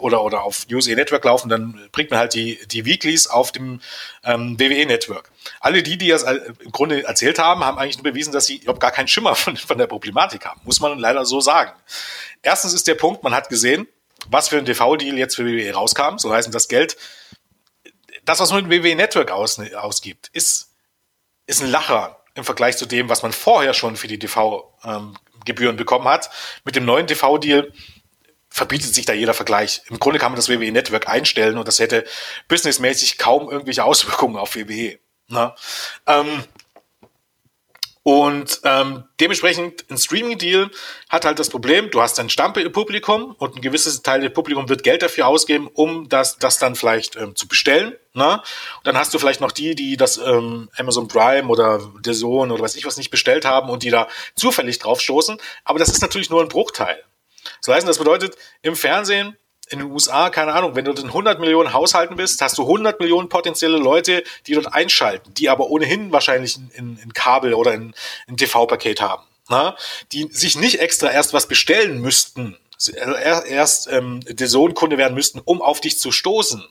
[0.00, 3.80] oder, oder auf USA Network laufen, dann bringt man halt die, die Weeklies auf dem
[4.24, 5.30] ähm, WWE Network.
[5.60, 8.80] Alle die, die das im Grunde erzählt haben, haben eigentlich nur bewiesen, dass sie überhaupt
[8.80, 11.72] gar keinen Schimmer von, von der Problematik haben, muss man leider so sagen.
[12.42, 13.86] Erstens ist der Punkt, man hat gesehen,
[14.30, 16.18] was für ein TV-Deal jetzt für WWE rauskam.
[16.18, 16.96] So heißt das Geld,
[18.24, 20.74] das, was man mit WWE Network aus, ausgibt, ist,
[21.46, 25.76] ist ein Lacher im Vergleich zu dem, was man vorher schon für die TV-Gebühren ähm,
[25.76, 26.30] bekommen hat.
[26.64, 27.72] Mit dem neuen TV-Deal
[28.48, 29.82] verbietet sich da jeder Vergleich.
[29.88, 32.04] Im Grunde kann man das WWE Network einstellen und das hätte
[32.48, 34.98] businessmäßig kaum irgendwelche Auswirkungen auf WWE.
[35.28, 35.54] Ne?
[36.06, 36.44] Ähm,
[38.02, 40.70] und ähm, dementsprechend ein Streaming-Deal
[41.10, 44.82] hat halt das Problem, du hast ein Stammpublikum und ein gewisses Teil des Publikums wird
[44.82, 47.94] Geld dafür ausgeben, um das, das dann vielleicht ähm, zu bestellen.
[48.14, 48.36] Ne?
[48.78, 52.50] Und dann hast du vielleicht noch die, die das ähm, Amazon Prime oder der Sohn
[52.50, 55.36] oder weiß ich was nicht bestellt haben und die da zufällig drauf stoßen.
[55.64, 57.04] Aber das ist natürlich nur ein Bruchteil.
[57.60, 59.36] Das heißt, das bedeutet, im Fernsehen
[59.70, 62.98] in den USA, keine Ahnung, wenn du in 100 Millionen Haushalten bist, hast du 100
[62.98, 67.94] Millionen potenzielle Leute, die dort einschalten, die aber ohnehin wahrscheinlich ein, ein Kabel oder ein,
[68.26, 69.76] ein TV-Paket haben, na?
[70.12, 72.56] die sich nicht extra erst was bestellen müssten,
[73.48, 76.64] erst ähm, der Sohn-Kunde werden müssten, um auf dich zu stoßen.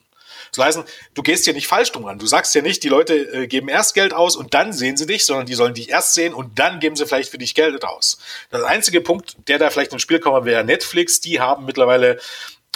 [0.56, 0.80] Das heißt,
[1.14, 2.18] du gehst ja nicht falsch drum ran.
[2.18, 5.06] Du sagst ja nicht, die Leute äh, geben erst Geld aus und dann sehen sie
[5.06, 7.86] dich, sondern die sollen dich erst sehen und dann geben sie vielleicht für dich Geld
[7.86, 8.18] aus.
[8.50, 11.22] Das einzige Punkt, der da vielleicht ins Spiel kommen wäre Netflix.
[11.22, 12.20] Die haben mittlerweile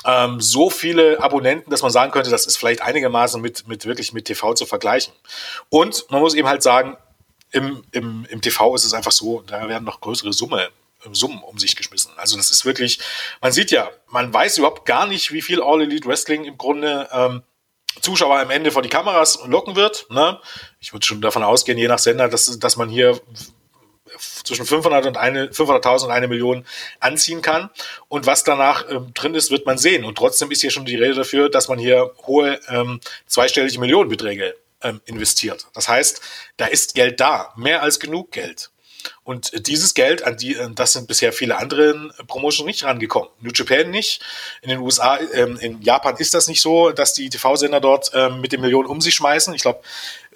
[0.06, 4.14] ähm, so viele Abonnenten, dass man sagen könnte, das ist vielleicht einigermaßen mit, mit wirklich
[4.14, 5.14] mit TV zu vergleichen.
[5.70, 6.98] Und man muss eben halt sagen,
[7.52, 10.70] im, im, im TV ist es einfach so, da werden noch größere Summe,
[11.12, 12.12] Summen um sich geschmissen.
[12.18, 13.00] Also das ist wirklich,
[13.42, 17.10] man sieht ja, man weiß überhaupt gar nicht, wie viel All Elite Wrestling im Grunde
[17.12, 17.44] ähm,
[18.02, 20.08] Zuschauer am Ende vor die Kameras locken wird.
[20.10, 20.40] Ne?
[20.80, 23.20] Ich würde schon davon ausgehen, je nach Sender, dass, dass man hier
[24.44, 26.66] zwischen 500 und eine 500.000 und eine Million
[27.00, 27.70] anziehen kann.
[28.08, 30.06] Und was danach ähm, drin ist, wird man sehen.
[30.06, 34.56] Und trotzdem ist hier schon die Rede dafür, dass man hier hohe ähm, zweistellige Millionenbeträge
[34.82, 35.68] ähm, investiert.
[35.74, 36.22] Das heißt,
[36.58, 38.70] da ist Geld da, mehr als genug Geld.
[39.24, 43.30] Und dieses Geld, an die, äh, das sind bisher viele andere Promotions nicht rangekommen.
[43.42, 44.22] New Japan nicht.
[44.62, 48.42] In den USA, ähm, in Japan ist das nicht so, dass die TV-Sender dort ähm,
[48.42, 49.54] mit den Millionen um sich schmeißen.
[49.54, 49.82] Ich glaube,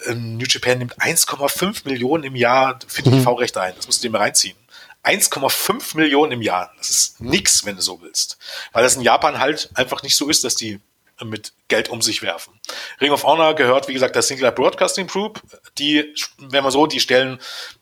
[0.06, 3.19] ähm, New Japan nimmt 1,5 Millionen im Jahr für die mhm.
[3.19, 3.73] TV-Rechte ein.
[3.76, 4.57] Das musst du dir mal reinziehen.
[5.03, 6.72] 1,5 Millionen im Jahr.
[6.77, 8.38] Das ist nix, wenn du so willst.
[8.73, 10.80] Weil das in Japan halt einfach nicht so ist, dass die
[11.23, 12.60] mit Geld um sich werfen.
[13.02, 15.41] Ring of Honor gehört, wie gesagt, der Singular Broadcasting Group.
[15.77, 17.39] Die, wenn man so, die stellen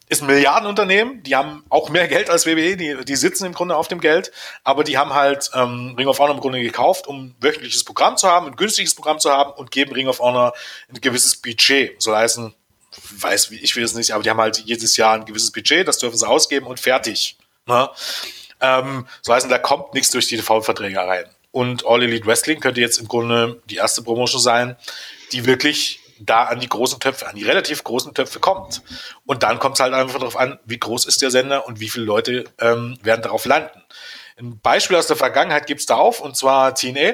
[0.07, 3.75] ist ein Milliardenunternehmen, die haben auch mehr Geld als WWE, die, die sitzen im Grunde
[3.75, 4.31] auf dem Geld,
[4.63, 8.27] aber die haben halt ähm, Ring of Honor im Grunde gekauft, um wöchentliches Programm zu
[8.27, 10.53] haben, ein günstiges Programm zu haben und geben Ring of Honor
[10.89, 12.01] ein gewisses Budget.
[12.01, 12.53] So heißen,
[13.17, 15.87] weiß wie ich will es nicht, aber die haben halt jedes Jahr ein gewisses Budget,
[15.87, 17.37] das dürfen sie ausgeben und fertig.
[17.65, 17.89] Ne?
[18.61, 21.25] Ähm, so heißen, da kommt nichts durch die TV-Verträge rein.
[21.55, 24.75] Und All Elite Wrestling könnte jetzt im Grunde die erste Promotion sein,
[25.31, 28.81] die wirklich da an die großen Töpfe, an die relativ großen Töpfe kommt.
[29.25, 31.87] Und dann kommt es halt einfach darauf an, wie groß ist der Sender und wie
[31.87, 33.81] viele Leute ähm, werden darauf landen.
[34.37, 37.13] Ein Beispiel aus der Vergangenheit gibt's da auf, und zwar TNA.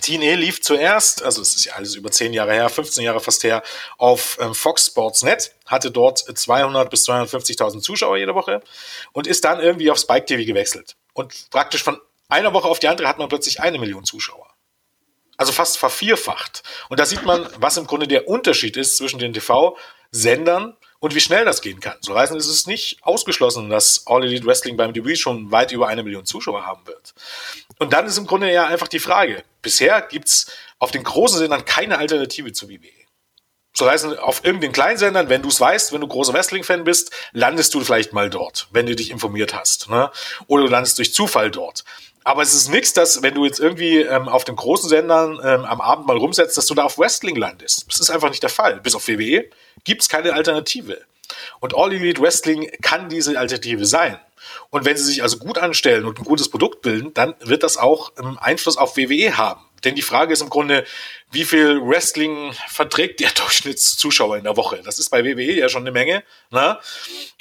[0.00, 3.42] TNA lief zuerst, also es ist ja alles über 10 Jahre her, 15 Jahre fast
[3.42, 3.64] her,
[3.98, 8.62] auf ähm, Fox Sports Net, hatte dort 200 bis 250.000 Zuschauer jede Woche
[9.10, 10.94] und ist dann irgendwie auf Spike TV gewechselt.
[11.14, 14.50] Und praktisch von einer Woche auf die andere hat man plötzlich eine Million Zuschauer.
[15.36, 16.62] Also fast vervierfacht.
[16.88, 21.20] Und da sieht man, was im Grunde der Unterschied ist zwischen den TV-Sendern und wie
[21.20, 21.98] schnell das gehen kann.
[22.00, 25.88] So heißt es ist nicht ausgeschlossen, dass All Elite Wrestling beim Debüt schon weit über
[25.88, 27.14] eine Million Zuschauer haben wird.
[27.78, 31.64] Und dann ist im Grunde ja einfach die Frage, bisher gibt's auf den großen Sendern
[31.64, 32.88] keine Alternative zu WWE.
[33.76, 37.10] So heißt auf irgendeinen kleinen Sendern, wenn du es weißt, wenn du großer Wrestling-Fan bist,
[37.32, 39.90] landest du vielleicht mal dort, wenn du dich informiert hast.
[39.90, 40.12] Ne?
[40.46, 41.84] Oder du landest durch Zufall dort.
[42.24, 45.64] Aber es ist nichts, dass, wenn du jetzt irgendwie ähm, auf den großen Sendern ähm,
[45.64, 47.86] am Abend mal rumsetzt, dass du da auf Wrestling landest.
[47.88, 48.80] Das ist einfach nicht der Fall.
[48.80, 49.44] Bis auf WWE
[49.84, 51.02] gibt es keine Alternative.
[51.60, 54.18] Und All Elite Wrestling kann diese Alternative sein.
[54.70, 57.76] Und wenn sie sich also gut anstellen und ein gutes Produkt bilden, dann wird das
[57.76, 59.60] auch ähm, Einfluss auf WWE haben.
[59.84, 60.84] Denn die Frage ist im Grunde,
[61.30, 64.80] wie viel Wrestling verträgt der Durchschnittszuschauer in der Woche?
[64.84, 66.24] Das ist bei WWE ja schon eine Menge.
[66.50, 66.78] Ne?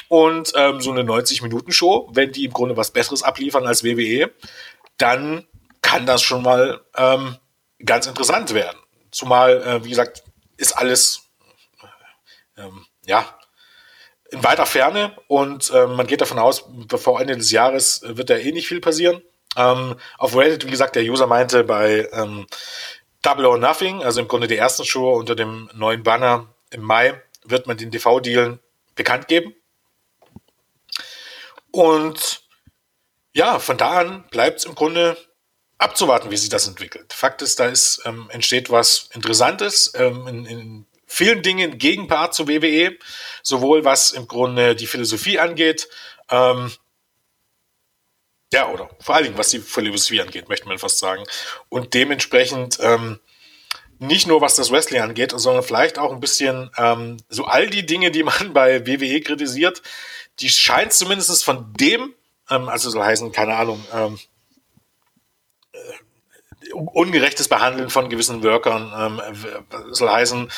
[0.09, 4.31] Und ähm, so eine 90-Minuten-Show, wenn die im Grunde was Besseres abliefern als WWE,
[4.97, 5.47] dann
[5.81, 7.37] kann das schon mal ähm,
[7.85, 8.77] ganz interessant werden.
[9.11, 10.23] Zumal, äh, wie gesagt,
[10.57, 11.21] ist alles
[12.57, 13.25] ähm, ja
[14.31, 18.35] in weiter Ferne und äh, man geht davon aus, bevor Ende des Jahres wird da
[18.35, 19.21] eh nicht viel passieren.
[19.55, 22.47] Ähm, auf Reddit, wie gesagt, der User meinte bei ähm,
[23.21, 27.21] Double or Nothing, also im Grunde der ersten Show unter dem neuen Banner im Mai,
[27.45, 28.59] wird man den TV-Deal
[28.95, 29.55] bekannt geben.
[31.71, 32.42] Und
[33.33, 35.17] ja, von da an bleibt es im Grunde
[35.77, 37.13] abzuwarten, wie sich das entwickelt.
[37.13, 42.47] Fakt ist, da ist, ähm, entsteht was Interessantes ähm, in, in vielen Dingen Gegenpart zu
[42.47, 42.97] WWE,
[43.41, 45.89] sowohl was im Grunde die Philosophie angeht,
[46.29, 46.71] ähm,
[48.53, 51.23] ja, oder vor allen Dingen, was die Philosophie angeht, möchte man fast sagen.
[51.69, 53.19] Und dementsprechend ähm,
[53.97, 57.85] nicht nur was das Wrestling angeht, sondern vielleicht auch ein bisschen ähm, so all die
[57.85, 59.81] Dinge, die man bei WWE kritisiert,
[60.39, 62.13] die scheint zumindest von dem
[62.49, 64.19] ähm, also soll heißen, keine Ahnung, ähm,
[65.73, 69.45] äh, ungerechtes Behandeln von gewissen Workern ähm,
[69.91, 70.49] soll heißen,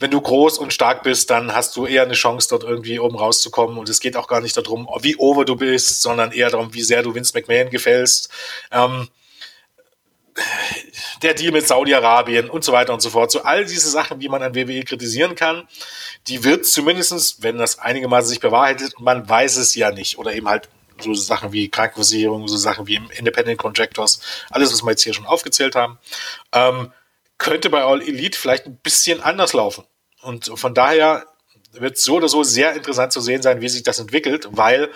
[0.00, 3.16] wenn du groß und stark bist, dann hast du eher eine Chance, dort irgendwie oben
[3.16, 3.76] rauszukommen.
[3.76, 6.82] Und es geht auch gar nicht darum, wie over du bist, sondern eher darum, wie
[6.82, 8.30] sehr du Vince McMahon gefällst.
[8.72, 9.08] Ähm,
[11.22, 13.30] der Deal mit Saudi-Arabien und so weiter und so fort.
[13.30, 15.68] So all diese Sachen, die man an WWE kritisieren kann,
[16.28, 20.48] die wird zumindestens, wenn das einigermaßen sich bewahrheitet, man weiß es ja nicht, oder eben
[20.48, 20.70] halt
[21.02, 24.20] so Sachen wie Krankenversicherung, so Sachen wie Independent Contractors,
[24.50, 25.98] alles, was wir jetzt hier schon aufgezählt haben,
[26.52, 26.92] ähm,
[27.38, 29.84] könnte bei All Elite vielleicht ein bisschen anders laufen.
[30.22, 31.26] Und von daher
[31.72, 34.90] wird es so oder so sehr interessant zu sehen sein, wie sich das entwickelt, weil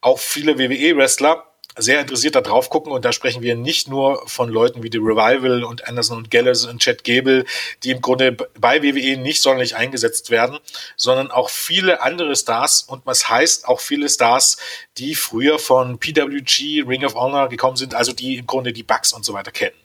[0.00, 4.48] auch viele WWE-Wrestler sehr interessiert da drauf gucken und da sprechen wir nicht nur von
[4.48, 7.44] Leuten wie The Revival und Anderson und Gallows und Chad Gable,
[7.82, 10.58] die im Grunde bei WWE nicht sonderlich eingesetzt werden,
[10.96, 14.56] sondern auch viele andere Stars und was heißt auch viele Stars,
[14.98, 19.12] die früher von PWG, Ring of Honor gekommen sind, also die im Grunde die Bugs
[19.12, 19.76] und so weiter kennen.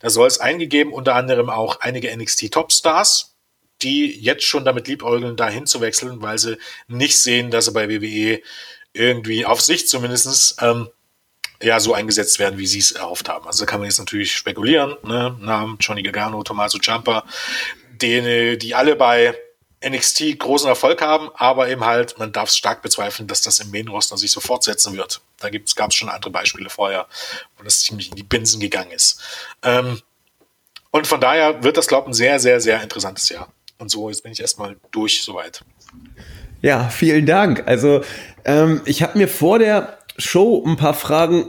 [0.00, 3.34] Da soll es eingegeben, unter anderem auch einige NXT Topstars,
[3.82, 7.88] die jetzt schon damit liebäugeln, dahin zu wechseln, weil sie nicht sehen, dass sie bei
[7.88, 8.40] WWE
[8.92, 10.88] irgendwie auf sich zumindestens ähm,
[11.62, 13.46] ja so eingesetzt werden, wie sie es erhofft haben.
[13.46, 15.36] Also da kann man jetzt natürlich spekulieren, ne?
[15.40, 17.24] Namen Johnny Gargano, Tommaso Ciampa,
[18.00, 19.34] denen, die alle bei
[19.84, 23.70] NXT großen Erfolg haben, aber eben halt, man darf es stark bezweifeln, dass das im
[23.70, 25.20] Main-Roster sich so fortsetzen wird.
[25.40, 27.06] Da gab es schon andere Beispiele vorher,
[27.58, 29.20] wo das ziemlich in die Binsen gegangen ist.
[29.62, 30.00] Ähm,
[30.90, 33.52] und von daher wird das, glaube ich, ein sehr, sehr, sehr interessantes Jahr.
[33.78, 35.64] Und so, jetzt bin ich erstmal durch soweit.
[36.60, 37.64] Ja, vielen Dank.
[37.66, 38.04] Also
[38.44, 41.46] ähm, ich habe mir vor der Show ein paar Fragen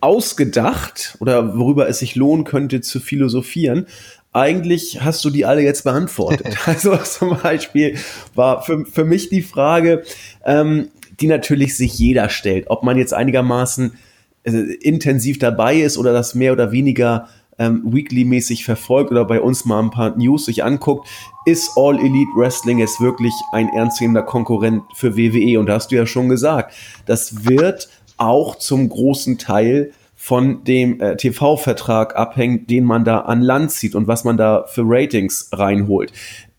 [0.00, 3.86] ausgedacht oder worüber es sich lohnen könnte zu philosophieren.
[4.32, 6.56] Eigentlich hast du die alle jetzt beantwortet.
[6.66, 7.96] also zum Beispiel
[8.34, 10.02] war für, für mich die Frage,
[10.44, 10.88] ähm,
[11.20, 13.94] die natürlich sich jeder stellt, ob man jetzt einigermaßen
[14.42, 17.28] äh, intensiv dabei ist oder das mehr oder weniger
[17.58, 21.08] ähm, weekly-mäßig verfolgt oder bei uns mal ein paar News sich anguckt,
[21.46, 25.58] ist All Elite Wrestling jetzt wirklich ein ernstzunehmender Konkurrent für WWE?
[25.60, 26.74] Und da hast du ja schon gesagt,
[27.06, 33.42] das wird auch zum großen Teil von dem äh, TV-Vertrag abhängt, den man da an
[33.42, 36.12] Land zieht und was man da für Ratings reinholt.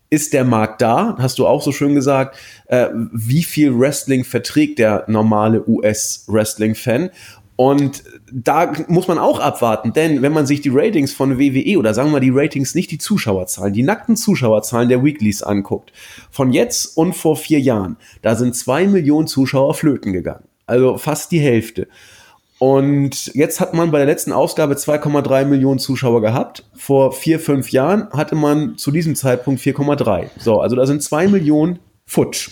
[0.08, 1.16] Ist der Markt da?
[1.18, 2.36] Hast du auch so schön gesagt.
[2.66, 7.10] Äh, wie viel Wrestling verträgt der normale US-Wrestling-Fan?
[7.56, 11.94] Und da muss man auch abwarten, denn wenn man sich die Ratings von WWE oder
[11.94, 15.90] sagen wir die Ratings, nicht die Zuschauerzahlen, die nackten Zuschauerzahlen der Weeklies anguckt,
[16.30, 20.44] von jetzt und vor vier Jahren, da sind zwei Millionen Zuschauer flöten gegangen.
[20.66, 21.88] Also fast die Hälfte.
[22.58, 26.64] Und jetzt hat man bei der letzten Ausgabe 2,3 Millionen Zuschauer gehabt.
[26.74, 30.30] Vor vier, fünf Jahren hatte man zu diesem Zeitpunkt 4,3.
[30.38, 32.50] So, also da sind zwei Millionen futsch.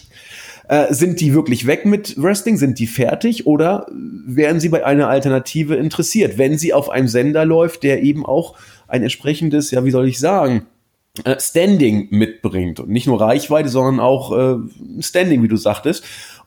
[0.69, 2.57] Äh, sind die wirklich weg mit Wrestling?
[2.57, 3.47] Sind die fertig?
[3.47, 8.27] Oder wären sie bei einer Alternative interessiert, wenn sie auf einem Sender läuft, der eben
[8.27, 8.57] auch
[8.89, 10.67] ein entsprechendes, ja, wie soll ich sagen,
[11.25, 12.81] äh, Standing mitbringt.
[12.81, 14.57] Und nicht nur Reichweite, sondern auch äh,
[15.01, 16.05] Standing, wie du sagtest.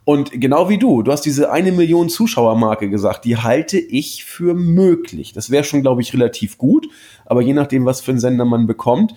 [0.07, 4.53] Und genau wie du, du hast diese eine Million Zuschauermarke gesagt, die halte ich für
[4.53, 5.33] möglich.
[5.33, 6.87] Das wäre schon, glaube ich, relativ gut,
[7.25, 9.15] aber je nachdem, was für einen Sender man bekommt.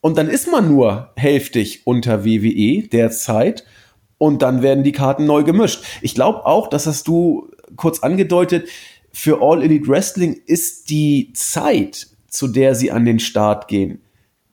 [0.00, 3.64] Und dann ist man nur hälftig unter WWE derzeit
[4.16, 5.82] und dann werden die Karten neu gemischt.
[6.00, 8.68] Ich glaube auch, das hast du kurz angedeutet,
[9.10, 14.00] für All Elite Wrestling ist die Zeit, zu der sie an den Start gehen,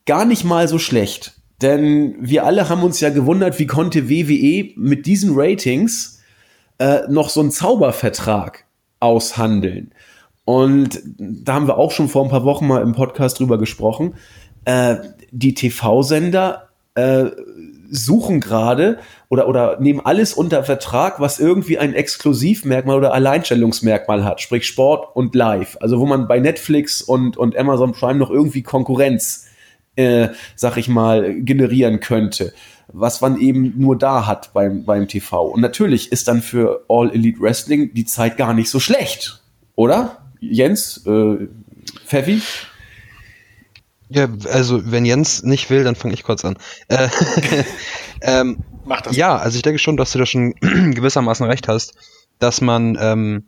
[0.08, 1.40] gar nicht mal so schlecht.
[1.62, 6.22] Denn wir alle haben uns ja gewundert, wie konnte WWE mit diesen Ratings
[6.80, 8.66] äh, noch so einen Zaubervertrag
[9.00, 9.94] aushandeln.
[10.46, 14.16] Und da haben wir auch schon vor ein paar Wochen mal im Podcast drüber gesprochen.
[14.66, 14.98] Äh,
[15.32, 17.26] die TV-Sender äh,
[17.92, 24.42] suchen gerade oder, oder nehmen alles unter Vertrag, was irgendwie ein Exklusivmerkmal oder Alleinstellungsmerkmal hat,
[24.42, 25.78] sprich Sport und Live.
[25.82, 29.48] Also wo man bei Netflix und, und Amazon Prime noch irgendwie Konkurrenz,
[29.96, 32.54] äh, sag ich mal, generieren könnte.
[32.88, 35.46] Was man eben nur da hat beim, beim TV.
[35.46, 39.42] Und natürlich ist dann für All Elite Wrestling die Zeit gar nicht so schlecht,
[39.76, 40.18] oder?
[40.40, 41.48] Jens, äh,
[42.06, 42.42] Pfeffi?
[44.10, 46.58] Ja, also wenn Jens nicht will, dann fange ich kurz an.
[46.90, 47.08] Äh,
[48.22, 49.16] ähm, Mach das.
[49.16, 51.94] Ja, also ich denke schon, dass du da schon gewissermaßen recht hast,
[52.40, 53.46] dass man ähm,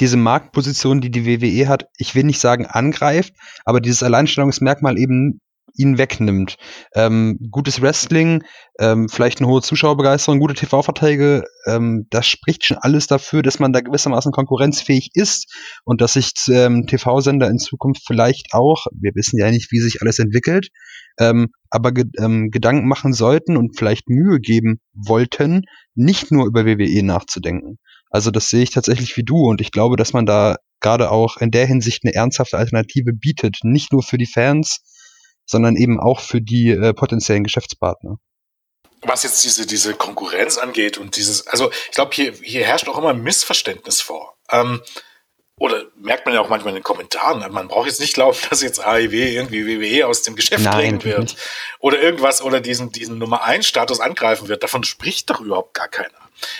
[0.00, 3.32] diese Marktposition, die die WWE hat, ich will nicht sagen angreift,
[3.64, 5.40] aber dieses Alleinstellungsmerkmal eben
[5.74, 6.56] ihn wegnimmt.
[6.94, 8.42] Ähm, gutes Wrestling,
[8.78, 13.72] ähm, vielleicht eine hohe Zuschauerbegeisterung, gute TV-Verträge, ähm, das spricht schon alles dafür, dass man
[13.72, 15.52] da gewissermaßen konkurrenzfähig ist
[15.84, 20.00] und dass sich ähm, TV-Sender in Zukunft vielleicht auch, wir wissen ja nicht, wie sich
[20.00, 20.68] alles entwickelt,
[21.18, 25.62] ähm, aber ge ähm, Gedanken machen sollten und vielleicht Mühe geben wollten,
[25.94, 27.78] nicht nur über WWE nachzudenken.
[28.10, 31.38] Also das sehe ich tatsächlich wie du und ich glaube, dass man da gerade auch
[31.38, 34.82] in der Hinsicht eine ernsthafte Alternative bietet, nicht nur für die Fans,
[35.46, 38.18] sondern eben auch für die äh, potenziellen Geschäftspartner.
[39.02, 42.98] Was jetzt diese, diese Konkurrenz angeht und dieses, also ich glaube, hier, hier herrscht auch
[42.98, 44.36] immer ein Missverständnis vor.
[44.50, 44.82] Ähm,
[45.58, 48.60] oder merkt man ja auch manchmal in den Kommentaren, man braucht jetzt nicht glauben, dass
[48.60, 51.38] jetzt AEW irgendwie WWE aus dem Geschäft drängen wird nicht.
[51.78, 54.62] oder irgendwas oder diesen, diesen Nummer 1 Status angreifen wird.
[54.62, 56.10] Davon spricht doch überhaupt gar keiner.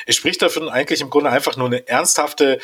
[0.06, 2.58] Es spricht davon eigentlich im Grunde einfach nur eine ernsthafte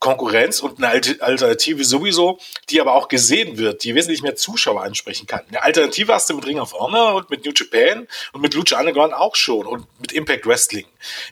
[0.00, 0.88] Konkurrenz und eine
[1.20, 2.38] Alternative sowieso,
[2.70, 5.42] die aber auch gesehen wird, die wesentlich mehr Zuschauer ansprechen kann.
[5.48, 8.78] Eine Alternative hast du mit Ring of Honor und mit New Japan und mit Lucha
[8.78, 10.86] Underground auch schon und mit Impact Wrestling.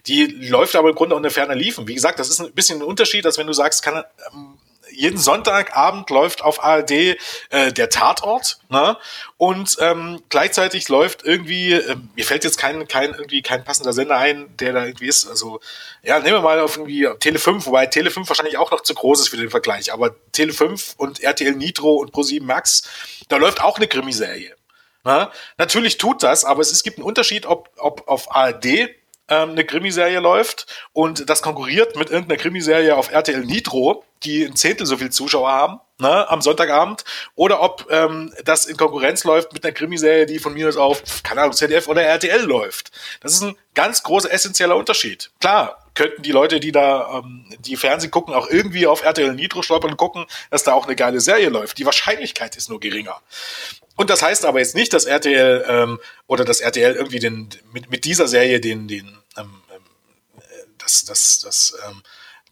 [0.06, 1.86] Die läuft aber im Grunde unter ferner Liefen.
[1.86, 4.02] Wie gesagt, das ist ein bisschen ein Unterschied, als wenn du sagst, kann
[4.32, 4.55] ähm,
[4.96, 7.16] jeden Sonntagabend läuft auf ARD äh,
[7.72, 8.96] der Tatort, ne?
[9.36, 14.16] Und ähm, gleichzeitig läuft irgendwie, äh, mir fällt jetzt kein, kein, irgendwie kein passender Sender
[14.16, 15.28] ein, der da irgendwie ist.
[15.28, 15.60] Also,
[16.02, 18.94] ja, nehmen wir mal auf irgendwie Tele 5, wobei Tele 5 wahrscheinlich auch noch zu
[18.94, 22.88] groß ist für den Vergleich, aber Tele 5 und RTL Nitro und Pro7 Max,
[23.28, 24.54] da läuft auch eine Krimiserie.
[25.04, 25.30] Ne?
[25.56, 28.90] Natürlich tut das, aber es, es gibt einen Unterschied, ob, ob auf ARD
[29.28, 34.56] ähm, eine Krimiserie läuft und das konkurriert mit irgendeiner Krimiserie auf RTL Nitro, die ein
[34.56, 37.04] Zehntel so viel Zuschauer haben, ne, am Sonntagabend,
[37.34, 41.02] oder ob ähm, das in Konkurrenz läuft mit einer Krimiserie, die von mir aus auf,
[41.22, 42.92] keine Ahnung, ZDF oder RTL läuft.
[43.20, 45.30] Das ist ein ganz großer essentieller Unterschied.
[45.40, 49.62] Klar, könnten die Leute, die da ähm, die Fernsehen gucken, auch irgendwie auf RTL Nitro
[49.62, 51.78] stolpern und gucken, dass da auch eine geile Serie läuft.
[51.78, 53.20] Die Wahrscheinlichkeit ist nur geringer.
[53.96, 57.90] Und das heißt aber jetzt nicht, dass RTL ähm, oder dass RTL irgendwie den mit,
[57.90, 59.06] mit dieser Serie den den
[59.36, 59.82] ähm, ähm,
[60.78, 62.02] das das das ähm,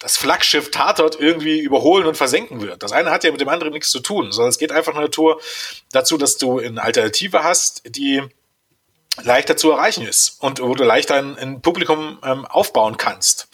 [0.01, 2.83] das Flaggschiff Tatort irgendwie überholen und versenken wird.
[2.83, 5.41] Das eine hat ja mit dem anderen nichts zu tun, sondern es geht einfach nur
[5.93, 8.23] dazu, dass du eine Alternative hast, die
[9.23, 13.49] leichter zu erreichen ist und wo du leichter ein, ein Publikum ähm, aufbauen kannst,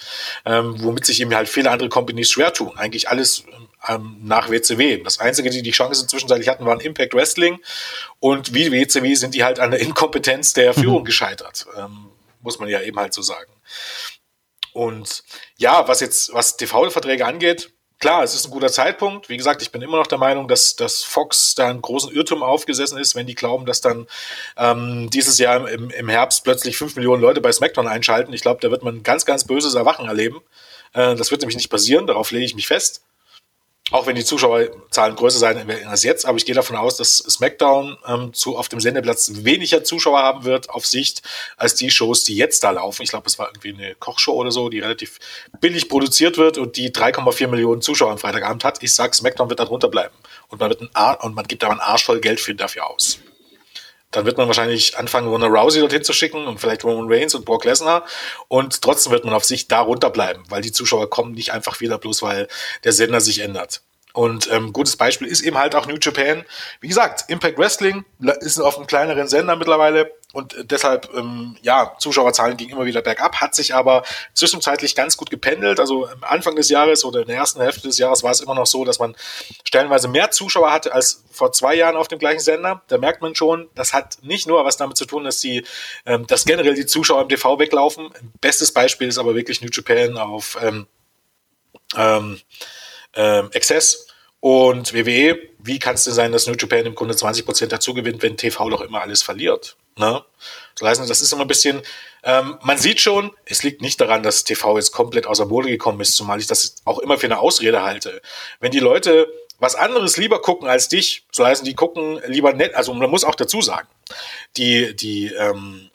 [0.47, 2.73] ähm, womit sich eben halt viele andere Companies schwer tun.
[2.77, 3.45] Eigentlich alles
[3.89, 5.03] ähm, nach WCW.
[5.03, 7.59] Das Einzige, die die Chance zwischenzeitlich hatten, waren Impact Wrestling
[8.19, 10.83] und wie WCW sind die halt an der Inkompetenz der mhm.
[10.83, 11.07] Führung mhm.
[11.07, 12.11] gescheitert, ähm,
[12.41, 13.53] muss man ja eben halt so sagen.
[14.73, 15.25] Und
[15.57, 19.29] ja, was jetzt, was TV-Verträge angeht, klar, es ist ein guter Zeitpunkt.
[19.29, 22.43] Wie gesagt, ich bin immer noch der Meinung, dass, dass Fox da einen großen Irrtum
[22.43, 24.07] aufgesessen ist, wenn die glauben, dass dann
[24.57, 28.33] ähm, dieses Jahr im, im Herbst plötzlich fünf Millionen Leute bei SmackDown einschalten.
[28.33, 30.41] Ich glaube, da wird man ein ganz, ganz böses Erwachen erleben.
[30.95, 33.03] Äh, das wird nämlich nicht passieren, darauf lege ich mich fest
[33.91, 37.19] auch wenn die Zuschauerzahlen größer sein werden als jetzt, aber ich gehe davon aus, dass
[37.19, 41.23] SmackDown ähm, zu, auf dem Sendeplatz weniger Zuschauer haben wird auf Sicht
[41.57, 43.03] als die Shows, die jetzt da laufen.
[43.03, 45.19] Ich glaube, es war irgendwie eine Kochshow oder so, die relativ
[45.61, 48.83] billig produziert wird und die 3,4 Millionen Zuschauer am Freitagabend hat.
[48.83, 50.15] Ich sag, SmackDown wird da drunter bleiben
[50.49, 52.89] und man wird ein Ar und man gibt aber einen Arsch voll Geld für dafür
[52.89, 53.21] aus.
[54.11, 57.45] Dann wird man wahrscheinlich anfangen, Ronda Rousey dorthin zu schicken und vielleicht Roman Reigns und
[57.45, 58.05] Brock Lesnar.
[58.49, 61.99] Und trotzdem wird man auf sich da runterbleiben, weil die Zuschauer kommen nicht einfach wieder
[61.99, 62.49] bloß, weil
[62.85, 63.83] der Sender sich ändert.
[64.13, 66.45] Und ähm, gutes Beispiel ist eben halt auch New Japan.
[66.81, 68.05] Wie gesagt, Impact Wrestling
[68.41, 73.41] ist auf einem kleineren Sender mittlerweile und deshalb, ähm, ja, Zuschauerzahlen gingen immer wieder bergab,
[73.41, 75.81] hat sich aber zwischenzeitlich ganz gut gependelt.
[75.81, 78.55] Also am Anfang des Jahres oder in der ersten Hälfte des Jahres war es immer
[78.55, 79.17] noch so, dass man
[79.65, 82.83] stellenweise mehr Zuschauer hatte als vor zwei Jahren auf dem gleichen Sender.
[82.87, 85.65] Da merkt man schon, das hat nicht nur was damit zu tun, dass die,
[86.07, 88.11] ähm, dass generell die Zuschauer im TV weglaufen.
[88.41, 90.87] Bestes Beispiel ist aber wirklich New Japan auf ähm,
[91.97, 92.41] ähm,
[93.15, 94.07] ähm, Access
[94.41, 97.93] und WWE, wie kann es denn sein, dass New Japan im Grunde 20 Prozent dazu
[97.93, 99.77] gewinnt, wenn TV doch immer alles verliert?
[99.97, 100.25] Ne?
[100.79, 101.83] Das ist immer ein bisschen,
[102.23, 106.01] ähm, man sieht schon, es liegt nicht daran, dass TV jetzt komplett außer Mode gekommen
[106.01, 108.23] ist, zumal ich das auch immer für eine Ausrede halte.
[108.61, 109.29] Wenn die Leute
[109.59, 113.25] was anderes lieber gucken als dich, so heißen die gucken lieber nett, also man muss
[113.25, 113.89] auch dazu sagen,
[114.57, 115.90] die, die, ähm,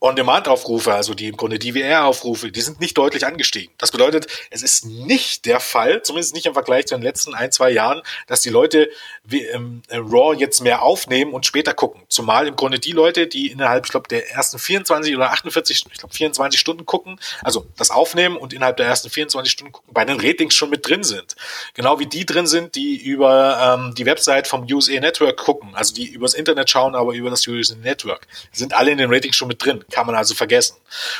[0.00, 3.72] On-Demand-Aufrufe, also die im Grunde DVR-Aufrufe, die sind nicht deutlich angestiegen.
[3.76, 7.52] Das bedeutet, es ist nicht der Fall, zumindest nicht im Vergleich zu den letzten ein,
[7.52, 8.88] zwei Jahren, dass die Leute
[9.24, 12.02] wie, ähm, Raw jetzt mehr aufnehmen und später gucken.
[12.08, 15.98] Zumal im Grunde die Leute, die innerhalb, ich glaube, der ersten 24 oder 48, ich
[15.98, 20.06] glaube 24 Stunden gucken, also das aufnehmen und innerhalb der ersten 24 Stunden gucken, bei
[20.06, 21.36] den Ratings schon mit drin sind.
[21.74, 25.94] Genau wie die drin sind, die über ähm, die Website vom USA Network gucken, also
[25.94, 29.48] die übers Internet schauen, aber über das USA Network, sind alle in den Ratings schon
[29.48, 30.76] mit drin kann man also vergessen.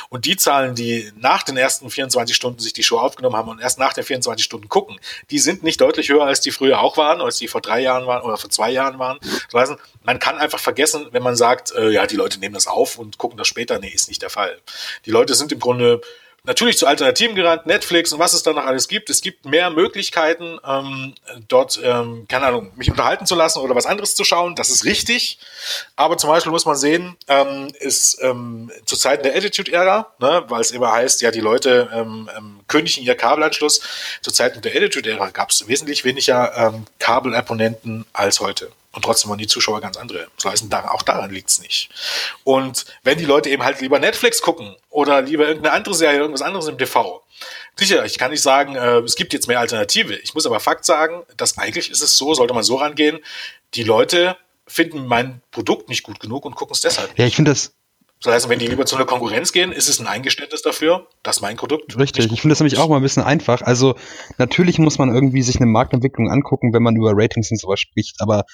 [0.09, 3.59] Und die Zahlen, die nach den ersten 24 Stunden sich die Show aufgenommen haben und
[3.59, 4.99] erst nach den 24 Stunden gucken,
[5.29, 8.07] die sind nicht deutlich höher, als die früher auch waren, als die vor drei Jahren
[8.07, 9.19] waren oder vor zwei Jahren waren.
[9.53, 12.97] Heißt, man kann einfach vergessen, wenn man sagt, äh, ja, die Leute nehmen das auf
[12.97, 13.79] und gucken das später.
[13.79, 14.59] Nee, ist nicht der Fall.
[15.05, 16.01] Die Leute sind im Grunde
[16.43, 19.09] natürlich zu Alternativen gerannt, Netflix und was es da noch alles gibt.
[19.09, 21.13] Es gibt mehr Möglichkeiten, ähm,
[21.47, 24.55] dort, ähm, keine Ahnung, mich unterhalten zu lassen oder was anderes zu schauen.
[24.55, 25.39] Das ist richtig.
[25.95, 30.61] Aber zum Beispiel muss man sehen, ähm, ist ähm, zu Zeiten der Attitude-Ära, ne, weil
[30.61, 33.81] es immer heißt, ja, die Leute ähm, ähm, kündigen ihr Kabelanschluss.
[34.21, 38.71] Zu Zeiten der Attitude-Ära gab es wesentlich weniger ähm, Kabelabonnenten als heute.
[38.93, 40.27] Und trotzdem waren die Zuschauer ganz andere.
[40.35, 41.89] Das heißt, auch daran liegt's nicht.
[42.43, 46.41] Und wenn die Leute eben halt lieber Netflix gucken oder lieber irgendeine andere Serie, irgendwas
[46.41, 47.23] anderes im TV,
[47.75, 50.15] sicher, ich kann nicht sagen, äh, es gibt jetzt mehr Alternative.
[50.15, 53.19] Ich muss aber Fakt sagen, dass eigentlich ist es so, sollte man so rangehen,
[53.75, 54.35] die Leute
[54.67, 57.19] finden mein Produkt nicht gut genug und gucken es deshalb nicht.
[57.19, 57.73] Ja, ich finde das
[58.23, 61.41] das heißt, wenn die lieber zu einer Konkurrenz gehen, ist es ein Eingeständnis dafür, dass
[61.41, 61.97] mein Produkt.
[61.97, 63.63] Richtig, ich finde das nämlich auch mal ein bisschen einfach.
[63.63, 63.95] Also
[64.37, 68.17] natürlich muss man irgendwie sich eine Marktentwicklung angucken, wenn man über Ratings und sowas spricht,
[68.19, 68.45] aber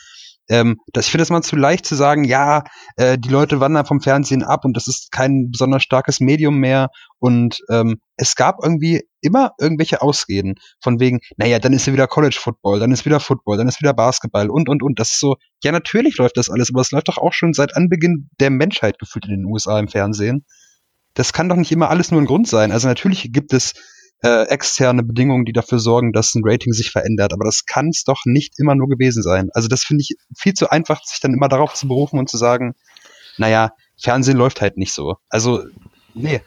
[0.49, 2.63] ähm, das, ich finde es mal zu leicht zu sagen, ja,
[2.95, 6.89] äh, die Leute wandern vom Fernsehen ab und das ist kein besonders starkes Medium mehr.
[7.19, 12.07] Und ähm, es gab irgendwie immer irgendwelche Ausreden von wegen, naja, dann ist ja wieder
[12.07, 14.99] College Football, dann ist wieder Football, dann ist wieder Basketball und und und.
[14.99, 17.75] Das ist so, ja, natürlich läuft das alles, aber es läuft doch auch schon seit
[17.75, 20.45] Anbeginn der Menschheit gefühlt in den USA im Fernsehen.
[21.13, 22.71] Das kann doch nicht immer alles nur ein Grund sein.
[22.71, 23.73] Also natürlich gibt es
[24.23, 27.33] äh, externe Bedingungen, die dafür sorgen, dass ein Rating sich verändert.
[27.33, 29.49] Aber das kann es doch nicht immer nur gewesen sein.
[29.53, 32.37] Also das finde ich viel zu einfach, sich dann immer darauf zu berufen und zu
[32.37, 32.73] sagen,
[33.37, 35.15] naja, Fernsehen läuft halt nicht so.
[35.29, 35.63] Also,
[36.13, 36.41] nee.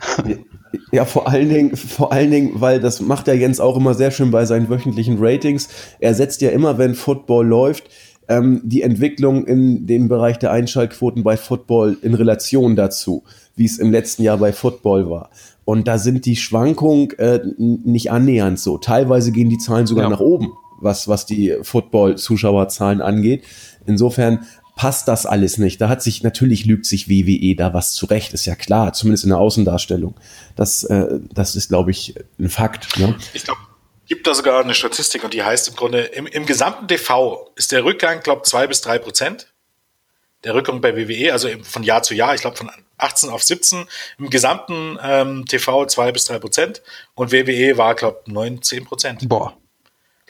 [0.92, 4.10] Ja, vor allen Dingen, vor allen Dingen, weil das macht ja Jens auch immer sehr
[4.10, 5.68] schön bei seinen wöchentlichen Ratings.
[5.98, 7.88] Er setzt ja immer, wenn Football läuft,
[8.28, 13.24] ähm, die Entwicklung in dem Bereich der Einschaltquoten bei Football in Relation dazu,
[13.56, 15.30] wie es im letzten Jahr bei Football war.
[15.70, 18.76] Und da sind die Schwankungen äh, nicht annähernd so.
[18.76, 20.10] Teilweise gehen die Zahlen sogar ja.
[20.10, 23.44] nach oben, was, was die Football-Zuschauerzahlen angeht.
[23.86, 25.80] Insofern passt das alles nicht.
[25.80, 29.30] Da hat sich, natürlich lügt sich WWE da was zurecht, ist ja klar, zumindest in
[29.30, 30.16] der Außendarstellung.
[30.56, 32.98] Das, äh, das ist, glaube ich, ein Fakt.
[32.98, 33.14] Ne?
[33.32, 33.60] Ich glaube,
[34.08, 37.70] gibt da sogar eine Statistik und die heißt im Grunde, im, im gesamten TV ist
[37.70, 39.52] der Rückgang, glaube zwei bis drei Prozent.
[40.42, 42.68] Der Rückgang bei WWE, also von Jahr zu Jahr, ich glaube von
[43.02, 43.86] 18 auf 17,
[44.18, 46.82] im gesamten ähm, TV 2 bis 3 Prozent
[47.14, 49.28] und WWE war, glaube ich, 9, 10 Prozent.
[49.28, 49.56] Boah.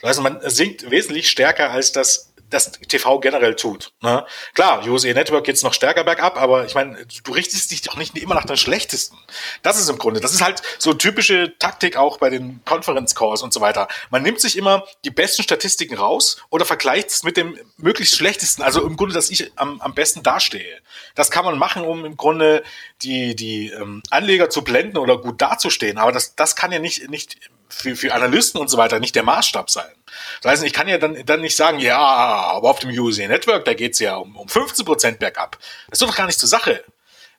[0.01, 3.93] Also man sinkt wesentlich stärker als das das TV generell tut.
[4.01, 4.25] Ne?
[4.53, 8.15] Klar, USA Network geht's noch stärker bergab, aber ich meine, du richtest dich doch nicht
[8.17, 9.17] immer nach den Schlechtesten.
[9.63, 13.41] Das ist im Grunde, das ist halt so typische Taktik auch bei den Conference Calls
[13.41, 13.87] und so weiter.
[14.09, 18.61] Man nimmt sich immer die besten Statistiken raus oder vergleicht es mit dem möglichst schlechtesten,
[18.61, 20.79] also im Grunde, dass ich am, am besten dastehe.
[21.15, 22.63] Das kann man machen, um im Grunde
[23.01, 27.09] die, die ähm, Anleger zu blenden oder gut dazustehen, aber das, das kann ja nicht,
[27.09, 27.37] nicht
[27.71, 29.91] für, für Analysten und so weiter nicht der Maßstab sein.
[30.41, 33.65] Das heißt, ich kann ja dann, dann nicht sagen, ja, aber auf dem USA Network,
[33.65, 35.57] da geht's ja um, um 15 Prozent bergab.
[35.89, 36.83] Das ist doch gar nicht zur Sache.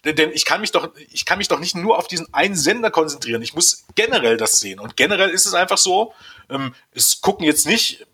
[0.05, 2.57] Denn, denn ich kann mich doch, ich kann mich doch nicht nur auf diesen einen
[2.57, 3.43] Sender konzentrieren.
[3.43, 4.81] Ich muss generell das sehen.
[4.81, 6.13] Und generell ist es einfach so,
[6.51, 8.07] ähm, es gucken jetzt nicht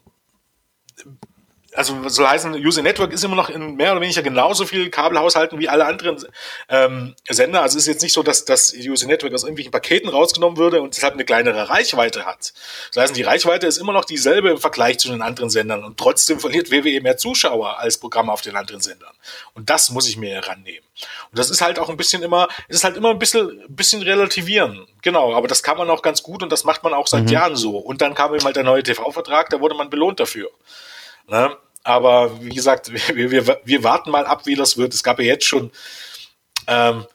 [1.75, 5.59] also so heißen, User Network ist immer noch in mehr oder weniger genauso viel Kabelhaushalten
[5.59, 6.25] wie alle anderen
[6.69, 7.63] ähm, Sender.
[7.63, 10.81] Also es ist jetzt nicht so, dass das User Network aus irgendwelchen Paketen rausgenommen würde
[10.81, 12.55] und deshalb eine kleinere Reichweite hat.
[12.93, 15.99] Das heißt, die Reichweite ist immer noch dieselbe im Vergleich zu den anderen Sendern und
[15.99, 19.13] trotzdem verliert WWE mehr Zuschauer als Programme auf den anderen Sendern.
[19.55, 20.85] Und das muss ich mir herannehmen.
[21.31, 23.77] Und das ist halt auch ein bisschen immer, es ist halt immer ein bisschen, ein
[23.77, 24.87] bisschen relativieren.
[25.03, 27.29] Genau, aber das kann man auch ganz gut und das macht man auch seit mhm.
[27.29, 27.77] Jahren so.
[27.77, 30.49] Und dann kam eben halt der neue TV-Vertrag, da wurde man belohnt dafür.
[31.29, 31.57] Ne?
[31.85, 34.95] Aber wie gesagt, wir, wir, wir warten mal ab, wie das wird.
[34.95, 35.71] Es gab ja jetzt schon
[36.67, 37.07] ähm,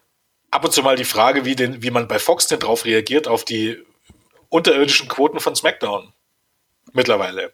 [0.52, 3.27] ab und zu mal die Frage, wie, denn, wie man bei Fox denn drauf reagiert,
[3.27, 3.84] auf die
[4.49, 6.14] unterirdischen Quoten von SmackDown.
[6.91, 7.53] Mittlerweile.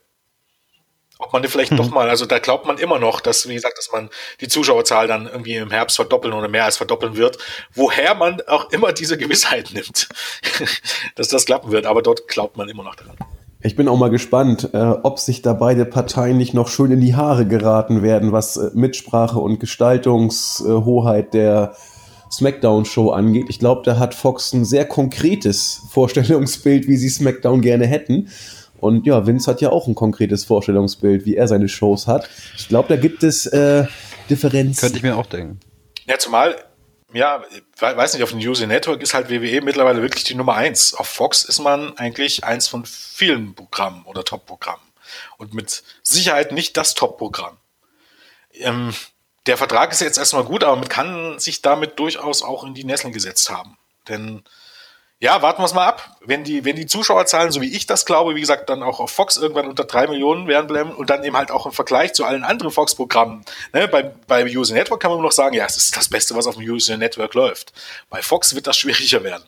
[1.18, 1.78] Ob man vielleicht mhm.
[1.78, 4.10] doch mal, also da glaubt man immer noch, dass, wie gesagt, dass man
[4.40, 7.38] die Zuschauerzahl dann irgendwie im Herbst verdoppeln oder mehr als verdoppeln wird.
[7.74, 10.08] Woher man auch immer diese Gewissheit nimmt,
[11.16, 11.86] dass das klappen wird.
[11.86, 13.18] Aber dort glaubt man immer noch daran.
[13.62, 17.02] Ich bin auch mal gespannt, äh, ob sich da beide Parteien nicht noch schön in
[17.02, 21.76] die Haare geraten werden, was äh, Mitsprache und Gestaltungshoheit der
[22.32, 23.48] SmackDown-Show angeht.
[23.50, 28.30] Ich glaube, da hat Fox ein sehr konkretes Vorstellungsbild, wie sie SmackDown gerne hätten.
[28.80, 32.30] Und ja, Vince hat ja auch ein konkretes Vorstellungsbild, wie er seine Shows hat.
[32.58, 33.86] Ich glaube, da gibt es äh,
[34.30, 34.80] Differenzen.
[34.80, 35.60] Könnte ich mir auch denken.
[36.08, 36.56] Ja, zumal,
[37.14, 37.44] ja,
[37.80, 40.94] weiß nicht, auf dem User Network ist halt WWE mittlerweile wirklich die Nummer eins.
[40.94, 44.84] Auf Fox ist man eigentlich eins von vielen Programmen oder Top-Programmen.
[45.38, 47.58] Und mit Sicherheit nicht das Top-Programm.
[48.54, 48.94] Ähm,
[49.48, 52.84] der Vertrag ist jetzt erstmal gut, aber man kann sich damit durchaus auch in die
[52.84, 53.78] Nesseln gesetzt haben.
[54.08, 54.44] Denn
[55.22, 56.18] ja, warten wir es mal ab.
[56.22, 59.12] Wenn die, wenn die Zuschauerzahlen, so wie ich das glaube, wie gesagt, dann auch auf
[59.12, 62.24] Fox irgendwann unter drei Millionen werden bleiben und dann eben halt auch im Vergleich zu
[62.24, 63.44] allen anderen Fox-Programmen.
[63.74, 66.36] Ne, bei, bei User Network kann man nur noch sagen, ja, es ist das Beste,
[66.36, 67.74] was auf dem User Network läuft.
[68.10, 69.44] Bei Fox wird das schwieriger werden.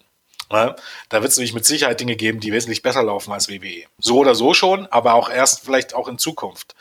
[0.52, 0.76] Ne?
[1.08, 3.86] Da wird es nämlich mit Sicherheit Dinge geben, die wesentlich besser laufen als WWE.
[3.98, 6.76] So oder so schon, aber auch erst vielleicht auch in Zukunft.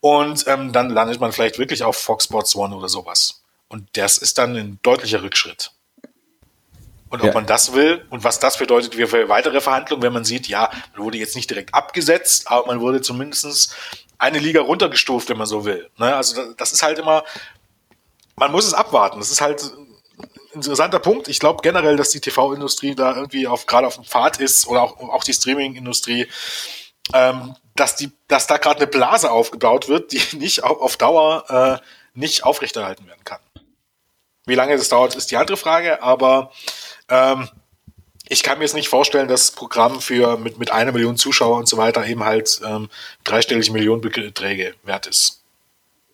[0.00, 3.42] Und ähm, dann landet man vielleicht wirklich auf Fox Sports One oder sowas.
[3.68, 5.72] Und das ist dann ein deutlicher Rückschritt.
[7.10, 7.32] Und ob ja.
[7.34, 11.04] man das will und was das bedeutet für weitere Verhandlungen, wenn man sieht, ja, man
[11.04, 13.74] wurde jetzt nicht direkt abgesetzt, aber man wurde zumindest
[14.16, 15.90] eine Liga runtergestuft, wenn man so will.
[15.98, 16.14] Ne?
[16.14, 17.24] Also das ist halt immer,
[18.36, 19.18] man muss es abwarten.
[19.18, 19.98] Das ist halt ein
[20.54, 21.26] interessanter Punkt.
[21.26, 24.82] Ich glaube generell, dass die TV-Industrie da irgendwie auf gerade auf dem Pfad ist oder
[24.82, 26.28] auch, auch die Streaming-Industrie,
[27.12, 31.80] ähm, dass die, dass da gerade eine Blase aufgebaut wird, die nicht auf, auf Dauer
[31.82, 31.84] äh,
[32.14, 33.40] nicht aufrechterhalten werden kann.
[34.46, 36.52] Wie lange das dauert, ist die andere Frage, aber
[37.10, 37.48] ähm,
[38.28, 41.58] ich kann mir jetzt nicht vorstellen, dass das Programm für mit, mit einer Million Zuschauer
[41.58, 42.88] und so weiter eben halt ähm,
[43.24, 45.42] dreistellige Millionenbeträge wert ist.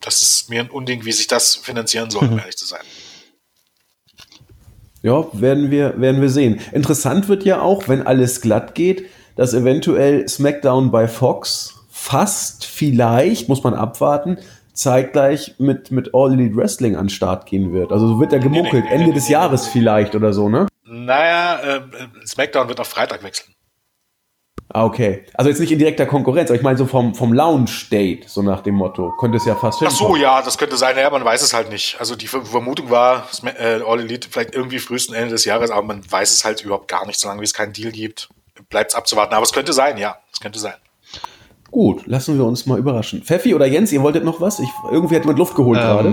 [0.00, 2.38] Das ist mir ein Unding, wie sich das finanzieren soll, um mhm.
[2.38, 2.80] ehrlich zu sein.
[5.02, 6.60] Ja, werden wir, werden wir sehen.
[6.72, 13.48] Interessant wird ja auch, wenn alles glatt geht, dass eventuell SmackDown bei Fox fast vielleicht,
[13.48, 14.38] muss man abwarten,
[14.72, 17.92] zeitgleich mit, mit All Elite Wrestling an den Start gehen wird.
[17.92, 20.66] Also so wird er gemunkelt, nee, nee, nee, Ende des Jahres vielleicht oder so, ne?
[20.86, 21.82] Naja, äh,
[22.26, 23.56] SmackDown wird auf Freitag wechseln.
[24.68, 25.24] Ah, okay.
[25.34, 28.62] Also jetzt nicht in direkter Konkurrenz, aber ich meine so vom, vom Launch-Date, so nach
[28.62, 29.12] dem Motto.
[29.18, 30.96] Könnte es ja fast Ach so, ja, das könnte sein.
[30.98, 31.96] Ja, man weiß es halt nicht.
[32.00, 36.10] Also die Vermutung war, äh, All Elite vielleicht irgendwie frühesten Ende des Jahres, aber man
[36.10, 38.28] weiß es halt überhaupt gar nicht, solange es keinen Deal gibt.
[38.68, 39.34] Bleibt es abzuwarten.
[39.34, 40.16] Aber es könnte sein, ja.
[40.32, 40.74] Es könnte sein.
[41.70, 43.22] Gut, lassen wir uns mal überraschen.
[43.22, 44.58] Pfeffi oder Jens, ihr wolltet noch was?
[44.58, 46.08] Ich, irgendwie hat jemand Luft geholt ähm, gerade.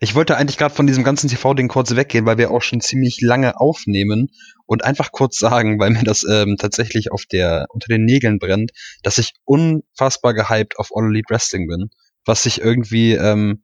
[0.00, 3.20] Ich wollte eigentlich gerade von diesem ganzen TV-Ding kurz weggehen, weil wir auch schon ziemlich
[3.20, 4.30] lange aufnehmen
[4.66, 8.72] und einfach kurz sagen, weil mir das ähm, tatsächlich auf der unter den Nägeln brennt,
[9.02, 11.90] dass ich unfassbar gehypt auf All Elite Wrestling bin,
[12.24, 13.62] was ich irgendwie ähm,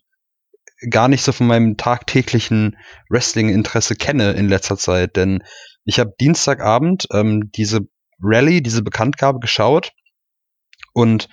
[0.90, 2.76] gar nicht so von meinem tagtäglichen
[3.08, 5.42] Wrestling-Interesse kenne in letzter Zeit, denn
[5.84, 7.80] ich habe Dienstagabend ähm, diese
[8.20, 9.92] Rallye, diese Bekanntgabe geschaut
[10.92, 11.28] und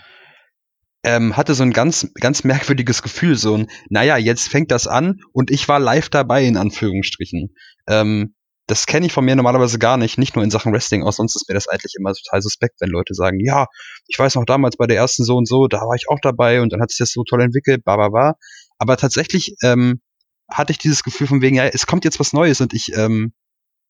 [1.03, 5.21] ähm, hatte so ein ganz, ganz merkwürdiges Gefühl, so ein, naja, jetzt fängt das an
[5.31, 7.55] und ich war live dabei, in Anführungsstrichen.
[7.87, 8.35] Ähm,
[8.67, 11.35] das kenne ich von mir normalerweise gar nicht, nicht nur in Sachen Wrestling, auch sonst
[11.35, 13.65] ist mir das eigentlich immer total suspekt, wenn Leute sagen, ja,
[14.07, 16.61] ich weiß noch damals bei der ersten so und so, da war ich auch dabei
[16.61, 18.35] und dann hat sich das so toll entwickelt, bla bla bla.
[18.77, 20.01] Aber tatsächlich ähm,
[20.49, 23.33] hatte ich dieses Gefühl von wegen, ja, es kommt jetzt was Neues und ich, ähm,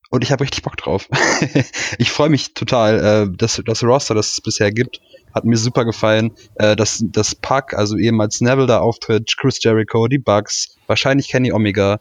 [0.10, 1.08] und ich habe richtig Bock drauf.
[1.98, 5.00] ich freue mich total, äh, dass das Roster, das es bisher gibt,
[5.34, 6.32] hat mir super gefallen.
[6.56, 11.52] Äh, dass das Pack, also ehemals Neville da auftritt, Chris Jericho, die Bugs, wahrscheinlich Kenny
[11.54, 12.00] Omega.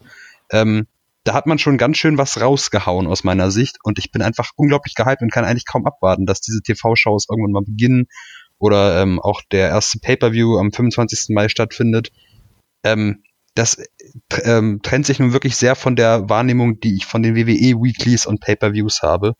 [0.51, 0.87] Ähm,
[1.23, 4.51] da hat man schon ganz schön was rausgehauen aus meiner Sicht und ich bin einfach
[4.55, 8.07] unglaublich gehypt und kann eigentlich kaum abwarten, dass diese TV-Shows irgendwann mal beginnen
[8.57, 11.27] oder ähm, auch der erste Pay-per-View am 25.
[11.35, 12.11] Mai stattfindet.
[12.83, 13.23] Ähm,
[13.55, 13.77] das
[14.43, 18.25] ähm, trennt sich nun wirklich sehr von der Wahrnehmung, die ich von den WWE Weeklies
[18.25, 19.33] und Pay-per-Views habe.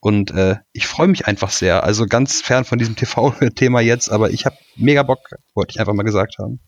[0.00, 1.82] Und äh, ich freue mich einfach sehr.
[1.84, 5.18] Also ganz fern von diesem TV-Thema jetzt, aber ich habe mega Bock,
[5.54, 6.60] wollte ich einfach mal gesagt haben.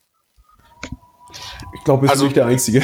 [1.74, 2.82] Ich glaube, bist also, nicht der Einzige.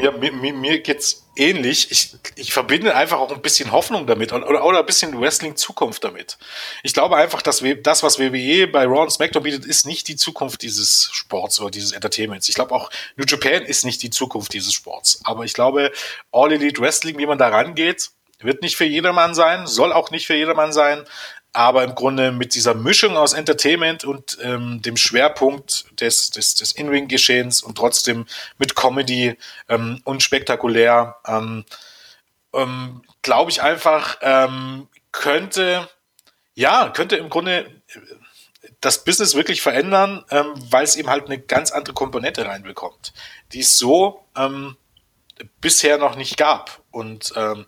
[0.00, 1.90] Ja, mir, mir, mir geht's ähnlich.
[1.90, 6.38] Ich, ich verbinde einfach auch ein bisschen Hoffnung damit oder, oder ein bisschen Wrestling-Zukunft damit.
[6.84, 10.06] Ich glaube einfach, dass wir, das, was WWE bei Raw und SmackDown bietet, ist nicht
[10.06, 12.48] die Zukunft dieses Sports oder dieses Entertainments.
[12.48, 15.20] Ich glaube auch New Japan ist nicht die Zukunft dieses Sports.
[15.24, 15.90] Aber ich glaube,
[16.30, 18.10] All Elite Wrestling, wie man da rangeht,
[18.40, 21.04] wird nicht für jedermann sein, soll auch nicht für jedermann sein,
[21.58, 26.70] aber im Grunde mit dieser Mischung aus Entertainment und ähm, dem Schwerpunkt des, des, des
[26.70, 28.26] In-Ring-Geschehens und trotzdem
[28.58, 29.36] mit Comedy
[29.68, 31.64] ähm, und spektakulär, ähm,
[32.52, 35.88] ähm, glaube ich einfach, ähm, könnte,
[36.54, 37.68] ja, könnte im Grunde
[38.80, 43.12] das Business wirklich verändern, ähm, weil es eben halt eine ganz andere Komponente reinbekommt,
[43.52, 44.76] die es so ähm,
[45.60, 46.82] bisher noch nicht gab.
[46.92, 47.66] Und ähm,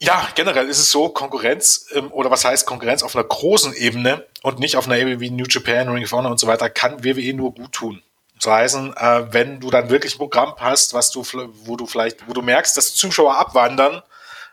[0.00, 4.24] ja, generell ist es so, Konkurrenz, ähm, oder was heißt Konkurrenz auf einer großen Ebene
[4.42, 7.04] und nicht auf einer Ebene wie New Japan, Ring of Honor und so weiter, kann
[7.04, 8.02] WWE nur gut tun.
[8.40, 11.24] Das heißt, äh, wenn du dann wirklich ein Programm hast, was du,
[11.64, 14.02] wo du vielleicht, wo du merkst, dass Zuschauer abwandern,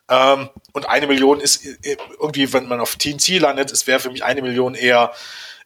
[0.07, 4.11] ähm, und eine Million ist äh, irgendwie, wenn man auf TNT landet, es wäre für
[4.11, 5.11] mich eine Million eher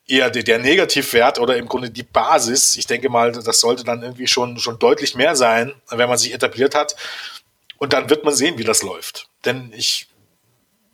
[0.09, 2.75] eher der, der Negativwert oder im Grunde die Basis.
[2.77, 6.33] Ich denke mal, das sollte dann irgendwie schon, schon deutlich mehr sein, wenn man sich
[6.33, 6.95] etabliert hat.
[7.77, 9.28] Und dann wird man sehen, wie das läuft.
[9.45, 10.07] Denn ich,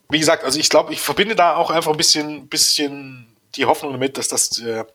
[0.08, 3.92] wie gesagt, also ich glaube, ich verbinde da auch einfach ein bisschen, bisschen die Hoffnung
[3.92, 4.86] damit, dass das der,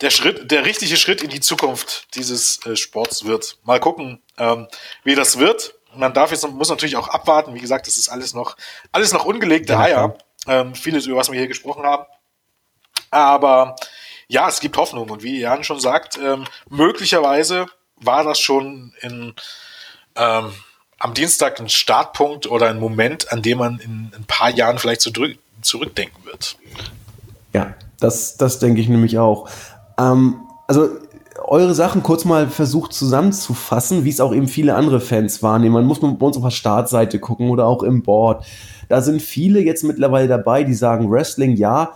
[0.00, 3.58] der Schritt, der richtige Schritt in die Zukunft dieses äh, Sports wird.
[3.64, 4.68] Mal gucken, ähm,
[5.04, 7.54] wie das wird man darf jetzt, muss natürlich auch abwarten.
[7.54, 8.56] Wie gesagt, das ist alles noch,
[8.92, 10.16] alles noch ungelegte Eier.
[10.46, 12.04] Ähm, vieles, über was wir hier gesprochen haben.
[13.10, 13.76] Aber
[14.28, 15.10] ja, es gibt Hoffnung.
[15.10, 17.66] Und wie Jan schon sagt, ähm, möglicherweise
[17.96, 19.34] war das schon in,
[20.16, 20.52] ähm,
[21.02, 25.00] am Dienstag ein Startpunkt oder ein Moment, an dem man in ein paar Jahren vielleicht
[25.00, 26.56] zurück, zurückdenken wird.
[27.52, 29.48] Ja, das, das denke ich nämlich auch.
[29.98, 30.36] Ähm,
[30.68, 30.90] also
[31.38, 35.74] eure Sachen kurz mal versucht zusammenzufassen, wie es auch eben viele andere Fans wahrnehmen.
[35.74, 38.44] Man muss bei uns auf der Startseite gucken oder auch im Board.
[38.88, 41.94] Da sind viele jetzt mittlerweile dabei, die sagen, Wrestling, ja,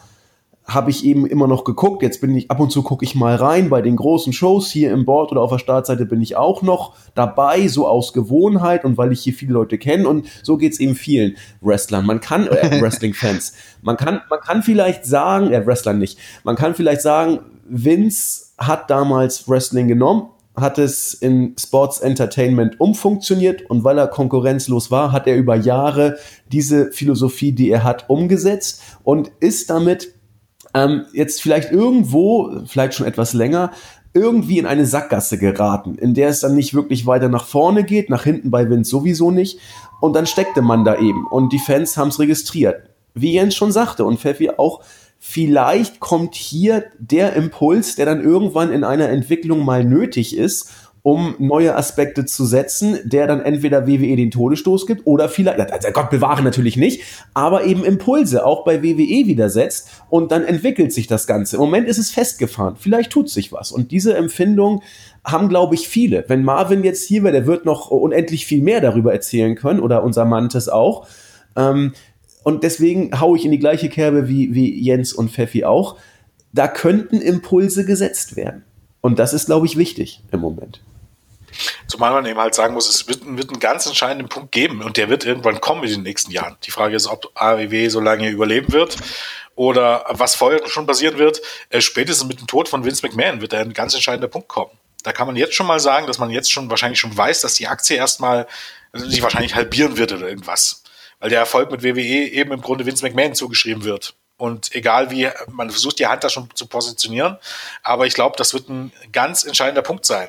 [0.66, 2.02] habe ich eben immer noch geguckt.
[2.02, 4.90] Jetzt bin ich ab und zu gucke ich mal rein bei den großen Shows hier
[4.92, 8.98] im Board oder auf der Startseite bin ich auch noch dabei, so aus Gewohnheit und
[8.98, 12.04] weil ich hier viele Leute kenne und so geht's eben vielen Wrestlern.
[12.04, 13.54] Man kann äh, Wrestling-Fans.
[13.82, 16.18] Man kann man kann vielleicht sagen, äh, Wrestlern nicht.
[16.42, 23.68] Man kann vielleicht sagen, Vince hat damals Wrestling genommen, hat es in Sports Entertainment umfunktioniert
[23.70, 26.16] und weil er konkurrenzlos war, hat er über Jahre
[26.50, 30.15] diese Philosophie, die er hat, umgesetzt und ist damit
[30.76, 33.72] ähm, jetzt vielleicht irgendwo, vielleicht schon etwas länger,
[34.12, 38.10] irgendwie in eine Sackgasse geraten, in der es dann nicht wirklich weiter nach vorne geht,
[38.10, 39.58] nach hinten bei Vince sowieso nicht.
[40.00, 42.90] Und dann steckte man da eben und die Fans haben es registriert.
[43.14, 44.82] Wie Jens schon sagte und Pfeffi auch,
[45.18, 50.70] vielleicht kommt hier der Impuls, der dann irgendwann in einer Entwicklung mal nötig ist,
[51.06, 55.88] um neue Aspekte zu setzen, der dann entweder WWE den Todesstoß gibt oder vielleicht, also
[55.92, 57.00] Gott bewahre natürlich nicht,
[57.32, 61.58] aber eben Impulse auch bei WWE wieder setzt und dann entwickelt sich das Ganze.
[61.58, 64.82] Im Moment ist es festgefahren, vielleicht tut sich was und diese Empfindung
[65.24, 66.24] haben, glaube ich, viele.
[66.26, 70.02] Wenn Marvin jetzt hier wäre, der wird noch unendlich viel mehr darüber erzählen können oder
[70.02, 71.06] unser Mantes auch.
[71.54, 71.92] Ähm,
[72.42, 75.98] und deswegen haue ich in die gleiche Kerbe wie, wie Jens und Pfeffi auch.
[76.52, 78.64] Da könnten Impulse gesetzt werden.
[79.00, 80.80] Und das ist, glaube ich, wichtig im Moment.
[81.86, 84.96] Zumal man eben halt sagen muss, es wird, wird einen ganz entscheidenden Punkt geben und
[84.96, 86.56] der wird irgendwann kommen in den nächsten Jahren.
[86.64, 88.96] Die Frage ist, ob AEW so lange überleben wird
[89.54, 91.40] oder was vorher schon passieren wird.
[91.70, 94.72] Äh, spätestens mit dem Tod von Vince McMahon wird da ein ganz entscheidender Punkt kommen.
[95.02, 97.54] Da kann man jetzt schon mal sagen, dass man jetzt schon wahrscheinlich schon weiß, dass
[97.54, 98.46] die Aktie erstmal
[98.92, 100.82] also sich wahrscheinlich halbieren wird oder irgendwas
[101.18, 104.14] weil der Erfolg mit WWE eben im Grunde Vince McMahon zugeschrieben wird.
[104.38, 107.38] Und egal wie, man versucht die Hand da schon zu positionieren,
[107.82, 110.28] aber ich glaube, das wird ein ganz entscheidender Punkt sein,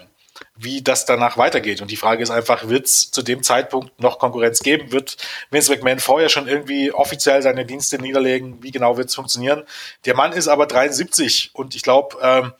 [0.55, 1.81] wie das danach weitergeht.
[1.81, 4.91] Und die Frage ist einfach, wird es zu dem Zeitpunkt noch Konkurrenz geben?
[4.91, 5.18] Wird
[5.51, 8.64] Vince McMahon vorher schon irgendwie offiziell seine Dienste niederlegen?
[8.64, 9.64] Wie genau wird es funktionieren?
[10.05, 12.53] Der Mann ist aber 73 und ich glaube, ähm,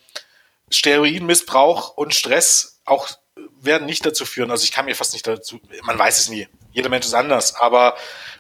[0.70, 3.10] Steroidmissbrauch und Stress auch
[3.62, 6.48] werden nicht dazu führen, also ich kann mir fast nicht dazu, man weiß es nie,
[6.78, 7.96] jeder Mensch ist anders, aber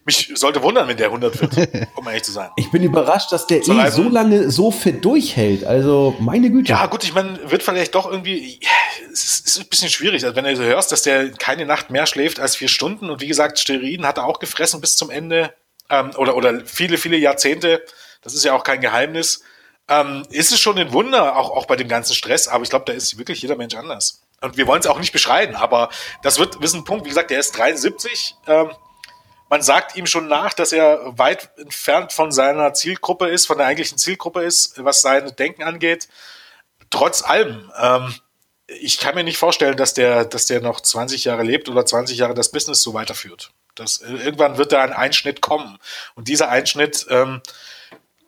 [0.06, 2.50] mich sollte wundern, wenn der 100 wird, um ehrlich zu sein.
[2.56, 6.70] Ich bin überrascht, dass der eh so lange so fit durchhält, also meine Güte.
[6.70, 8.60] Ja gut, ich meine, wird vielleicht doch irgendwie,
[9.12, 12.06] es ist, ist, ein bisschen schwierig, also wenn du hörst, dass der keine Nacht mehr
[12.06, 15.52] schläft als vier Stunden und wie gesagt, Steroiden hat er auch gefressen bis zum Ende
[15.90, 17.84] ähm, oder, oder viele, viele Jahrzehnte,
[18.22, 19.42] das ist ja auch kein Geheimnis,
[19.90, 22.86] ähm, ist es schon ein Wunder, auch, auch bei dem ganzen Stress, aber ich glaube,
[22.86, 24.22] da ist wirklich jeder Mensch anders.
[24.42, 25.90] Und wir wollen es auch nicht beschreiben, aber
[26.22, 28.36] das wird, ist ein Punkt, wie gesagt, der ist 73.
[28.48, 28.72] Ähm,
[29.50, 33.68] man sagt ihm schon nach, dass er weit entfernt von seiner Zielgruppe ist, von der
[33.68, 36.08] eigentlichen Zielgruppe ist, was sein Denken angeht.
[36.90, 38.14] Trotz allem, ähm,
[38.68, 42.18] ich kann mir nicht vorstellen, dass der, dass der noch 20 Jahre lebt oder 20
[42.18, 43.52] Jahre das Business so weiterführt.
[43.76, 45.78] Das, irgendwann wird da ein Einschnitt kommen.
[46.16, 47.42] Und dieser Einschnitt ähm,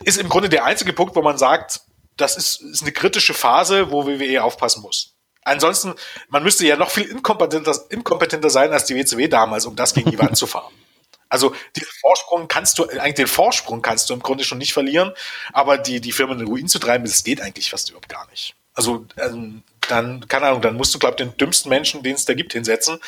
[0.03, 1.81] ist im Grunde der einzige Punkt, wo man sagt,
[2.15, 5.15] das ist, ist eine kritische Phase, wo WWE aufpassen muss.
[5.49, 5.93] Ansonsten,
[6.30, 10.11] man müsste ja noch viel inkompetenter, inkompetenter sein als die WCW damals, um das gegen
[10.11, 10.73] die Wand zu fahren.
[11.31, 15.11] Also den Vorsprung kannst du, eigentlich den Vorsprung kannst du im Grunde schon nicht verlieren,
[15.53, 18.27] aber die, die Firma in den Ruin zu treiben, das geht eigentlich fast überhaupt gar
[18.31, 18.55] nicht.
[18.73, 19.61] Also ähm,
[19.91, 22.53] dann, keine Ahnung, dann musst du, glaube ich, den dümmsten Menschen, den es da gibt,
[22.53, 22.99] hinsetzen.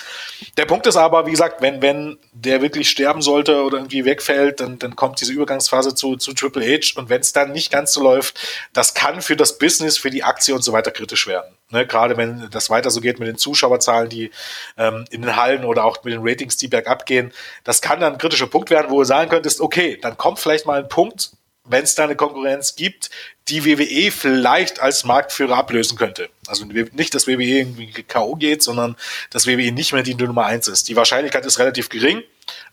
[0.58, 4.60] Der Punkt ist aber, wie gesagt, wenn, wenn der wirklich sterben sollte oder irgendwie wegfällt,
[4.60, 7.94] dann, dann kommt diese Übergangsphase zu, zu Triple H und wenn es dann nicht ganz
[7.94, 8.40] so läuft,
[8.74, 11.56] das kann für das Business, für die Aktie und so weiter kritisch werden.
[11.72, 14.32] Ne, gerade wenn das weiter so geht mit den Zuschauerzahlen, die
[14.78, 17.32] ähm, in den Hallen oder auch mit den Ratings, die bergab gehen,
[17.64, 20.66] das kann dann ein kritischer Punkt werden, wo du sagen könntest, okay, dann kommt vielleicht
[20.66, 21.32] mal ein Punkt,
[21.64, 23.10] wenn es da eine Konkurrenz gibt,
[23.48, 26.30] die WWE vielleicht als Marktführer ablösen könnte.
[26.48, 28.36] Also nicht, dass WWE irgendwie K.O.
[28.36, 28.96] geht, sondern
[29.30, 30.90] dass WWE nicht mehr die Nummer eins ist.
[30.90, 32.24] Die Wahrscheinlichkeit ist relativ gering,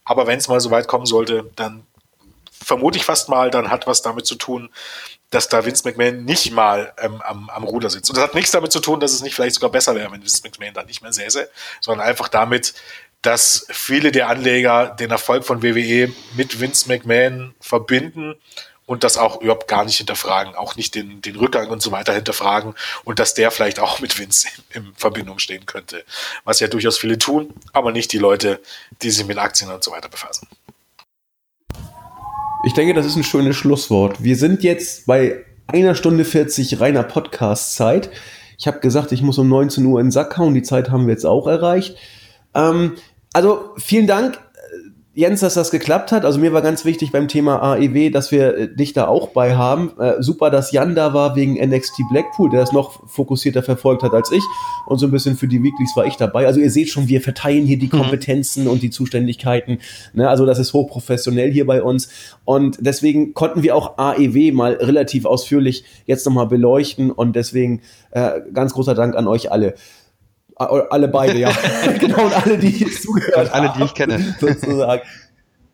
[0.05, 1.87] aber wenn es mal so weit kommen sollte, dann
[2.51, 4.71] vermute ich fast mal, dann hat was damit zu tun,
[5.31, 8.09] dass da Vince McMahon nicht mal ähm, am, am Ruder sitzt.
[8.09, 10.23] Und das hat nichts damit zu tun, dass es nicht vielleicht sogar besser wäre, wenn
[10.23, 11.51] Vince McMahon da nicht mehr säße,
[11.81, 12.75] sondern einfach damit,
[13.21, 18.37] dass viele der Anleger den Erfolg von WWE mit Vince McMahon verbinden
[18.89, 22.15] und das auch überhaupt gar nicht hinterfragen, auch nicht den, den Rückgang und so weiter
[22.15, 22.75] hinterfragen
[23.05, 26.05] und dass der vielleicht auch mit Vince in, in, Verbindung stehen könnte.
[26.45, 28.61] Was ja durchaus viele tun, aber nicht die Leute,
[29.03, 30.49] die sich mit Aktien und so weiter befassen.
[32.65, 34.23] Ich denke, das ist ein schönes Schlusswort.
[34.23, 38.11] Wir sind jetzt bei einer Stunde 40 reiner Podcast-Zeit.
[38.57, 40.55] Ich habe gesagt, ich muss um 19 Uhr in den Sack hauen.
[40.55, 41.97] Die Zeit haben wir jetzt auch erreicht.
[42.55, 42.97] Ähm,
[43.35, 44.41] also vielen Dank
[45.19, 46.25] Jens, dass das geklappt hat.
[46.25, 49.57] Also mir war ganz wichtig beim Thema AEW, dass wir äh, dich da auch bei
[49.57, 49.91] haben.
[49.99, 54.13] Äh, super, dass Jan da war wegen NXT Blackpool, der das noch fokussierter verfolgt hat
[54.13, 54.45] als ich.
[54.87, 56.47] Und so ein bisschen für die Weeklies war ich dabei.
[56.47, 57.99] Also ihr seht schon, wir verteilen hier die mhm.
[57.99, 58.71] Kompetenzen mhm.
[58.71, 59.81] und die Zuständigkeiten.
[60.13, 60.29] Ne?
[60.29, 62.11] Also das ist hochprofessionell hier bei uns.
[62.45, 67.11] Und deswegen konnten wir auch AEW mal relativ ausführlich jetzt nochmal beleuchten.
[67.11, 67.81] Und deswegen
[68.13, 69.75] äh, ganz großer Dank an euch alle.
[70.59, 71.51] Alle beide, ja.
[72.01, 74.35] genau, und alle, die zugehört Alle, die ich kenne.
[74.41, 75.03] Sozusagen.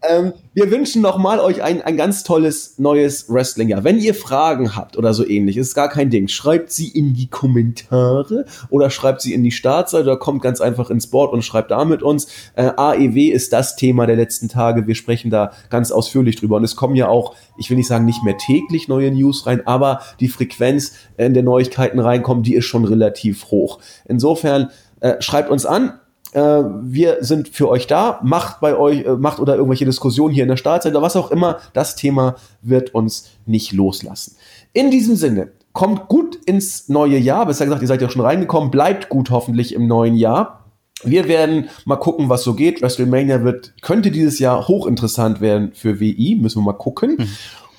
[0.09, 3.85] Ähm, wir wünschen nochmal euch ein, ein ganz tolles neues Wrestling-Jahr.
[3.85, 6.29] Wenn ihr Fragen habt oder so ähnlich, ist gar kein Ding.
[6.29, 10.91] Schreibt sie in die Kommentare oder schreibt sie in die Startseite oder kommt ganz einfach
[10.91, 12.29] ins Board und schreibt da mit uns.
[12.55, 14.87] Äh, AEW ist das Thema der letzten Tage.
[14.87, 16.57] Wir sprechen da ganz ausführlich drüber.
[16.57, 19.67] Und es kommen ja auch, ich will nicht sagen, nicht mehr täglich neue News rein,
[19.67, 23.79] aber die Frequenz in der Neuigkeiten reinkommen, die ist schon relativ hoch.
[24.07, 24.71] Insofern
[25.01, 25.99] äh, schreibt uns an,
[26.35, 28.21] äh, wir sind für euch da.
[28.23, 31.31] Macht bei euch, äh, macht oder irgendwelche Diskussionen hier in der Startseite oder was auch
[31.31, 31.59] immer.
[31.73, 34.37] Das Thema wird uns nicht loslassen.
[34.73, 37.47] In diesem Sinne, kommt gut ins neue Jahr.
[37.47, 38.71] Besser gesagt, ihr seid ja schon reingekommen.
[38.71, 40.65] Bleibt gut hoffentlich im neuen Jahr.
[41.03, 42.81] Wir werden mal gucken, was so geht.
[42.81, 46.39] WrestleMania wird, könnte dieses Jahr hochinteressant werden für WI.
[46.41, 47.17] Müssen wir mal gucken.
[47.19, 47.29] Mhm.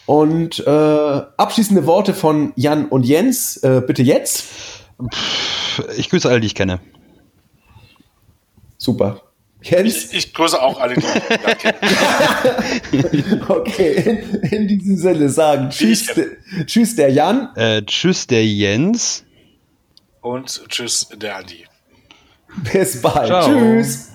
[0.05, 3.57] Und äh, abschließende Worte von Jan und Jens.
[3.57, 4.45] Äh, bitte jetzt.
[5.97, 6.79] Ich grüße alle, die ich kenne.
[8.85, 9.19] Super.
[9.63, 10.11] Jens?
[10.11, 10.95] Ich, ich grüße auch alle,
[13.47, 16.05] Okay, in, in, diesem Sinne sagen tschüss,
[16.67, 17.49] tschüss der Jan.
[17.55, 19.23] Äh, tschüss der Jens.
[20.21, 21.65] Und tschüss der Andi.
[22.71, 23.25] Bis bald.
[23.25, 23.47] Ciao.
[23.47, 24.11] Tschüss.